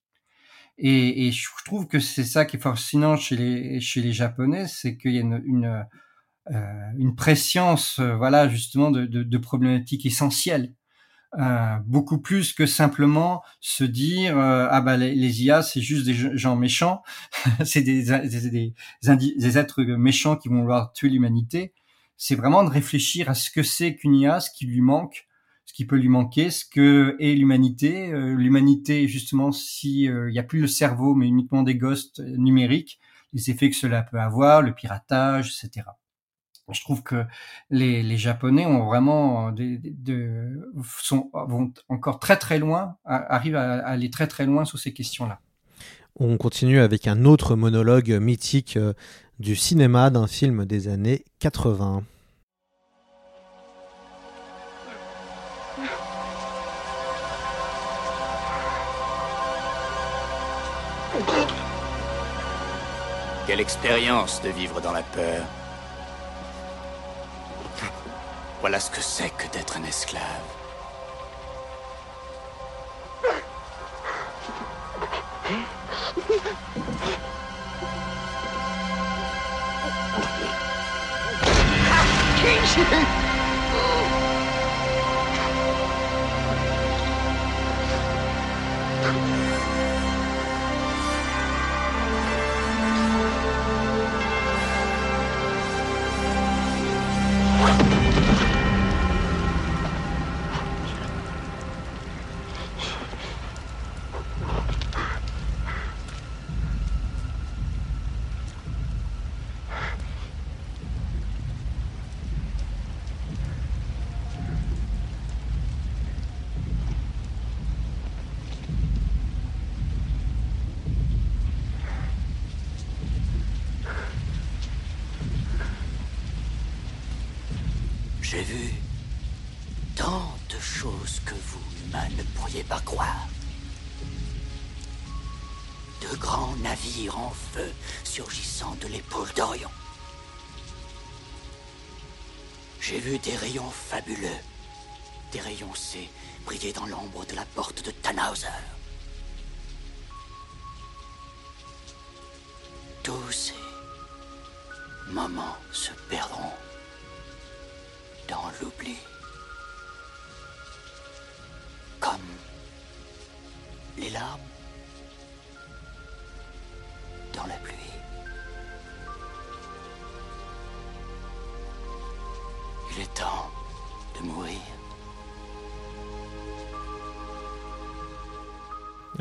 Et, 0.77 1.31
je 1.33 1.49
trouve 1.64 1.87
que 1.87 2.01
c'est 2.01 2.25
ça 2.25 2.45
qui 2.45 2.57
est 2.57 2.61
fascinant 2.61 3.16
chez 3.16 3.37
les, 3.37 3.81
chez 3.81 4.03
les 4.03 4.12
Japonais, 4.12 4.66
c'est 4.66 4.99
qu'il 4.99 5.12
y 5.12 5.18
a 5.18 5.23
une, 5.23 5.43
une 5.47 5.87
une 6.51 7.14
préscience, 7.14 7.99
euh, 7.99 8.16
voilà, 8.16 8.49
justement, 8.49 8.90
de, 8.90 9.07
de, 9.07 9.22
de 9.22 9.38
problématiques 9.38 10.07
essentielles. 10.07 10.74
Euh, 11.38 11.78
beaucoup 11.86 12.20
plus 12.20 12.53
que 12.53 12.66
simplement 12.66 13.43
se 13.61 13.84
dire 13.84 14.36
ah 14.36 14.82
bah 14.82 14.99
les, 14.99 15.14
les 15.14 15.45
IA 15.45 15.62
c'est 15.62 15.80
juste 15.80 16.05
des 16.05 16.12
gens 16.12 16.57
méchants, 16.57 17.03
c'est 17.64 17.80
des, 17.80 18.03
des, 18.05 18.51
des, 18.51 18.74
des, 19.38 19.59
êtres 19.59 19.82
méchants 19.82 20.36
qui 20.36 20.49
vont 20.49 20.61
vouloir 20.61 20.93
tuer 20.93 21.09
l'humanité. 21.09 21.72
C'est 22.18 22.34
vraiment 22.34 22.64
de 22.64 22.68
réfléchir 22.68 23.30
à 23.30 23.34
ce 23.34 23.51
que 23.51 23.62
c'est 23.62 23.97
qu'une 23.97 24.14
IA, 24.14 24.40
ce 24.40 24.51
qui 24.51 24.66
lui 24.66 24.82
manque, 24.82 25.26
ce 25.64 25.72
qui 25.72 25.86
peut 25.86 25.97
lui 25.97 26.11
manquer, 26.11 26.51
ce 26.51 26.66
que 26.66 27.16
est 27.18 27.34
l'humanité. 27.34 28.11
l'humanité 28.12 29.09
justement 29.09 29.53
si 29.53 30.03
il 30.03 30.26
n'y 30.32 30.38
a 30.38 30.43
plus 30.43 30.61
le 30.61 30.66
cerveau 30.66 31.14
mais 31.14 31.26
uniquement 31.26 31.62
des 31.62 31.76
ghosts 31.76 32.20
numériques, 32.20 33.01
les 33.32 33.51
effets 33.51 33.70
que 33.70 33.76
cela 33.76 34.03
peut 34.03 34.20
avoir, 34.20 34.61
le 34.61 34.74
piratage, 34.74 35.57
etc 35.64 35.86
je 36.73 36.81
trouve 36.83 37.03
que 37.03 37.25
les, 37.70 38.03
les 38.03 38.16
Japonais 38.16 38.66
ont 38.66 38.85
vraiment 38.85 39.53
des, 39.53 39.81
sont, 41.01 41.31
vont 41.33 41.73
encore 41.89 42.18
très 42.18 42.37
très 42.37 42.59
loin, 42.59 42.97
arrivent 43.05 43.57
à 43.57 43.87
aller 43.87 44.11
très 44.11 44.27
très 44.27 44.47
loin 44.47 44.64
sur 44.64 44.79
ces 44.79 44.93
questions-là. 44.93 45.41
On 46.16 46.37
continue 46.37 46.79
avec 46.79 47.07
un 47.07 47.25
autre 47.25 47.57
monologue 47.57 48.11
mythique 48.11 48.77
euh, 48.77 48.93
du 49.39 49.57
cinéma 49.57 50.11
d'un 50.11 50.27
film 50.27 50.66
des 50.66 50.89
années 50.89 51.25
80. 51.39 52.05
Quelle 63.47 63.61
expérience 63.61 64.41
de 64.43 64.51
vivre 64.51 64.81
dans 64.81 64.93
la 64.93 65.03
peur. 65.03 65.45
Voilà 68.63 68.79
ce 68.79 68.91
que 68.93 69.01
c'est 69.01 69.31
que 69.31 69.49
d'être 69.49 69.77
un 69.77 69.83
esclave. 69.83 70.23
J'ai 82.41 83.32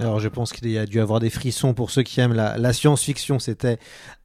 Alors 0.02 0.20
je 0.20 0.30
pense 0.30 0.52
qu'il 0.52 0.68
y 0.68 0.80
a 0.80 0.88
dû 0.88 1.00
avoir 1.00 1.20
des 1.20 1.30
frissons 1.30 1.76
pour 1.76 1.92
ceux 1.92 2.02
qui 2.02 2.22
aiment 2.22 2.34
la, 2.34 2.74
science-fiction. 2.74 3.38
C'était 3.38 3.78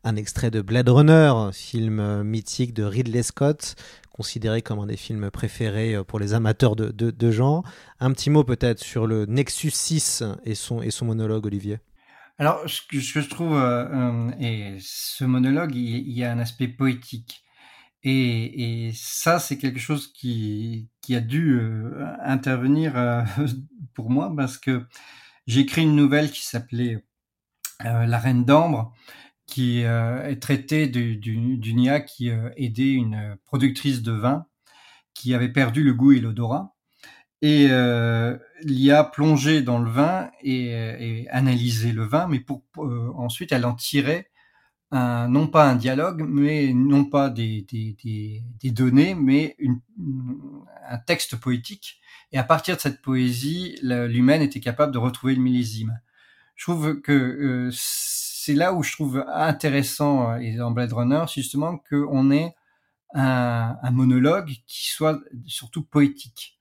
un 0.05 0.17
extrait 0.17 0.51
de 0.51 0.63
Blade 0.63 0.89
Runner, 0.89 1.51
film 1.53 2.23
mythique 2.23 2.73
de 2.73 2.83
Ridley 2.83 3.23
Scott, 3.23 3.75
considéré 4.11 4.63
comme 4.63 4.79
un 4.79 4.87
des 4.87 4.97
films 4.97 5.31
préférés 5.31 5.95
euh, 5.95 6.03
pour 6.03 6.19
les 6.19 6.33
amateurs 6.33 6.77
de, 6.77 6.91
de, 6.91 7.31
genre. 7.31 7.63
Un 8.01 8.11
petit 8.13 8.31
mot 8.31 8.43
peut-être 8.43 8.79
sur 8.79 9.07
le 9.07 9.27
Nexus 9.27 9.73
6 9.73 10.23
et 10.45 10.55
son, 10.55 10.81
et 10.81 10.91
son 10.91 11.05
monologue, 11.05 11.45
Olivier. 11.45 11.79
Alors, 12.39 12.63
ce 12.67 12.81
que, 12.81 12.99
je 12.99 13.29
trouve, 13.29 13.55
euh, 13.55 14.31
et 14.41 14.79
ce 14.81 15.25
monologue, 15.25 15.75
il, 15.75 16.11
y 16.11 16.25
a 16.25 16.33
un 16.33 16.39
aspect 16.39 16.69
poétique. 16.69 17.45
Et, 18.03 18.93
ça, 18.95 19.39
c'est 19.39 19.59
quelque 19.59 19.81
chose 19.81 20.11
qui, 20.11 20.89
a 21.11 21.21
dû 21.21 21.61
intervenir 22.25 22.95
pour 23.95 24.09
moi 24.09 24.33
parce 24.35 24.57
que 24.57 24.87
j'ai 25.47 25.61
écrit 25.61 25.83
une 25.83 25.97
nouvelle 25.97 26.31
qui 26.31 26.45
s'appelait 26.45 27.05
La 27.81 28.19
Reine 28.19 28.45
d'Ambre, 28.45 28.95
qui 29.47 29.81
est 29.81 30.43
traitée 30.43 30.89
d'une 30.89 31.81
IA 31.81 32.01
qui 32.01 32.31
aidait 32.57 32.93
une 32.93 33.37
productrice 33.45 34.03
de 34.03 34.13
vin 34.13 34.47
qui 35.17 35.35
avait 35.35 35.49
perdu 35.53 35.83
le 35.83 35.95
goût 35.95 36.13
et 36.13 36.21
l'odorat. 36.21 36.75
Et 37.43 37.69
euh, 37.71 38.37
l'IA 38.63 39.05
plongé 39.05 39.63
dans 39.63 39.79
le 39.79 39.91
vin 39.91 40.31
et, 40.43 41.27
analysé 41.31 41.93
le 41.93 42.05
vin, 42.05 42.27
mais 42.29 42.41
pour, 42.41 42.63
euh, 42.79 43.13
ensuite 43.17 43.53
elle 43.53 43.67
en 43.67 43.75
tirait 43.75 44.31
non 44.93 45.49
pas 45.49 45.69
un 45.69 45.77
dialogue, 45.77 46.25
mais 46.27 46.73
non 46.73 47.05
pas 47.05 47.29
des, 47.29 47.67
données, 48.65 49.15
mais 49.15 49.57
un 50.89 50.99
texte 50.99 51.37
poétique. 51.37 52.01
Et 52.33 52.39
à 52.39 52.45
partir 52.45 52.77
de 52.77 52.81
cette 52.81 53.03
poésie, 53.03 53.79
l'humaine 53.83 54.43
était 54.43 54.61
capable 54.61 54.93
de 54.93 54.99
retrouver 54.99 55.35
le 55.35 55.43
millésime. 55.43 56.01
Je 56.55 56.65
trouve 56.65 57.01
que 57.01 57.13
euh, 57.13 57.71
c'est 57.73 58.55
là 58.55 58.73
où 58.73 58.83
je 58.83 58.93
trouve 58.93 59.25
intéressant 59.29 60.33
euh, 60.33 60.37
et 60.39 60.57
dans 60.57 60.71
Blade 60.71 60.93
Runner, 60.93 61.25
justement, 61.33 61.79
qu'on 61.79 62.31
ait 62.31 62.55
un, 63.15 63.77
un 63.83 63.91
monologue 63.91 64.53
qui 64.67 64.89
soit 64.89 65.21
surtout 65.47 65.83
poétique 65.83 66.59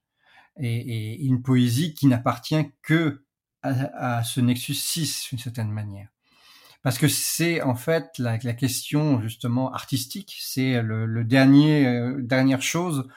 et, 0.58 1.24
une 1.24 1.42
poésie 1.42 1.94
qui 1.94 2.06
n'appartient 2.06 2.72
que 2.82 3.22
à, 3.62 4.22
ce 4.22 4.40
Nexus 4.40 4.74
6 4.74 5.28
d'une 5.30 5.38
certaine 5.38 5.70
manière. 5.70 6.08
Parce 6.82 6.98
que 6.98 7.08
c'est 7.08 7.62
en 7.62 7.74
fait 7.74 8.16
la, 8.18 8.38
question 8.38 9.20
justement 9.20 9.72
artistique, 9.72 10.36
c'est 10.40 10.80
le, 10.82 11.04
le, 11.04 11.24
dernier 11.24 11.84
euh, 11.84 12.22
dernière 12.22 12.62
chose 12.62 13.08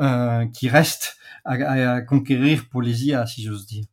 euh, 0.00 0.46
qui 0.46 0.68
reste 0.68 1.16
à, 1.44 2.00
conquérir 2.02 2.68
pour 2.68 2.82
les 2.82 3.06
IA, 3.06 3.26
si 3.26 3.42
j'ose 3.42 3.66
dire. 3.66 3.84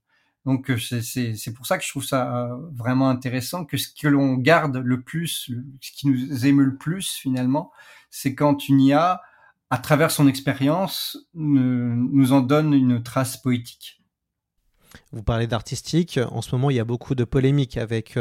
Donc 0.45 0.69
euh, 0.69 0.77
c'est 0.77 1.53
pour 1.55 1.65
ça 1.65 1.77
que 1.77 1.83
je 1.83 1.89
trouve 1.89 2.05
ça 2.05 2.45
euh, 2.45 2.55
vraiment 2.73 3.09
intéressant 3.09 3.65
que 3.65 3.77
ce 3.77 3.87
que 3.89 4.07
l'on 4.07 4.35
garde 4.35 4.77
le 4.77 5.01
plus, 5.01 5.51
ce 5.81 5.91
qui 5.91 6.07
nous 6.07 6.45
émeut 6.45 6.65
le 6.65 6.77
plus 6.77 7.13
finalement, 7.13 7.71
c'est 8.09 8.35
quand 8.35 8.67
une 8.67 8.81
IA 8.81 9.21
à 9.71 9.77
travers 9.79 10.11
son 10.11 10.27
expérience, 10.27 11.17
nous 11.33 12.33
en 12.33 12.41
donne 12.41 12.73
une 12.73 13.01
trace 13.01 13.37
poétique. 13.37 14.03
Vous 15.11 15.23
parlez 15.23 15.47
d'artistique. 15.47 16.19
En 16.29 16.41
ce 16.41 16.53
moment, 16.55 16.69
il 16.69 16.75
y 16.75 16.79
a 16.79 16.85
beaucoup 16.85 17.15
de 17.15 17.23
polémiques 17.23 17.77
avec 17.77 18.17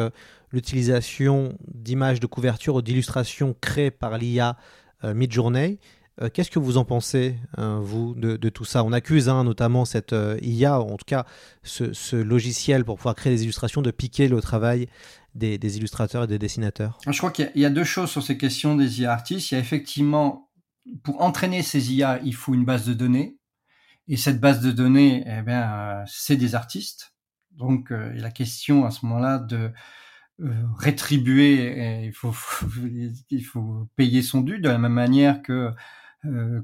l'utilisation 0.50 1.58
d'images 1.68 2.18
de 2.18 2.26
couverture 2.26 2.76
ou 2.76 2.82
d'illustrations 2.82 3.54
créées 3.60 3.90
par 3.90 4.16
l'IA 4.16 4.56
euh, 5.04 5.12
Midjourney. 5.12 5.78
Euh, 6.20 6.28
Qu'est-ce 6.32 6.50
que 6.50 6.58
vous 6.58 6.76
en 6.76 6.84
pensez, 6.84 7.36
euh, 7.58 7.78
vous, 7.80 8.14
de, 8.14 8.48
tout 8.48 8.64
ça? 8.64 8.84
On 8.84 8.92
accuse 8.92 9.28
hein, 9.28 9.44
notamment 9.44 9.84
cette 9.84 10.12
euh, 10.12 10.38
IA, 10.42 10.80
en 10.80 10.96
tout 10.96 11.04
cas 11.06 11.26
ce, 11.62 12.16
logiciel 12.16 12.84
pour 12.84 12.96
pouvoir 12.96 13.14
créer 13.14 13.34
des 13.34 13.42
illustrations, 13.42 13.82
de 13.82 13.90
piquer 13.90 14.28
le 14.28 14.40
travail 14.40 14.88
des, 15.34 15.56
illustrateurs 15.76 16.24
et 16.24 16.26
des 16.26 16.38
dessinateurs. 16.38 16.98
Je 17.08 17.18
crois 17.18 17.32
qu'il 17.32 17.50
y, 17.56 17.64
a 17.64 17.70
deux 17.70 17.84
choses 17.84 18.10
sur 18.10 18.22
ces 18.22 18.38
questions 18.38 18.76
des 18.76 19.00
IA 19.00 19.12
artistes. 19.12 19.50
Il 19.50 19.54
y 19.54 19.56
a 19.56 19.60
effectivement 19.60 20.50
pour 21.02 21.20
entraîner 21.22 21.62
ces 21.62 21.92
IA, 21.92 22.20
il 22.22 22.34
faut 22.34 22.54
une 22.54 22.64
base 22.64 22.86
de 22.86 22.94
données. 22.94 23.36
Et 24.06 24.16
cette 24.16 24.38
base 24.38 24.60
de 24.60 24.70
données, 24.70 25.24
eh 25.26 25.42
bien, 25.42 25.62
euh, 25.62 26.04
c'est 26.06 26.36
des 26.36 26.54
artistes. 26.54 27.14
Donc, 27.52 27.90
la 27.90 28.32
question 28.32 28.84
à 28.84 28.90
ce 28.90 29.06
moment-là 29.06 29.38
de 29.38 29.70
rétribuer, 30.76 32.02
il 32.04 32.12
faut, 32.12 32.34
il 33.30 33.44
faut 33.44 33.88
payer 33.94 34.22
son 34.22 34.40
dû 34.40 34.58
de 34.58 34.68
la 34.68 34.76
même 34.76 34.92
manière 34.92 35.40
que 35.40 35.72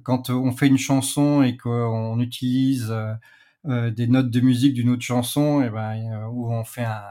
quand 0.03 0.31
on 0.31 0.53
fait 0.53 0.67
une 0.67 0.79
chanson 0.79 1.43
et 1.43 1.57
qu'on 1.57 2.19
utilise 2.21 2.95
euh, 3.67 3.91
des 3.91 4.07
notes 4.07 4.31
de 4.31 4.41
musique 4.41 4.75
d'une 4.75 4.91
autre 4.91 5.03
chanson, 5.03 5.63
et 5.63 5.67
eh 5.67 5.71
ben, 5.71 6.27
où 6.33 6.53
on 6.53 6.65
fait 6.65 6.85
un 6.85 7.03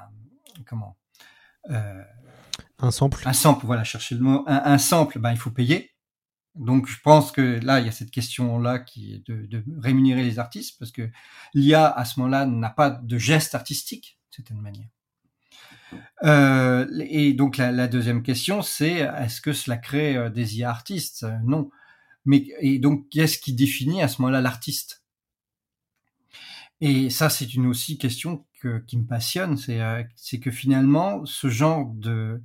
comment 0.66 0.97
un 2.82 2.91
sample. 2.91 3.22
Un 3.26 3.34
sample, 3.34 3.66
voilà, 3.66 3.84
chercher 3.84 4.16
le 4.16 4.22
mot. 4.22 4.43
Un, 4.47 4.62
un 4.66 4.78
sample, 4.78 5.20
ben, 5.20 5.32
il 5.32 5.38
faut 5.38 5.52
payer. 5.52 5.91
Donc 6.56 6.88
je 6.88 6.97
pense 7.02 7.32
que 7.32 7.60
là, 7.64 7.80
il 7.80 7.86
y 7.86 7.89
a 7.89 7.91
cette 7.91 8.12
question-là 8.12 8.80
qui 8.80 9.14
est 9.14 9.28
de, 9.28 9.45
de, 9.45 9.64
rémunérer 9.82 10.24
les 10.24 10.39
artistes, 10.39 10.78
parce 10.80 10.91
que 10.91 11.10
l'IA, 11.54 11.88
à 11.88 12.06
ce 12.06 12.20
moment-là, 12.20 12.45
n'a 12.45 12.70
pas 12.70 12.89
de 12.89 13.18
geste 13.18 13.56
artistique, 13.56 14.20
d'une 14.32 14.43
certaine 14.43 14.62
manière. 14.62 14.89
Euh, 16.24 16.86
et 17.08 17.34
donc 17.34 17.58
la, 17.58 17.72
la 17.72 17.88
deuxième 17.88 18.24
question, 18.24 18.62
c'est 18.62 19.00
est-ce 19.00 19.41
que 19.41 19.54
cela 19.54 19.78
crée 19.78 20.16
euh, 20.16 20.30
des 20.30 20.60
IA 20.60 20.70
artistes? 20.70 21.26
Non. 21.43 21.70
Mais 22.30 22.47
et 22.61 22.77
donc 22.77 23.09
qu'est-ce 23.09 23.39
qui 23.39 23.53
définit 23.53 24.03
à 24.03 24.07
ce 24.07 24.21
moment-là 24.21 24.39
l'artiste? 24.39 25.03
Et 26.80 27.09
ça, 27.09 27.30
c'est 27.30 27.55
une 27.55 27.65
aussi 27.65 27.97
question 27.97 28.45
que, 28.61 28.80
qui 28.86 28.97
me 28.97 29.07
passionne, 29.07 29.57
c'est 29.57 29.82
euh, 29.82 30.03
que 30.39 30.51
finalement, 30.51 31.25
ce 31.25 31.49
genre 31.49 31.88
de 31.88 32.41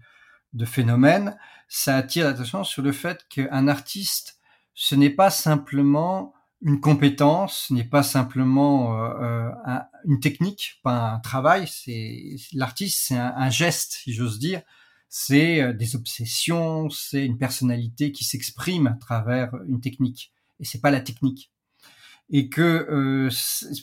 de 0.55 0.65
phénomène, 0.65 1.37
ça 1.69 1.97
attire 1.97 2.27
l'attention 2.27 2.65
sur 2.65 2.81
le 2.81 2.93
fait 2.93 3.27
qu'un 3.29 3.69
artiste, 3.69 4.39
ce 4.73 4.95
n'est 4.95 5.11
pas 5.11 5.29
simplement 5.31 6.33
une 6.63 6.81
compétence, 6.81 7.67
ce 7.69 7.75
n'est 7.75 7.85
pas 7.85 8.03
simplement 8.03 8.99
euh, 8.99 9.09
euh, 9.21 9.51
un, 9.67 9.85
une 10.07 10.21
technique, 10.21 10.81
pas 10.83 11.11
un 11.11 11.19
travail. 11.19 11.69
C'est 11.69 12.37
l'artiste, 12.55 13.01
c'est 13.09 13.17
un, 13.17 13.35
un, 13.37 13.51
geste, 13.51 14.01
si 14.05 14.15
j'ose 14.15 14.39
dire. 14.39 14.63
C'est 15.17 15.61
euh, 15.61 15.73
des 15.73 15.95
obsessions, 15.95 16.91
c'est 16.91 17.25
une 17.25 17.39
personnalité 17.39 18.11
qui 18.11 18.25
s'exprime 18.25 18.89
à 18.89 18.95
travers 18.95 19.55
une 19.69 19.81
technique. 19.81 20.33
Et 20.59 20.65
c'est 20.65 20.81
pas 20.81 20.91
la 20.91 21.01
technique. 21.01 21.53
Et 22.31 22.49
que 22.49 22.63
euh, 22.91 23.31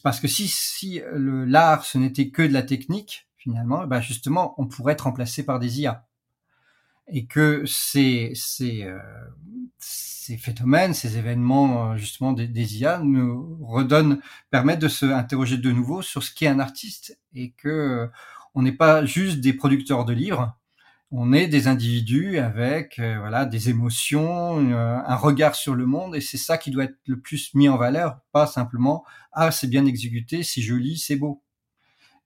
parce 0.04 0.20
que 0.20 0.28
si 0.28 0.48
si 0.50 1.02
l'art 1.16 1.86
ce 1.86 1.98
n'était 1.98 2.32
que 2.32 2.42
de 2.42 2.52
la 2.52 2.64
technique, 2.64 3.28
finalement, 3.38 3.88
ben 3.88 4.02
justement, 4.02 4.56
on 4.58 4.68
pourrait 4.68 4.94
être 4.94 5.02
remplacé 5.02 5.44
par 5.46 5.60
des 5.60 5.82
IA 5.82 6.06
et 7.12 7.26
que 7.26 7.64
ces, 7.66 8.32
ces, 8.36 8.84
euh, 8.84 9.00
ces 9.80 10.38
phénomènes, 10.38 10.94
ces 10.94 11.18
événements 11.18 11.92
euh, 11.92 11.98
justement 11.98 12.32
des, 12.34 12.48
des, 12.48 12.80
IA 12.80 13.00
nous 13.00 13.58
redonnent, 13.66 14.22
permettent 14.50 14.80
de 14.80 14.88
se 14.88 15.06
interroger 15.06 15.58
de 15.58 15.72
nouveau 15.72 16.02
sur 16.02 16.24
ce 16.24 16.34
qu'est 16.34 16.48
un 16.48 16.60
artiste 16.60 17.20
et 17.36 17.52
que 17.52 17.70
euh, 17.70 18.08
on 18.56 18.62
n'est 18.62 18.72
pas 18.72 19.06
juste 19.06 19.42
des 19.42 19.54
producteurs 19.54 20.06
de 20.06 20.14
livres, 20.14 20.58
on 21.12 21.34
est 21.34 21.48
des 21.48 21.68
individus 21.68 22.38
avec 22.40 22.98
euh, 23.00 23.20
voilà 23.20 23.46
des 23.46 23.70
émotions, 23.70 24.72
euh, 24.72 24.98
un 25.06 25.16
regard 25.16 25.56
sur 25.56 25.76
le 25.76 25.86
monde 25.86 26.16
et 26.16 26.22
c'est 26.22 26.38
ça 26.38 26.58
qui 26.58 26.72
doit 26.72 26.86
être 26.86 26.98
le 27.06 27.20
plus 27.20 27.54
mis 27.54 27.68
en 27.70 27.78
valeur, 27.78 28.22
pas 28.32 28.48
simplement 28.48 29.04
ah 29.34 29.52
c'est 29.52 29.68
bien 29.68 29.86
exécuté, 29.86 30.44
c'est 30.44 30.62
joli, 30.62 30.98
c'est 30.98 31.18
beau. 31.18 31.44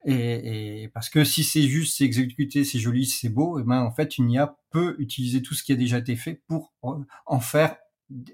Et, 0.07 0.91
parce 0.93 1.09
que 1.09 1.23
si 1.23 1.43
c'est 1.43 1.63
juste, 1.63 1.97
c'est 1.97 2.03
exécuté, 2.03 2.63
c'est 2.63 2.77
joli, 2.77 3.07
c'est 3.07 3.29
beau, 3.29 3.59
et 3.59 3.63
ben 3.63 3.81
en 3.81 3.91
fait 3.91 4.19
une 4.19 4.29
IA 4.29 4.55
peut 4.69 4.95
utiliser 4.99 5.41
tout 5.41 5.55
ce 5.55 5.63
qui 5.63 5.71
a 5.73 5.75
déjà 5.75 5.97
été 5.97 6.15
fait 6.15 6.43
pour 6.47 6.73
en 7.25 7.39
faire 7.39 7.75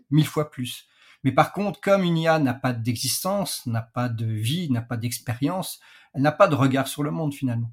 mille 0.09 0.27
fois 0.27 0.51
plus. 0.51 0.87
Mais 1.23 1.31
par 1.31 1.53
contre, 1.53 1.79
comme 1.79 2.03
une 2.03 2.17
IA 2.17 2.39
n'a 2.39 2.53
pas 2.53 2.73
d'existence, 2.73 3.65
n'a 3.67 3.81
pas 3.81 4.09
de 4.09 4.25
vie, 4.25 4.69
n'a 4.69 4.81
pas 4.81 4.97
d'expérience, 4.97 5.79
elle 6.13 6.23
n'a 6.23 6.31
pas 6.33 6.47
de 6.49 6.55
regard 6.55 6.87
sur 6.87 7.03
le 7.03 7.11
monde 7.11 7.33
finalement. 7.33 7.71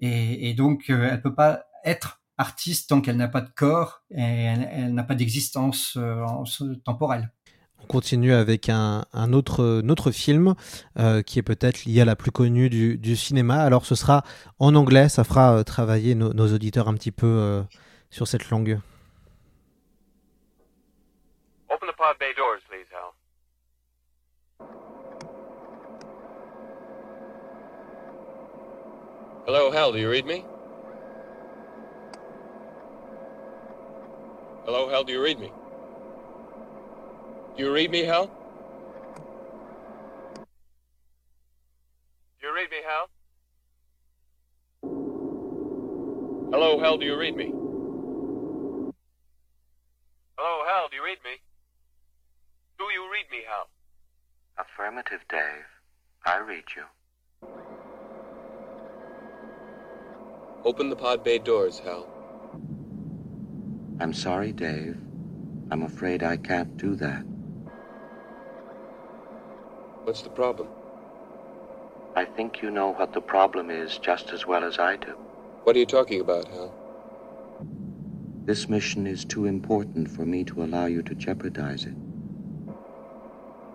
Et, 0.00 0.50
et 0.50 0.54
donc, 0.54 0.90
euh, 0.90 1.08
elle 1.10 1.22
peut 1.22 1.34
pas 1.34 1.64
être 1.84 2.20
artiste 2.38 2.88
tant 2.88 3.00
qu'elle 3.00 3.16
n'a 3.16 3.28
pas 3.28 3.40
de 3.40 3.50
corps 3.50 4.02
et 4.10 4.20
elle, 4.20 4.68
elle 4.72 4.94
n'a 4.94 5.04
pas 5.04 5.14
d'existence 5.14 5.96
euh, 5.96 6.24
temporelle. 6.84 7.30
On 7.82 7.86
continue 7.86 8.32
avec 8.32 8.68
un, 8.68 9.04
un, 9.12 9.32
autre, 9.32 9.82
un 9.84 9.88
autre 9.88 10.12
film 10.12 10.54
euh, 10.98 11.22
qui 11.22 11.38
est 11.38 11.42
peut-être 11.42 11.84
l'IA 11.84 12.04
la 12.04 12.16
plus 12.16 12.30
connue 12.30 12.70
du, 12.70 12.96
du, 12.96 13.16
cinéma. 13.16 13.62
Alors 13.62 13.86
ce 13.86 13.94
sera 13.94 14.22
en 14.58 14.74
anglais, 14.74 15.08
ça 15.08 15.24
fera 15.24 15.56
euh, 15.56 15.62
travailler 15.64 16.14
nos, 16.14 16.32
nos, 16.32 16.54
auditeurs 16.54 16.88
un 16.88 16.94
petit 16.94 17.10
peu 17.10 17.26
euh, 17.26 17.62
sur 18.10 18.28
cette 18.28 18.50
langue. 18.50 18.78
Open 21.68 21.88
the 21.88 21.96
pod 21.96 22.16
bay 22.20 22.32
doors, 22.36 22.60
please, 22.68 22.86
Hal. 22.92 23.12
Hello, 29.46 29.72
Hal, 29.72 29.92
do 29.92 29.98
you 29.98 30.08
read 30.08 30.24
me? 30.24 30.44
Hello, 34.64 34.88
Hal, 34.88 35.02
do 35.02 35.12
you 35.12 35.20
read 35.20 35.40
me? 35.40 35.50
Do 37.56 37.64
you 37.64 37.72
read 37.72 37.90
me, 37.90 38.04
Hal? 38.04 38.26
Do 42.40 42.46
you 42.46 42.54
read 42.54 42.70
me, 42.70 42.76
Hal? 42.86 43.08
Hello, 46.52 46.78
Hal, 46.78 46.96
do 46.96 47.04
you 47.04 47.16
read 47.16 47.36
me? 47.36 47.46
Hello, 50.38 50.64
Hal, 50.64 50.88
do 50.90 50.96
you 50.96 51.04
read 51.04 51.18
me? 51.24 51.40
Do 52.78 52.84
you 52.84 53.10
read 53.12 53.28
me, 53.32 53.42
Hal? 53.48 53.68
Affirmative, 54.58 55.24
Dave. 55.28 55.66
I 56.24 56.38
read 56.38 56.64
you. 56.76 56.84
Open 60.64 60.88
the 60.88 60.94
pod 60.94 61.24
bay 61.24 61.38
doors, 61.40 61.80
Hal. 61.80 62.21
I'm 64.00 64.12
sorry, 64.12 64.52
Dave. 64.52 64.96
I'm 65.70 65.82
afraid 65.82 66.22
I 66.22 66.36
can't 66.36 66.76
do 66.76 66.94
that. 66.96 67.24
What's 70.04 70.22
the 70.22 70.30
problem? 70.30 70.70
I 72.14 72.24
think 72.24 72.60
you 72.62 72.70
know 72.70 72.92
what 72.92 73.12
the 73.12 73.20
problem 73.20 73.70
is 73.70 73.98
just 73.98 74.32
as 74.32 74.46
well 74.46 74.64
as 74.64 74.78
I 74.78 74.96
do. 74.96 75.14
What 75.64 75.76
are 75.76 75.78
you 75.78 75.86
talking 75.86 76.20
about, 76.20 76.48
Hal? 76.48 76.74
This 78.44 78.68
mission 78.68 79.06
is 79.06 79.24
too 79.24 79.46
important 79.46 80.10
for 80.10 80.26
me 80.26 80.44
to 80.44 80.62
allow 80.62 80.86
you 80.86 81.02
to 81.04 81.14
jeopardize 81.14 81.86
it. 81.86 81.94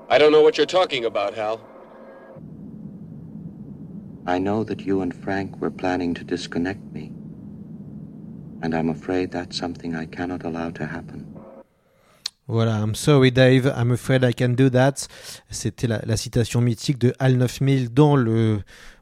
I 0.10 0.18
don't 0.18 0.32
know 0.32 0.42
what 0.42 0.58
you're 0.58 0.68
talking 0.68 1.06
about, 1.06 1.34
Hal. 1.36 1.62
I 4.28 4.40
know 4.40 4.64
that 4.66 4.82
you 4.82 5.02
and 5.02 5.16
Frank 5.16 5.62
were 5.62 5.72
planning 5.72 6.14
to 6.16 6.24
disconnect 6.24 6.84
me. 6.92 7.14
And 8.62 8.74
I'm 8.74 8.90
afraid 8.90 9.32
that's 9.32 9.58
something 9.58 9.96
I 9.96 10.06
cannot 10.06 10.44
allow 10.44 10.72
to 10.72 10.84
happen. 10.84 11.26
Voilà, 12.48 12.82
I'm 12.82 12.96
sorry 12.96 13.32
Dave, 13.32 13.72
I'm 13.76 13.92
afraid 13.92 14.24
I 14.24 14.34
can 14.34 14.50
do 14.50 14.70
that. 14.70 15.08
C'était 15.50 15.88
la, 15.88 16.02
la, 16.06 16.16
citation 16.16 16.62
mythique 16.62 16.98
de 16.98 17.14
HAL 17.20 17.36
9000 17.36 17.94
dans 17.94 18.16
le 18.16 18.60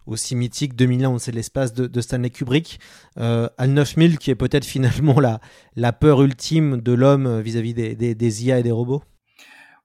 aussi 0.08 0.36
mythique 0.36 0.76
2001, 0.76 1.10
on 1.10 1.18
sait 1.20 1.32
l'espace 1.32 1.74
de, 1.74 1.88
de, 1.88 2.02
Stanley 2.02 2.32
Kubrick. 2.32 2.80
Euh, 3.18 3.48
HAL 3.58 3.72
9000 3.72 4.18
qui 4.18 4.32
est 4.32 4.36
peut-être 4.36 4.66
finalement 4.66 5.20
la, 5.20 5.40
la 5.76 5.94
peur 5.94 6.24
ultime 6.24 6.82
de 6.82 6.94
l'homme 6.94 7.40
vis-à-vis 7.42 7.74
des, 7.74 7.96
des, 7.96 8.16
des, 8.16 8.46
IA 8.46 8.60
et 8.60 8.64
des 8.64 8.72
robots. 8.72 9.04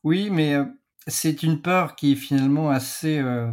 Oui, 0.05 0.31
mais 0.31 0.55
euh, 0.55 0.65
c'est 1.07 1.43
une 1.43 1.61
peur 1.61 1.97
qui 1.97 2.13
est 2.13 2.17
finalement 2.17 2.71
assez 2.71 3.19
euh, 3.19 3.51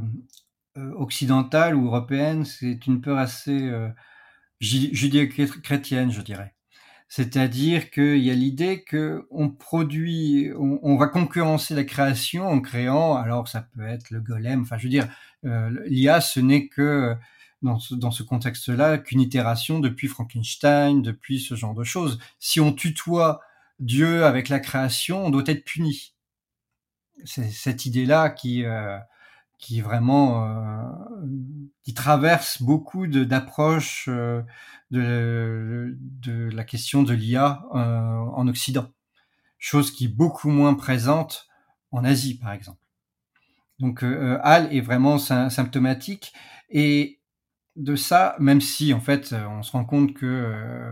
occidentale 0.95 1.75
ou 1.75 1.87
européenne. 1.87 2.45
C'est 2.45 2.87
une 2.87 3.01
peur 3.01 3.17
assez 3.17 3.67
euh, 3.69 3.89
judéo-chrétienne, 4.59 6.11
je 6.11 6.21
dirais. 6.21 6.53
C'est-à-dire 7.09 7.89
qu'il 7.89 8.17
y 8.17 8.31
a 8.31 8.33
l'idée 8.33 8.83
que 8.83 9.27
on 9.31 9.49
produit, 9.49 10.51
on, 10.57 10.97
va 10.97 11.07
concurrencer 11.07 11.73
la 11.73 11.85
création 11.85 12.47
en 12.47 12.59
créant, 12.59 13.15
alors 13.15 13.47
ça 13.47 13.61
peut 13.61 13.87
être 13.87 14.09
le 14.11 14.19
golem, 14.19 14.63
enfin 14.63 14.77
je 14.77 14.83
veux 14.83 14.89
dire, 14.89 15.07
euh, 15.45 15.69
l'IA 15.85 16.19
ce 16.19 16.41
n'est 16.41 16.67
que 16.67 17.15
dans 17.61 17.79
ce, 17.79 17.95
dans 17.95 18.11
ce 18.11 18.23
contexte-là 18.23 18.97
qu'une 18.97 19.21
itération 19.21 19.79
depuis 19.79 20.07
Frankenstein, 20.07 21.01
depuis 21.01 21.39
ce 21.39 21.55
genre 21.55 21.73
de 21.73 21.83
choses. 21.83 22.19
Si 22.39 22.59
on 22.59 22.73
tutoie 22.73 23.41
Dieu 23.79 24.25
avec 24.25 24.49
la 24.49 24.59
création, 24.59 25.25
on 25.25 25.29
doit 25.29 25.43
être 25.47 25.63
puni. 25.63 26.13
C'est 27.25 27.49
cette 27.49 27.85
idée-là 27.85 28.29
qui 28.29 28.63
euh, 28.63 28.97
qui 29.57 29.81
vraiment 29.81 30.45
euh, 30.45 30.83
qui 31.83 31.93
traverse 31.93 32.61
beaucoup 32.61 33.07
d'approches 33.07 34.07
euh, 34.07 34.43
de, 34.91 35.95
la 36.53 36.63
question 36.63 37.03
de 37.03 37.13
l'IA 37.13 37.63
euh, 37.73 37.77
en 37.77 38.47
Occident, 38.47 38.91
chose 39.57 39.91
qui 39.91 40.05
est 40.05 40.15
beaucoup 40.15 40.49
moins 40.49 40.75
présente 40.75 41.47
en 41.91 42.03
Asie, 42.03 42.37
par 42.37 42.51
exemple. 42.51 42.79
Donc 43.79 44.03
HAL 44.03 44.73
est 44.73 44.81
vraiment 44.81 45.19
symptomatique 45.19 46.33
et 46.69 47.19
de 47.75 47.95
ça, 47.95 48.35
même 48.39 48.59
si 48.59 48.91
en 48.91 48.99
fait 48.99 49.33
on 49.33 49.61
se 49.61 49.71
rend 49.71 49.85
compte 49.85 50.15
que 50.15 50.91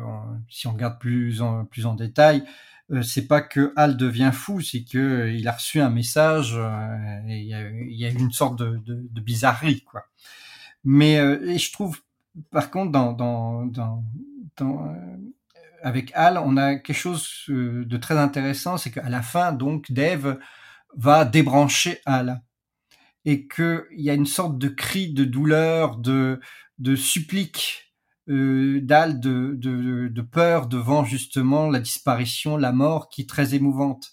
si 0.50 0.68
on 0.68 0.74
regarde 0.74 1.00
plus 1.00 1.42
en, 1.42 1.96
détail, 1.96 2.46
c'est 3.02 3.28
pas 3.28 3.42
que 3.42 3.74
Hal 3.76 3.98
devient 3.98 4.32
fou, 4.34 4.62
c'est 4.62 4.84
que 4.84 4.98
euh, 4.98 5.32
il 5.32 5.48
a 5.48 5.54
reçu 5.54 5.82
un 5.82 5.90
message 5.90 6.54
euh, 6.56 7.20
et 7.28 7.40
il 7.40 7.48
y, 7.98 8.06
a, 8.06 8.10
une 8.10 8.32
sorte 8.32 8.58
de, 8.60 9.20
bizarrerie, 9.22 9.84
quoi. 9.84 10.06
Mais 10.84 11.18
je 11.58 11.72
trouve, 11.72 12.00
par 12.52 12.70
contre, 12.70 12.92
dans, 12.92 13.12
dans, 13.12 13.66
dans, 13.66 14.04
dans 14.58 14.96
avec 15.82 16.12
Hal, 16.14 16.38
on 16.38 16.58
a 16.58 16.76
quelque 16.76 16.96
chose 16.96 17.28
de 17.48 17.98
très 17.98 18.18
intéressant, 18.18 18.78
c'est 18.78 18.92
qu'à 18.92 19.10
la 19.10 19.24
fin, 19.24 19.52
donc, 19.52 19.92
Dave 19.92 20.38
va 20.96 21.26
débrancher 21.26 22.02
Hal 22.06 22.44
et 23.26 23.48
qu'il 23.48 23.84
y 23.92 24.10
a 24.10 24.14
une 24.14 24.28
sorte 24.28 24.60
de 24.60 24.68
cri 24.68 25.12
de 25.12 25.26
douleur, 25.26 25.98
de, 25.98 26.40
de 26.78 26.96
supplique 26.96 27.95
euh, 28.30 28.82
d'Al 28.82 29.20
de, 29.20 29.54
de, 29.56 30.08
de, 30.08 30.22
peur 30.22 30.68
devant 30.68 31.04
justement 31.06 31.70
la 31.70 31.80
disparition, 31.80 32.58
la 32.58 32.72
mort, 32.72 33.10
qui 33.10 33.22
est 33.22 33.30
très 33.30 33.56
émouvante. 33.56 34.12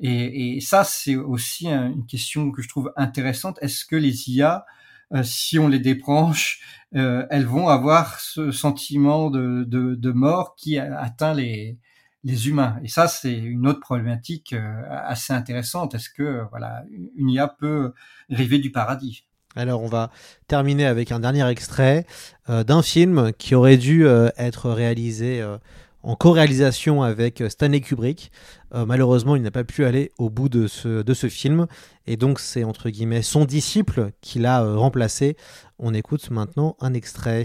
Et, 0.00 0.56
et 0.56 0.60
ça, 0.60 0.84
c'est 0.84 1.16
aussi 1.16 1.68
une 1.68 2.06
question 2.06 2.50
que 2.50 2.62
je 2.62 2.68
trouve 2.68 2.92
intéressante. 2.96 3.58
Est-ce 3.62 3.84
que 3.84 3.96
les 3.96 4.30
IA, 4.30 4.66
euh, 5.14 5.22
si 5.22 5.58
on 5.58 5.68
les 5.68 5.78
débranche, 5.78 6.60
euh, 6.96 7.26
elles 7.30 7.46
vont 7.46 7.68
avoir 7.68 8.20
ce 8.20 8.50
sentiment 8.50 9.30
de, 9.30 9.64
de, 9.66 9.94
de 9.94 10.10
mort 10.12 10.56
qui 10.56 10.78
atteint 10.78 11.34
les, 11.34 11.78
les 12.24 12.48
humains? 12.48 12.78
Et 12.82 12.88
ça, 12.88 13.06
c'est 13.08 13.36
une 13.36 13.66
autre 13.68 13.80
problématique 13.80 14.52
euh, 14.52 14.82
assez 14.90 15.32
intéressante. 15.32 15.94
Est-ce 15.94 16.10
que 16.10 16.42
voilà, 16.50 16.84
une 17.16 17.30
IA 17.30 17.48
peut 17.48 17.92
rêver 18.30 18.58
du 18.58 18.72
paradis? 18.72 19.26
Alors 19.56 19.82
on 19.82 19.88
va 19.88 20.10
terminer 20.48 20.86
avec 20.86 21.12
un 21.12 21.20
dernier 21.20 21.48
extrait 21.48 22.06
euh, 22.48 22.64
d'un 22.64 22.82
film 22.82 23.32
qui 23.38 23.54
aurait 23.54 23.76
dû 23.76 24.06
euh, 24.06 24.28
être 24.36 24.70
réalisé 24.70 25.40
euh, 25.40 25.58
en 26.02 26.16
co-réalisation 26.16 27.02
avec 27.02 27.42
Stanley 27.48 27.80
Kubrick. 27.80 28.30
malheureusement, 28.74 29.36
il 29.36 29.42
n'a 29.42 29.50
pas 29.50 29.64
pu 29.64 29.86
aller 29.86 30.12
au 30.18 30.28
bout 30.28 30.50
de 30.50 30.66
ce, 30.66 31.00
de 31.00 31.14
ce 31.14 31.30
film 31.30 31.66
et 32.06 32.18
donc 32.18 32.40
c'est 32.40 32.62
entre 32.62 32.90
guillemets 32.90 33.22
son 33.22 33.46
disciple 33.46 34.10
qui 34.20 34.38
l'a 34.38 34.62
remplacé. 34.76 35.38
On 35.78 35.94
écoute 35.94 36.30
maintenant 36.30 36.76
un 36.80 36.92
extrait. 36.92 37.44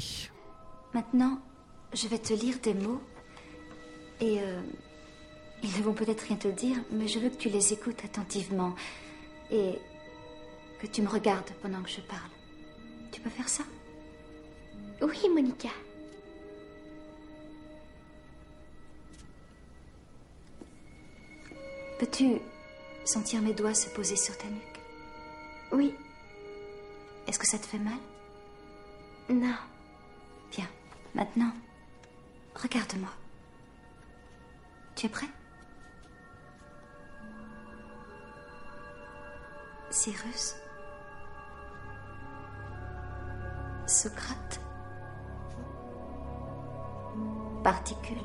Maintenant, 0.94 1.40
je 1.94 2.10
vais 2.10 2.18
te 2.18 2.34
lire 2.34 2.58
des 2.62 2.74
mots 2.74 3.02
et 4.20 4.40
ils 5.64 5.78
ne 5.78 5.84
vont 5.86 5.94
peut-être 5.94 6.26
rien 6.28 6.36
te 6.36 6.50
dire, 6.50 6.76
mais 6.92 7.08
je 7.08 7.20
veux 7.20 7.30
que 7.30 7.38
tu 7.38 7.48
les 7.48 7.72
écoutes 7.72 8.04
attentivement 8.04 8.76
et 9.52 9.80
que 10.80 10.88
tu 10.88 11.02
me 11.02 11.10
regardes 11.10 11.52
pendant 11.62 11.82
que 11.84 11.90
je 11.90 12.02
parle. 12.02 12.32
Tu 13.12 13.22
peux 13.22 13.30
faire 13.30 13.50
ça? 13.50 13.64
Oui, 15.02 15.30
Monica. 15.30 15.70
Peux-tu 22.00 22.40
sentir 23.04 23.42
mes 23.42 23.54
doigts 23.54 23.74
se 23.74 23.90
poser 23.90 24.16
sur 24.16 24.38
ta 24.38 24.48
nuque? 24.48 24.80
Oui. 25.72 25.94
Est-ce 27.28 27.38
que 27.38 27.48
ça 27.48 27.60
te 27.60 27.66
fait 27.66 27.78
mal? 27.78 28.00
Non. 29.30 29.56
Bien. 30.52 30.68
Maintenant, 31.14 31.52
regarde-moi. 32.56 33.10
Tu 34.96 35.08
es 35.08 35.10
prêt? 35.10 35.28
Cyrus 39.92 40.56
Socrate. 44.02 44.62
Particules. 47.62 48.24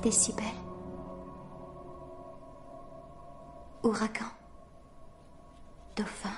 Décibels. 0.00 0.46
Ouragan. 3.82 4.30
Dauphin. 5.94 6.30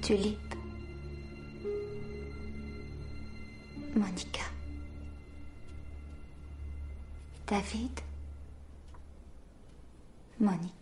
Tulipe. 0.00 0.56
Monica. 3.94 4.44
David. 7.46 8.00
Monica. 10.40 10.75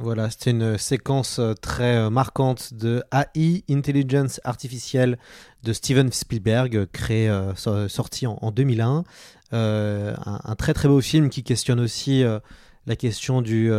Voilà, 0.00 0.30
c'était 0.30 0.52
une 0.52 0.78
séquence 0.78 1.40
euh, 1.40 1.54
très 1.54 1.96
euh, 1.96 2.08
marquante 2.08 2.72
de 2.72 3.02
AI, 3.12 3.64
Intelligence 3.68 4.40
Artificielle, 4.44 5.18
de 5.64 5.72
Steven 5.72 6.12
Spielberg, 6.12 6.86
créé, 6.92 7.28
euh, 7.28 7.52
sorti 7.88 8.28
en, 8.28 8.38
en 8.40 8.52
2001. 8.52 9.02
Euh, 9.54 10.14
un, 10.24 10.54
très 10.54 10.72
très 10.72 10.86
beau 10.86 11.00
film 11.00 11.30
qui 11.30 11.42
questionne 11.42 11.80
aussi 11.80 12.22
la 12.86 12.96
question 12.96 13.42
du, 13.42 13.72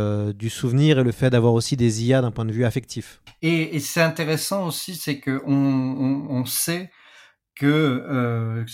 souvenir 0.50 0.98
et 0.98 1.04
le 1.04 1.12
fait 1.12 1.30
d'avoir 1.30 1.54
aussi 1.54 1.76
des 1.76 2.04
IA 2.04 2.20
d'un 2.20 2.32
point 2.32 2.44
de 2.44 2.52
vue 2.52 2.66
affectif. 2.66 3.22
Et, 3.40 3.78
c'est 3.78 4.02
intéressant 4.02 4.66
aussi, 4.66 4.96
c'est 4.96 5.20
qu'on 5.20 5.40
on, 5.46 6.26
on 6.28 6.44
sait 6.44 6.90
que 7.54 8.64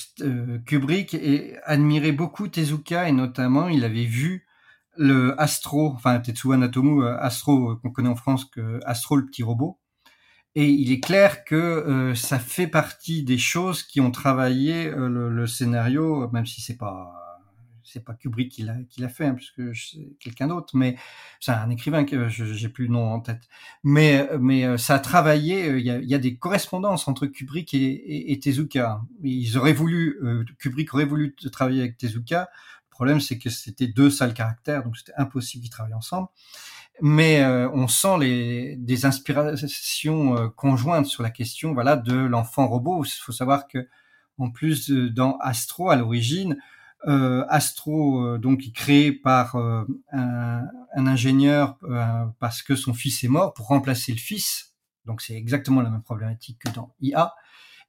Kubrick 0.67 1.17
admirait 1.65 2.13
beaucoup 2.13 2.49
Tezuka 2.49 3.09
et 3.09 3.13
notamment 3.13 3.69
il 3.69 3.85
avait 3.85 4.05
vu 4.05 4.46
le 4.99 5.41
Astro, 5.41 5.93
enfin 5.95 6.19
Tetsuya 6.21 6.57
Natomu 6.57 7.03
euh, 7.03 7.17
Astro 7.19 7.73
euh, 7.73 7.77
qu'on 7.77 7.91
connaît 7.91 8.09
en 8.09 8.17
France 8.17 8.45
que 8.45 8.81
Astro 8.85 9.17
le 9.17 9.27
petit 9.27 9.43
robot. 9.43 9.79
Et 10.55 10.69
il 10.71 10.91
est 10.91 11.01
clair 11.01 11.45
que 11.45 11.55
euh, 11.55 12.15
ça 12.15 12.39
fait 12.39 12.67
partie 12.67 13.23
des 13.23 13.37
choses 13.37 13.83
qui 13.83 14.01
ont 14.01 14.11
travaillé 14.11 14.91
le, 14.91 15.47
scénario, 15.47 16.31
même 16.31 16.47
si 16.47 16.63
c'est 16.63 16.79
pas 16.79 17.13
c'est 17.85 18.05
pas 18.05 18.15
Kubrick 18.15 18.51
qui 18.51 18.63
l'a 18.63 18.75
qui 18.89 19.01
l'a 19.01 19.09
fait, 19.09 19.27
hein, 19.27 19.35
puisque 19.35 19.77
c'est 19.77 20.17
quelqu'un 20.19 20.49
d'autre, 20.49 20.75
mais 20.75 20.97
c'est 21.41 21.53
un 21.53 21.71
écrivain 21.71 22.05
que 22.05 22.29
j'ai 22.29 22.69
plus 22.69 22.87
le 22.87 22.93
nom 22.93 23.13
en 23.13 23.21
tête. 23.21 23.43
Mais 23.85 24.29
mais 24.41 24.79
ça 24.79 24.95
a 24.95 24.99
travaillé. 24.99 25.77
Il 25.77 25.85
y 25.85 26.15
a, 26.15 26.19
des 26.19 26.37
correspondances 26.37 27.07
entre 27.07 27.27
Kubrick 27.27 27.75
et, 27.75 27.79
et, 27.79 28.33
et 28.33 28.41
Tezuka. 28.41 29.03
Ils 29.23 29.59
auraient 29.59 29.75
voulu 29.75 30.19
Kubrick 30.59 30.95
aurait 30.95 31.05
voulu 31.05 31.37
travailler 31.53 31.83
avec 31.83 31.99
Tezuka. 31.99 32.49
Problème, 32.97 33.21
c'est 33.21 33.37
que 33.37 33.51
c'était 33.51 33.89
deux 33.89 34.09
sales 34.09 34.33
caractères, 34.33 34.83
donc 34.83 34.97
c'était 34.97 35.13
impossible 35.19 35.61
qu'ils 35.61 35.71
travaillent 35.71 35.93
ensemble 35.93 36.29
mais 37.03 37.43
euh, 37.43 37.69
on 37.73 37.89
sent 37.89 38.19
les, 38.21 38.77
des 38.77 39.05
inspirations 39.05 40.37
euh, 40.37 40.49
conjointes 40.49 41.07
sur 41.07 41.23
la 41.23 41.31
question 41.31 41.75
voilà 41.75 41.97
de 41.97 42.15
l'enfant 42.15 42.67
robot. 42.67 43.05
Il 43.05 43.11
faut 43.11 43.33
savoir 43.33 43.69
que 43.69 43.87
en 44.39 44.51
plus 44.51 44.91
dans 44.91 45.37
Astro 45.39 45.91
à 45.91 45.97
l'origine, 45.97 46.57
euh, 47.07 47.45
Astro 47.49 48.39
donc 48.39 48.67
est 48.67 48.73
créé 48.73 49.13
par 49.13 49.57
un, 49.57 49.87
un, 50.13 51.07
ingénieur 51.07 51.79
parce 52.39 52.63
que 52.63 52.77
son 52.77 52.95
fils 52.95 53.23
est 53.25 53.29
mort 53.29 53.55
pour 53.55 53.67
remplacer 53.67 54.13
le 54.13 54.19
fils. 54.19 54.75
Donc 55.05 55.23
c'est 55.23 55.35
exactement 55.35 55.83
la 55.83 55.91
même 55.91 56.03
problématique 56.03 56.59
que 56.65 56.71
dans 56.71 56.95
IA 57.01 57.35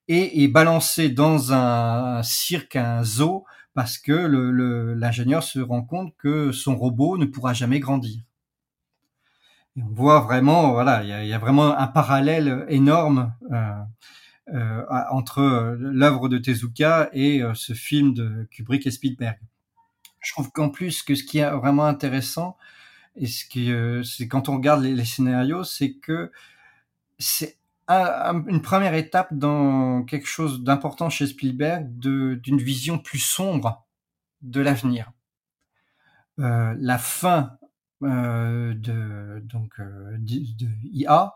et 0.07 0.43
est 0.43 0.47
balancé 0.47 1.09
dans 1.09 1.51
un 1.51 2.23
cirque, 2.23 2.75
un 2.75 3.03
zoo 3.03 3.45
parce 3.77 3.99
que 3.99 4.11
l'ingénieur 4.95 5.43
se 5.43 5.59
rend 5.59 5.83
compte 5.83 6.15
que 6.17 6.51
son 6.51 6.75
robot 6.75 7.19
ne 7.19 7.25
pourra 7.25 7.53
jamais 7.53 7.79
grandir 7.79 8.23
on 9.77 9.93
voit 9.93 10.21
vraiment, 10.21 10.71
voilà, 10.71 11.03
il 11.03 11.27
y 11.27 11.33
a, 11.33 11.37
vraiment 11.37 11.77
un 11.77 11.85
parallèle 11.85 12.65
énorme 12.69 13.33
euh, 13.51 13.83
euh, 14.55 14.83
entre 15.11 15.41
euh, 15.41 15.75
l'œuvre 15.79 16.29
de 16.29 16.39
Tezuka 16.39 17.11
et 17.13 17.43
ce 17.53 17.73
film 17.73 18.15
de 18.15 18.47
Kubrick 18.49 18.87
et 18.87 18.91
Spielberg. 18.91 19.37
Je 20.21 20.31
trouve 20.33 20.51
qu'en 20.51 20.69
plus 20.69 21.03
que 21.03 21.13
ce 21.13 21.23
qui 21.23 21.37
est 21.37 21.51
vraiment 21.51 21.85
intéressant 21.85 22.57
et 23.15 23.27
ce 23.27 23.45
qui, 23.45 23.71
c'est 24.03 24.27
quand 24.27 24.49
on 24.49 24.55
regarde 24.55 24.83
les, 24.83 25.05
scénarios, 25.05 25.63
c'est 25.63 25.93
que 25.93 26.31
c'est 27.19 27.56
une 27.87 28.61
première 28.61 28.93
étape 28.93 29.33
dans 29.33 30.03
quelque 30.03 30.27
chose 30.27 30.63
d'important 30.63 31.09
chez 31.09 31.27
Spielberg, 31.27 31.87
d'une 31.97 32.57
vision 32.57 32.99
plus 32.99 33.19
sombre 33.19 33.87
de 34.41 34.61
l'avenir. 34.61 35.11
Euh, 36.39 36.75
la 36.79 36.97
fin 36.99 37.57
euh, 38.03 38.75
de 38.75 39.41
donc 39.43 39.79
euh, 39.79 40.15
de, 40.19 40.67
IA 40.83 41.35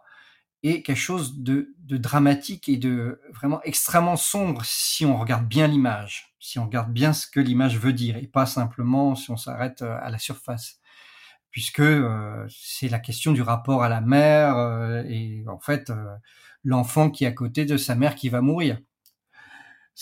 est 0.61 0.83
quelque 0.83 0.95
chose 0.95 1.39
de, 1.39 1.73
de, 1.79 1.97
dramatique 1.97 2.69
et 2.69 2.77
de 2.77 3.19
vraiment 3.33 3.61
extrêmement 3.63 4.15
sombre 4.15 4.63
si 4.63 5.03
on 5.03 5.17
regarde 5.17 5.47
bien 5.47 5.65
l'image, 5.65 6.35
si 6.39 6.59
on 6.59 6.65
regarde 6.65 6.93
bien 6.93 7.13
ce 7.13 7.25
que 7.25 7.39
l'image 7.39 7.79
veut 7.79 7.93
dire 7.93 8.15
et 8.17 8.27
pas 8.27 8.45
simplement 8.45 9.15
si 9.15 9.31
on 9.31 9.37
s'arrête 9.37 9.81
à 9.81 10.07
la 10.11 10.19
surface, 10.19 10.80
puisque 11.51 11.83
c'est 12.49 12.89
la 12.89 12.99
question 12.99 13.31
du 13.33 13.41
rapport 13.41 13.83
à 13.83 13.89
la 13.89 14.01
mère 14.01 15.03
et 15.07 15.43
en 15.47 15.59
fait 15.59 15.91
l'enfant 16.63 17.09
qui 17.09 17.25
est 17.25 17.27
à 17.27 17.31
côté 17.31 17.65
de 17.65 17.77
sa 17.77 17.95
mère 17.95 18.15
qui 18.15 18.29
va 18.29 18.41
mourir 18.41 18.79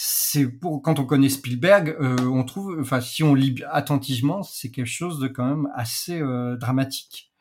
c'est 0.02 0.48
pour 0.48 0.82
quand 0.82 1.00
on 1.00 1.06
connaît 1.06 1.30
Spielberg, 1.30 1.96
euh, 2.00 2.16
on 2.28 2.44
trouve, 2.44 2.78
enfin 2.80 3.02
si 3.02 3.24
on 3.24 3.36
lit 3.36 3.56
attentivement, 3.70 4.44
c'est 4.44 4.72
quelque 4.72 4.86
chose 4.86 5.20
de 5.20 5.28
quand 5.28 5.46
même 5.46 5.68
assez 5.76 6.22
euh, 6.22 6.56
dramatique. 6.58 7.34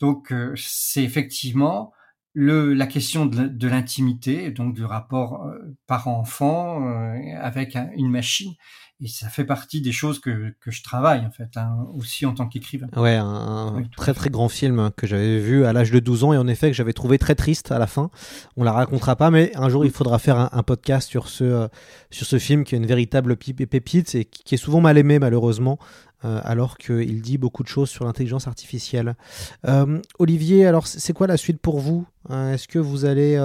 Donc 0.00 0.32
euh, 0.32 0.54
c'est 0.56 1.02
effectivement 1.02 1.92
le, 2.32 2.72
la 2.72 2.86
question 2.86 3.26
de, 3.26 3.68
l'intimité, 3.68 4.50
donc 4.50 4.74
du 4.74 4.84
rapport 4.84 5.50
parent-enfant 5.86 6.86
avec 7.36 7.76
une 7.96 8.10
machine 8.10 8.52
et 9.00 9.06
ça 9.06 9.28
fait 9.28 9.44
partie 9.44 9.80
des 9.80 9.92
choses 9.92 10.18
que, 10.18 10.52
que 10.60 10.72
je 10.72 10.82
travaille 10.82 11.20
en 11.20 11.30
fait 11.30 11.56
hein, 11.56 11.86
aussi 11.94 12.26
en 12.26 12.34
tant 12.34 12.48
qu'écrivain. 12.48 12.88
Ouais, 12.96 13.14
un, 13.14 13.84
très 13.96 14.12
très 14.12 14.28
grand 14.28 14.48
film 14.48 14.90
que 14.96 15.06
j'avais 15.06 15.38
vu 15.38 15.64
à 15.64 15.72
l'âge 15.72 15.92
de 15.92 16.00
12 16.00 16.24
ans 16.24 16.32
et 16.32 16.36
en 16.36 16.48
effet 16.48 16.68
que 16.68 16.76
j'avais 16.76 16.92
trouvé 16.92 17.16
très 17.18 17.36
triste 17.36 17.70
à 17.70 17.78
la 17.78 17.86
fin. 17.86 18.10
On 18.56 18.64
la 18.64 18.72
racontera 18.72 19.14
pas, 19.14 19.30
mais 19.30 19.52
un 19.54 19.68
jour 19.68 19.84
il 19.84 19.92
faudra 19.92 20.18
faire 20.18 20.52
un, 20.52 20.62
podcast 20.64 21.08
sur 21.08 21.28
ce 21.28 21.44
euh, 21.44 21.68
sur 22.10 22.26
ce 22.26 22.38
film 22.38 22.64
qui 22.64 22.74
est 22.74 22.78
une 22.78 22.86
véritable 22.86 23.36
pépite 23.36 24.14
et 24.16 24.24
qui 24.24 24.54
est 24.56 24.58
souvent 24.58 24.80
mal 24.80 24.98
aimé 24.98 25.18
malheureusement. 25.18 25.78
Euh, 26.24 26.40
alors 26.42 26.78
qu'il 26.78 27.22
dit 27.22 27.38
beaucoup 27.38 27.62
de 27.62 27.68
choses 27.68 27.88
sur 27.88 28.04
l'intelligence 28.04 28.48
artificielle. 28.48 29.14
Euh, 29.68 30.00
Olivier, 30.18 30.66
alors 30.66 30.88
c'est 30.88 31.12
quoi 31.12 31.28
la 31.28 31.36
suite 31.36 31.60
pour 31.60 31.78
vous? 31.78 32.04
Est-ce 32.28 32.66
que 32.66 32.80
vous 32.80 33.04
allez 33.04 33.38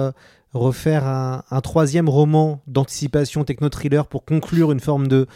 refaire 0.54 1.06
un, 1.06 1.60
troisième 1.62 2.08
roman 2.08 2.62
d'anticipation 2.66 3.44
techno-thriller 3.44 4.06
pour 4.06 4.24
conclure 4.24 4.72
une 4.72 4.80
forme 4.80 5.08
de, 5.08 5.26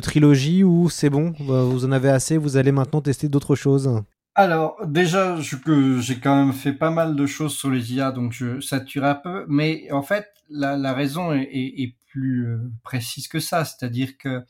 trilogie 0.00 0.64
ou 0.64 0.90
c'est 0.90 1.10
bon, 1.10 1.32
bah, 1.40 1.62
vous 1.62 1.84
en 1.84 1.92
avez 1.92 2.10
assez, 2.10 2.36
vous 2.36 2.56
allez 2.56 2.72
maintenant 2.72 3.00
tester 3.00 3.28
d'autres 3.28 3.54
choses 3.54 4.02
alors 4.38 4.76
déjà, 4.86 5.40
j'ai 5.40 6.20
quand 6.20 6.36
même 6.36 6.52
fait 6.52 6.74
pas 6.74 6.90
mal 6.90 7.16
de 7.16 7.26
choses 7.26 7.54
sur 7.54 7.70
les 7.70 7.94
IA, 7.94 8.12
donc 8.12 8.32
je 8.32 8.60
sature 8.60 9.04
un 9.04 9.14
peu. 9.14 9.46
Mais 9.48 9.90
en 9.90 10.02
fait, 10.02 10.28
la, 10.50 10.92
raison 10.92 11.32
est, 11.32 11.96
plus 12.10 12.46
euh, 12.46 12.58
précise 12.82 13.28
que 13.28 13.40
ça, 13.40 13.64
c'est-à-dire 13.64 14.18
que 14.18 14.44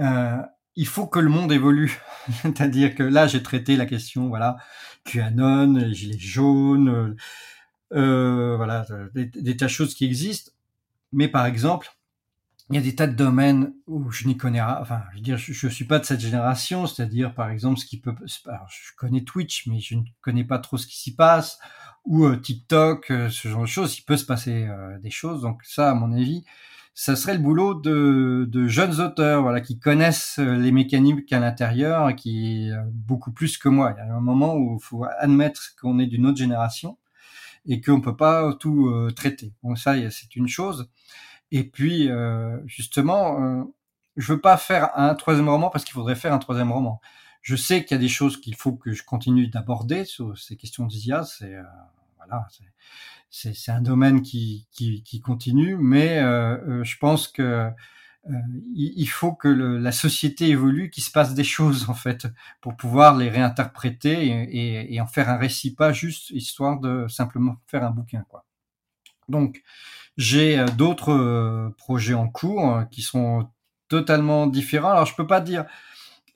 euh, 0.00 0.42
il 0.74 0.86
faut 0.88 1.06
que 1.06 1.20
le 1.20 1.28
monde 1.28 1.52
évolue. 1.52 2.00
c'est-à-dire 2.42 2.96
que 2.96 3.04
là, 3.04 3.28
j'ai 3.28 3.44
traité 3.44 3.76
la 3.76 3.86
question, 3.86 4.28
voilà, 4.28 4.56
QAnon, 5.04 5.74
les 5.74 5.94
gilets 5.94 6.18
jaunes, 6.18 7.16
euh, 7.92 8.56
voilà, 8.56 8.86
des, 9.14 9.56
tas 9.56 9.66
de 9.66 9.70
choses 9.70 9.94
qui 9.94 10.04
existent. 10.04 10.52
Mais 11.12 11.28
par 11.28 11.46
exemple, 11.46 11.88
il 12.70 12.76
y 12.76 12.78
a 12.78 12.82
des 12.82 12.94
tas 12.94 13.06
de 13.06 13.14
domaines 13.14 13.72
où 13.86 14.10
je 14.10 14.26
n'y 14.26 14.36
connais 14.36 14.62
rien. 14.62 14.78
Enfin, 14.80 15.02
je 15.10 15.16
veux 15.16 15.22
dire, 15.22 15.38
je, 15.38 15.68
suis 15.68 15.86
pas 15.86 15.98
de 15.98 16.04
cette 16.04 16.20
génération, 16.20 16.86
c'est-à-dire 16.86 17.34
par 17.34 17.50
exemple 17.50 17.78
ce 17.78 17.86
qui 17.86 17.98
peut. 17.98 18.14
Alors, 18.46 18.68
je 18.68 18.92
connais 18.96 19.24
Twitch, 19.24 19.66
mais 19.66 19.80
je 19.80 19.94
ne 19.94 20.02
connais 20.20 20.44
pas 20.44 20.58
trop 20.58 20.76
ce 20.76 20.86
qui 20.86 20.98
s'y 20.98 21.14
passe 21.14 21.58
ou 22.04 22.24
euh, 22.24 22.36
TikTok, 22.36 23.10
euh, 23.10 23.28
ce 23.30 23.48
genre 23.48 23.62
de 23.62 23.66
choses. 23.66 23.98
Il 23.98 24.02
peut 24.02 24.16
se 24.16 24.26
passer 24.26 24.66
euh, 24.66 24.98
des 24.98 25.10
choses. 25.10 25.40
Donc 25.42 25.62
ça, 25.64 25.90
à 25.90 25.94
mon 25.94 26.12
avis, 26.12 26.44
ça 26.94 27.16
serait 27.16 27.34
le 27.34 27.40
boulot 27.40 27.74
de, 27.74 28.46
de 28.50 28.66
jeunes 28.66 29.00
auteurs, 29.00 29.42
voilà, 29.42 29.60
qui 29.60 29.78
connaissent 29.78 30.38
les 30.38 30.72
mécaniques 30.72 31.32
à 31.32 31.38
l'intérieur, 31.38 32.14
qui 32.16 32.70
beaucoup 32.92 33.30
plus 33.32 33.56
que 33.56 33.68
moi. 33.68 33.94
Il 33.96 33.98
y 33.98 34.10
a 34.10 34.14
un 34.14 34.20
moment 34.20 34.56
où 34.56 34.78
il 34.78 34.84
faut 34.84 35.04
admettre 35.20 35.76
qu'on 35.80 35.98
est 36.00 36.06
d'une 36.06 36.26
autre 36.26 36.38
génération 36.38 36.98
et 37.68 37.80
qu'on 37.80 38.00
peut 38.00 38.16
pas 38.16 38.54
tout 38.54 38.88
euh, 38.88 39.10
traiter. 39.10 39.52
Bon, 39.62 39.76
ça, 39.76 39.94
c'est 40.10 40.34
une 40.34 40.48
chose. 40.48 40.90
Et 41.50 41.64
puis, 41.64 42.10
euh, 42.10 42.58
justement, 42.66 43.42
euh, 43.42 43.64
je 44.16 44.32
veux 44.32 44.40
pas 44.40 44.56
faire 44.56 44.90
un 44.98 45.14
troisième 45.14 45.48
roman 45.48 45.70
parce 45.70 45.84
qu'il 45.84 45.94
faudrait 45.94 46.16
faire 46.16 46.32
un 46.32 46.38
troisième 46.38 46.72
roman. 46.72 47.00
Je 47.42 47.56
sais 47.56 47.84
qu'il 47.84 47.94
y 47.94 47.98
a 47.98 48.00
des 48.00 48.08
choses 48.08 48.40
qu'il 48.40 48.56
faut 48.56 48.72
que 48.72 48.92
je 48.92 49.04
continue 49.04 49.48
d'aborder 49.48 50.04
sur 50.04 50.36
ces 50.36 50.56
questions 50.56 50.86
d'IA. 50.86 51.24
C'est 51.24 51.54
euh, 51.54 51.62
voilà, 52.16 52.46
c'est 53.30 53.70
un 53.70 53.80
domaine 53.80 54.22
qui, 54.22 54.66
qui, 54.72 55.02
qui 55.02 55.20
continue, 55.20 55.76
mais 55.76 56.18
je 56.18 56.98
pense 56.98 57.28
que 57.28 57.70
il 58.74 59.06
faut 59.06 59.32
que 59.32 59.48
la 59.48 59.92
société 59.92 60.48
évolue, 60.48 60.90
qu'il 60.90 61.02
se 61.02 61.10
passe 61.10 61.34
des 61.34 61.44
choses 61.44 61.88
en 61.88 61.94
fait 61.94 62.26
pour 62.60 62.76
pouvoir 62.76 63.16
les 63.16 63.28
réinterpréter 63.28 64.26
et, 64.26 64.42
et, 64.58 64.94
et, 64.94 65.00
en 65.00 65.06
faire 65.06 65.28
un 65.28 65.36
récit, 65.36 65.74
pas 65.74 65.92
juste 65.92 66.30
histoire 66.30 66.80
de 66.80 67.06
simplement 67.08 67.56
faire 67.66 67.84
un 67.84 67.90
bouquin 67.90 68.24
quoi. 68.28 68.44
Donc 69.28 69.62
j'ai 70.16 70.58
euh, 70.58 70.66
d'autres 70.66 71.12
euh, 71.12 71.74
projets 71.76 72.14
en 72.14 72.28
cours 72.28 72.82
qui 72.90 73.02
sont 73.02 73.48
totalement 73.88 74.46
différents. 74.46 74.90
Alors 74.90 75.06
je 75.06 75.14
peux 75.14 75.26
pas 75.26 75.40
dire 75.40 75.64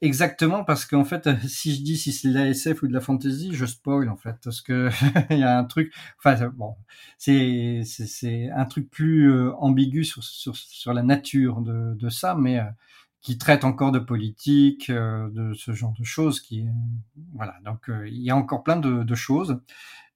Exactement, 0.03 0.65
parce 0.65 0.85
qu'en 0.85 1.05
fait, 1.05 1.29
si 1.47 1.77
je 1.77 1.83
dis 1.83 1.97
si 1.97 2.13
c'est 2.13 2.29
de 2.29 2.35
la 2.35 2.49
SF 2.49 2.83
ou 2.83 2.89
de 2.89 2.93
la 2.93 3.01
fantasy, 3.01 3.55
je 3.55 3.65
spoil 3.67 4.09
en 4.09 4.17
fait, 4.17 4.35
parce 4.43 4.61
que 4.61 4.91
il 5.31 5.39
y 5.39 5.45
a 5.45 5.57
un 5.57 5.63
truc, 5.65 5.95
enfin 6.19 6.35
bon, 6.49 6.75
c'est 7.19 7.83
c'est 7.85 8.51
un 8.51 8.65
truc 8.65 8.91
plus 8.91 9.31
euh, 9.33 9.53
ambigu 9.59 10.03
sur, 10.05 10.25
sur 10.25 10.57
sur 10.57 10.93
la 10.93 11.03
nature 11.05 11.61
de 11.63 11.95
de 11.95 12.09
ça, 12.09 12.35
mais 12.35 12.59
euh, 12.59 12.65
qui 13.21 13.39
traite 13.39 13.63
encore 13.65 13.93
de 13.93 14.01
politique, 14.01 14.91
euh, 14.91 15.31
de 15.31 15.55
ce 15.55 15.73
genre 15.73 15.95
de 15.97 16.03
choses, 16.05 16.41
qui 16.41 16.67
voilà, 17.35 17.55
donc 17.65 17.89
il 18.07 18.23
y 18.23 18.31
a 18.31 18.37
encore 18.37 18.65
plein 18.65 18.77
de, 18.77 19.05
de 19.05 19.15
choses. 19.15 19.61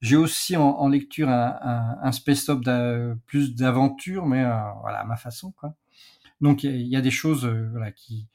J'ai 0.03 0.17
aussi 0.17 0.57
en, 0.57 0.63
en, 0.65 0.89
lecture 0.89 1.29
un, 1.31 1.59
un, 1.63 1.97
un 2.03 2.13
space-up 2.13 2.61
plus 3.27 3.55
d'aventure, 3.55 4.27
mais 4.27 4.43
voilà 4.83 5.01
à 5.01 5.05
ma 5.05 5.17
façon 5.17 5.53
quoi. 5.53 5.75
Donc 6.41 6.65
il 6.65 6.77
y, 6.83 6.89
y, 6.91 6.97
a 6.97 7.01
des 7.01 7.11
choses 7.13 7.47
voilà 7.47 7.93
qui 7.93 8.27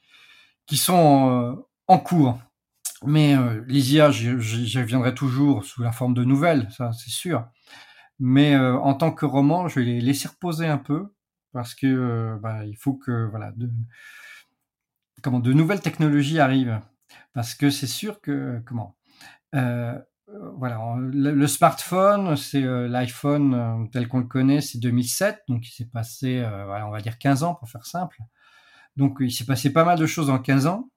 qui 0.72 0.78
sont 0.78 1.30
euh, 1.30 1.68
en 1.86 1.98
cours. 1.98 2.38
Mais 3.04 3.36
euh, 3.36 3.62
les 3.68 3.92
IA, 3.92 4.10
j'y 4.10 4.78
reviendrai 4.78 5.14
toujours 5.14 5.66
sous 5.66 5.82
la 5.82 5.92
forme 5.92 6.14
de 6.14 6.24
nouvelles, 6.24 6.66
ça 6.70 6.92
c'est 6.92 7.10
sûr. 7.10 7.46
Mais 8.18 8.54
euh, 8.54 8.78
en 8.78 8.94
tant 8.94 9.12
que 9.12 9.26
roman, 9.26 9.68
je 9.68 9.80
vais 9.80 9.84
les 9.84 10.00
laisser 10.00 10.28
reposer 10.28 10.66
un 10.66 10.78
peu 10.78 11.12
parce 11.52 11.74
que 11.74 12.38
bah, 12.42 12.64
il 12.64 12.78
faut 12.78 12.94
que 12.94 13.28
voilà 13.28 13.52
de, 13.54 13.68
comment 15.22 15.40
de 15.40 15.52
nouvelles 15.52 15.82
technologies 15.82 16.40
arrivent 16.40 16.80
parce 17.34 17.54
que 17.54 17.68
c'est 17.68 17.86
sûr 17.86 18.22
que 18.22 18.62
comment 18.64 18.96
voilà 19.52 20.96
le, 20.98 21.46
smartphone 21.46 22.36
c'est 22.36 22.62
l'iPhone 22.62 23.90
tel 23.92 24.08
qu'on 24.08 24.20
le 24.20 24.26
connaît 24.26 24.62
c'est 24.62 24.78
2007 24.78 25.42
donc 25.48 25.68
il 25.68 25.72
s'est 25.72 25.90
passé 25.92 26.42
on 26.42 26.90
va 26.90 27.00
dire 27.02 27.18
15 27.18 27.42
ans 27.42 27.54
pour 27.54 27.68
faire 27.68 27.84
simple 27.84 28.16
Donc 28.96 29.18
il 29.20 29.30
s'est 29.30 29.44
passé 29.44 29.72
pas 29.72 29.84
mal 29.84 29.98
de 29.98 30.06
choses 30.06 30.30
en 30.30 30.38
15 30.38 30.66
ans. 30.66 30.88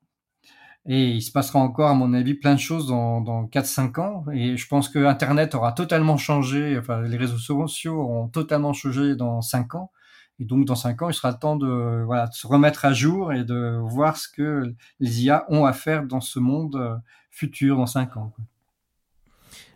Et 0.88 1.10
il 1.10 1.22
se 1.22 1.32
passera 1.32 1.60
encore, 1.60 1.90
à 1.90 1.96
mon 1.96 2.14
avis, 2.14 2.36
plein 2.36 2.54
de 2.54 2.60
choses 2.60 2.88
dans, 2.88 3.20
dans 3.20 3.46
4-5 3.48 4.00
ans. 4.00 4.26
Et 4.32 4.56
je 4.56 4.68
pense 4.68 4.88
que 4.88 5.00
Internet 5.06 5.56
aura 5.56 5.72
totalement 5.72 6.18
changé, 6.18 6.78
enfin, 6.78 7.02
les 7.02 7.18
réseaux 7.18 7.40
sociaux 7.40 8.00
auront 8.00 8.28
totalement 8.28 8.72
changé 8.74 9.16
dans 9.16 9.42
5 9.42 9.76
ans. 9.76 9.92
Et 10.40 10.46
donc, 10.46 10.66
dans 10.66 10.76
5 10.76 11.02
ans, 11.02 11.10
il 11.10 11.14
sera 11.14 11.34
temps 11.34 11.56
de, 11.56 12.04
voilà, 12.06 12.28
de 12.28 12.34
se 12.34 12.46
remettre 12.46 12.86
à 12.86 12.94
jour 12.94 13.34
et 13.34 13.44
de 13.44 13.80
voir 13.82 14.18
ce 14.18 14.28
que 14.28 14.76
les 15.00 15.24
IA 15.24 15.46
ont 15.50 15.66
à 15.66 15.74
faire 15.74 16.06
dans 16.06 16.22
ce 16.22 16.40
monde 16.40 16.76
euh, 16.76 16.96
futur 17.32 17.78
dans 17.78 17.88
5 17.88 18.18
ans. 18.18 18.34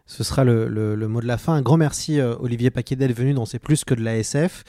Ce 0.09 0.23
sera 0.23 0.43
le, 0.43 1.07
mot 1.07 1.21
de 1.21 1.27
la 1.27 1.37
fin. 1.37 1.53
Un 1.53 1.61
grand 1.61 1.77
merci, 1.77 2.19
euh, 2.19 2.33
Olivier 2.39 2.71
Paquet, 2.71 2.95
d'être 2.95 3.15
venu 3.15 3.35
dans 3.35 3.45
C'est 3.45 3.59
plus 3.59 3.85
que 3.85 3.93
de 3.93 4.01
la 4.01 4.17
SF. 4.17 4.63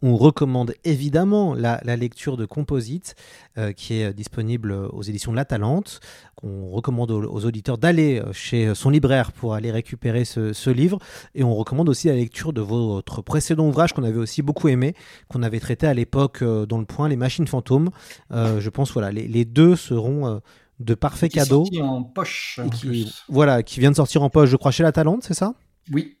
On 0.00 0.16
recommande 0.16 0.72
évidemment 0.84 1.52
la, 1.52 1.78
lecture 1.96 2.38
de 2.38 2.46
Composite, 2.46 3.14
euh, 3.58 3.72
qui 3.72 4.00
est 4.00 4.14
disponible 4.14 4.72
aux 4.72 5.02
éditions 5.02 5.32
de 5.32 5.36
La 5.36 5.44
Talente. 5.44 6.00
On 6.42 6.70
recommande 6.70 7.10
aux, 7.10 7.44
auditeurs 7.44 7.76
d'aller 7.76 8.22
chez 8.32 8.74
son 8.74 8.88
libraire 8.88 9.32
pour 9.32 9.52
aller 9.52 9.70
récupérer 9.70 10.24
ce, 10.24 10.70
livre. 10.70 10.98
Et 11.34 11.44
on 11.44 11.54
recommande 11.54 11.90
aussi 11.90 12.08
la 12.08 12.14
lecture 12.14 12.54
de 12.54 12.62
votre 12.62 13.20
précédent 13.20 13.68
ouvrage 13.68 13.92
qu'on 13.92 14.02
avait 14.02 14.16
aussi 14.16 14.40
beaucoup 14.40 14.68
aimé, 14.68 14.94
qu'on 15.28 15.42
avait 15.42 15.60
traité 15.60 15.86
à 15.86 15.92
l'époque 15.92 16.40
euh, 16.40 16.64
dans 16.64 16.78
le 16.78 16.86
point, 16.86 17.10
Les 17.10 17.16
Machines 17.16 17.46
Fantômes. 17.46 17.90
Euh, 18.32 18.60
je 18.60 18.70
pense, 18.70 18.92
voilà, 18.92 19.10
les 19.12 19.44
deux 19.44 19.76
seront 19.76 20.40
de 20.80 20.94
parfaits 20.94 21.30
qui 21.30 21.38
cadeaux. 21.38 21.64
Sorti 21.64 21.82
en 21.82 22.02
poche. 22.02 22.60
En 22.62 22.68
qui, 22.68 22.86
plus. 22.86 23.24
voilà, 23.28 23.62
qui 23.62 23.80
vient 23.80 23.90
de 23.90 23.96
sortir 23.96 24.22
en 24.22 24.30
poche, 24.30 24.50
je 24.50 24.56
crois, 24.56 24.70
chez 24.70 24.82
La 24.82 24.92
Talente, 24.92 25.24
c'est 25.24 25.34
ça? 25.34 25.54
Oui. 25.92 26.16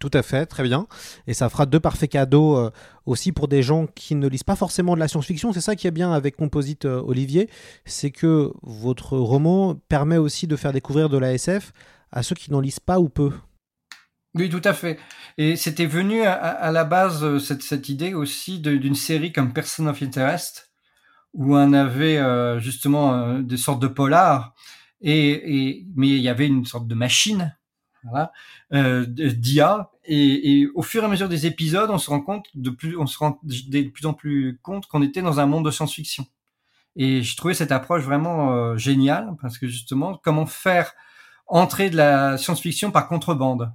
Tout 0.00 0.10
à 0.14 0.22
fait, 0.22 0.46
très 0.46 0.62
bien. 0.62 0.86
Et 1.26 1.34
ça 1.34 1.48
fera 1.48 1.66
deux 1.66 1.80
parfaits 1.80 2.10
cadeaux 2.10 2.56
euh, 2.56 2.70
aussi 3.06 3.32
pour 3.32 3.48
des 3.48 3.62
gens 3.62 3.86
qui 3.86 4.14
ne 4.14 4.26
lisent 4.26 4.42
pas 4.42 4.56
forcément 4.56 4.94
de 4.94 5.00
la 5.00 5.08
science-fiction. 5.08 5.52
C'est 5.52 5.60
ça 5.60 5.76
qui 5.76 5.86
est 5.86 5.92
bien 5.92 6.12
avec 6.12 6.36
Composite 6.36 6.84
euh, 6.84 7.02
Olivier, 7.04 7.48
c'est 7.84 8.10
que 8.10 8.52
votre 8.62 9.18
roman 9.18 9.74
permet 9.88 10.16
aussi 10.16 10.46
de 10.46 10.56
faire 10.56 10.72
découvrir 10.72 11.08
de 11.08 11.18
la 11.18 11.34
SF 11.34 11.72
à 12.10 12.22
ceux 12.22 12.34
qui 12.34 12.50
n'en 12.50 12.60
lisent 12.60 12.80
pas 12.80 12.98
ou 13.00 13.08
peu. 13.08 13.32
Oui, 14.34 14.48
tout 14.48 14.62
à 14.64 14.72
fait. 14.72 14.98
Et 15.36 15.56
c'était 15.56 15.86
venu 15.86 16.22
à, 16.22 16.32
à, 16.32 16.72
la 16.72 16.84
base, 16.84 17.22
euh, 17.22 17.38
cette, 17.38 17.62
cette 17.62 17.88
idée 17.88 18.14
aussi 18.14 18.60
d'une 18.60 18.94
série 18.94 19.32
comme 19.32 19.52
Person 19.52 19.86
of 19.86 20.02
Interest, 20.02 20.71
où 21.34 21.56
on 21.56 21.72
avait 21.72 22.18
euh, 22.18 22.60
justement 22.60 23.14
euh, 23.14 23.42
des 23.42 23.56
sortes 23.56 23.80
de 23.80 23.88
polars, 23.88 24.54
et, 25.00 25.84
mais 25.96 26.08
il 26.08 26.22
y 26.22 26.28
avait 26.28 26.46
une 26.46 26.64
sorte 26.64 26.86
de 26.86 26.94
machine 26.94 27.56
voilà, 28.04 28.32
euh, 28.72 29.04
d'IA. 29.06 29.90
Et, 30.04 30.68
au 30.74 30.82
fur 30.82 31.02
et 31.02 31.06
à 31.06 31.08
mesure 31.08 31.28
des 31.28 31.46
épisodes, 31.46 31.90
on 31.90 31.98
se 31.98 32.10
rend 32.10 32.20
compte 32.20 32.46
de 32.54 32.70
plus 32.70 32.96
en 32.96 34.14
plus 34.14 34.58
compte 34.62 34.86
qu'on 34.86 35.02
était 35.02 35.22
dans 35.22 35.40
un 35.40 35.46
monde 35.46 35.64
de 35.64 35.70
science-fiction. 35.70 36.26
Et 36.96 37.22
je 37.22 37.36
trouvais 37.36 37.54
cette 37.54 37.72
approche 37.72 38.02
vraiment 38.02 38.52
euh, 38.52 38.76
géniale 38.76 39.34
parce 39.40 39.58
que 39.58 39.66
justement, 39.66 40.20
comment 40.22 40.46
faire 40.46 40.92
entrer 41.46 41.90
de 41.90 41.96
la 41.96 42.36
science-fiction 42.38 42.90
par 42.90 43.08
contrebande. 43.08 43.72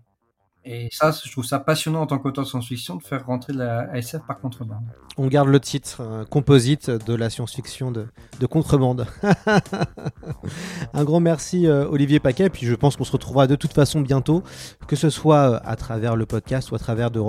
Et 0.65 0.89
ça, 0.91 1.11
je 1.11 1.31
trouve 1.31 1.45
ça 1.45 1.59
passionnant 1.59 2.01
en 2.01 2.07
tant 2.07 2.17
qu'auteur 2.19 2.43
de 2.43 2.49
science-fiction 2.49 2.97
de 2.97 3.03
faire 3.03 3.25
rentrer 3.25 3.53
de 3.53 3.59
la 3.59 3.95
SF 3.97 4.21
par 4.27 4.39
contrebande. 4.39 4.83
On 5.17 5.27
garde 5.27 5.47
le 5.47 5.59
titre, 5.59 6.25
composite 6.29 6.91
de 6.91 7.15
la 7.15 7.29
science-fiction 7.29 7.91
de, 7.91 8.07
de, 8.39 8.45
contrebande. 8.45 9.07
Un 10.93 11.03
grand 11.03 11.21
merci 11.21 11.67
euh, 11.67 11.87
Olivier 11.87 12.19
Paquet, 12.19 12.49
puis 12.49 12.65
je 12.65 12.75
pense 12.75 12.97
qu'on 12.97 13.05
se 13.05 13.11
retrouvera 13.11 13.47
de 13.47 13.55
toute 13.55 13.73
façon 13.73 14.01
bientôt, 14.01 14.43
que 14.87 14.95
ce 14.95 15.09
soit 15.09 15.51
euh, 15.51 15.59
à 15.63 15.75
travers 15.75 16.15
le 16.15 16.25
podcast 16.25 16.71
ou 16.71 16.75
à 16.75 16.79
travers 16.79 17.11
de, 17.11 17.19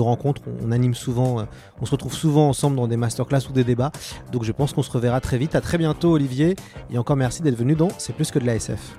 rencontres. 0.00 0.42
On, 0.46 0.68
on, 0.68 0.72
anime 0.72 0.94
souvent, 0.94 1.40
euh, 1.40 1.44
on 1.80 1.86
se 1.86 1.92
retrouve 1.92 2.14
souvent 2.14 2.48
ensemble 2.48 2.76
dans 2.76 2.88
des 2.88 2.96
masterclass 2.96 3.48
ou 3.48 3.52
des 3.52 3.64
débats, 3.64 3.92
donc 4.32 4.44
je 4.44 4.52
pense 4.52 4.72
qu'on 4.72 4.82
se 4.82 4.90
reverra 4.90 5.20
très 5.20 5.38
vite. 5.38 5.54
À 5.54 5.60
très 5.60 5.78
bientôt 5.78 6.12
Olivier, 6.12 6.56
et 6.90 6.98
encore 6.98 7.16
merci 7.16 7.42
d'être 7.42 7.56
venu 7.56 7.74
dans 7.74 7.88
C'est 7.98 8.12
plus 8.12 8.30
que 8.30 8.38
de 8.38 8.46
la 8.46 8.56
SF. 8.56 8.98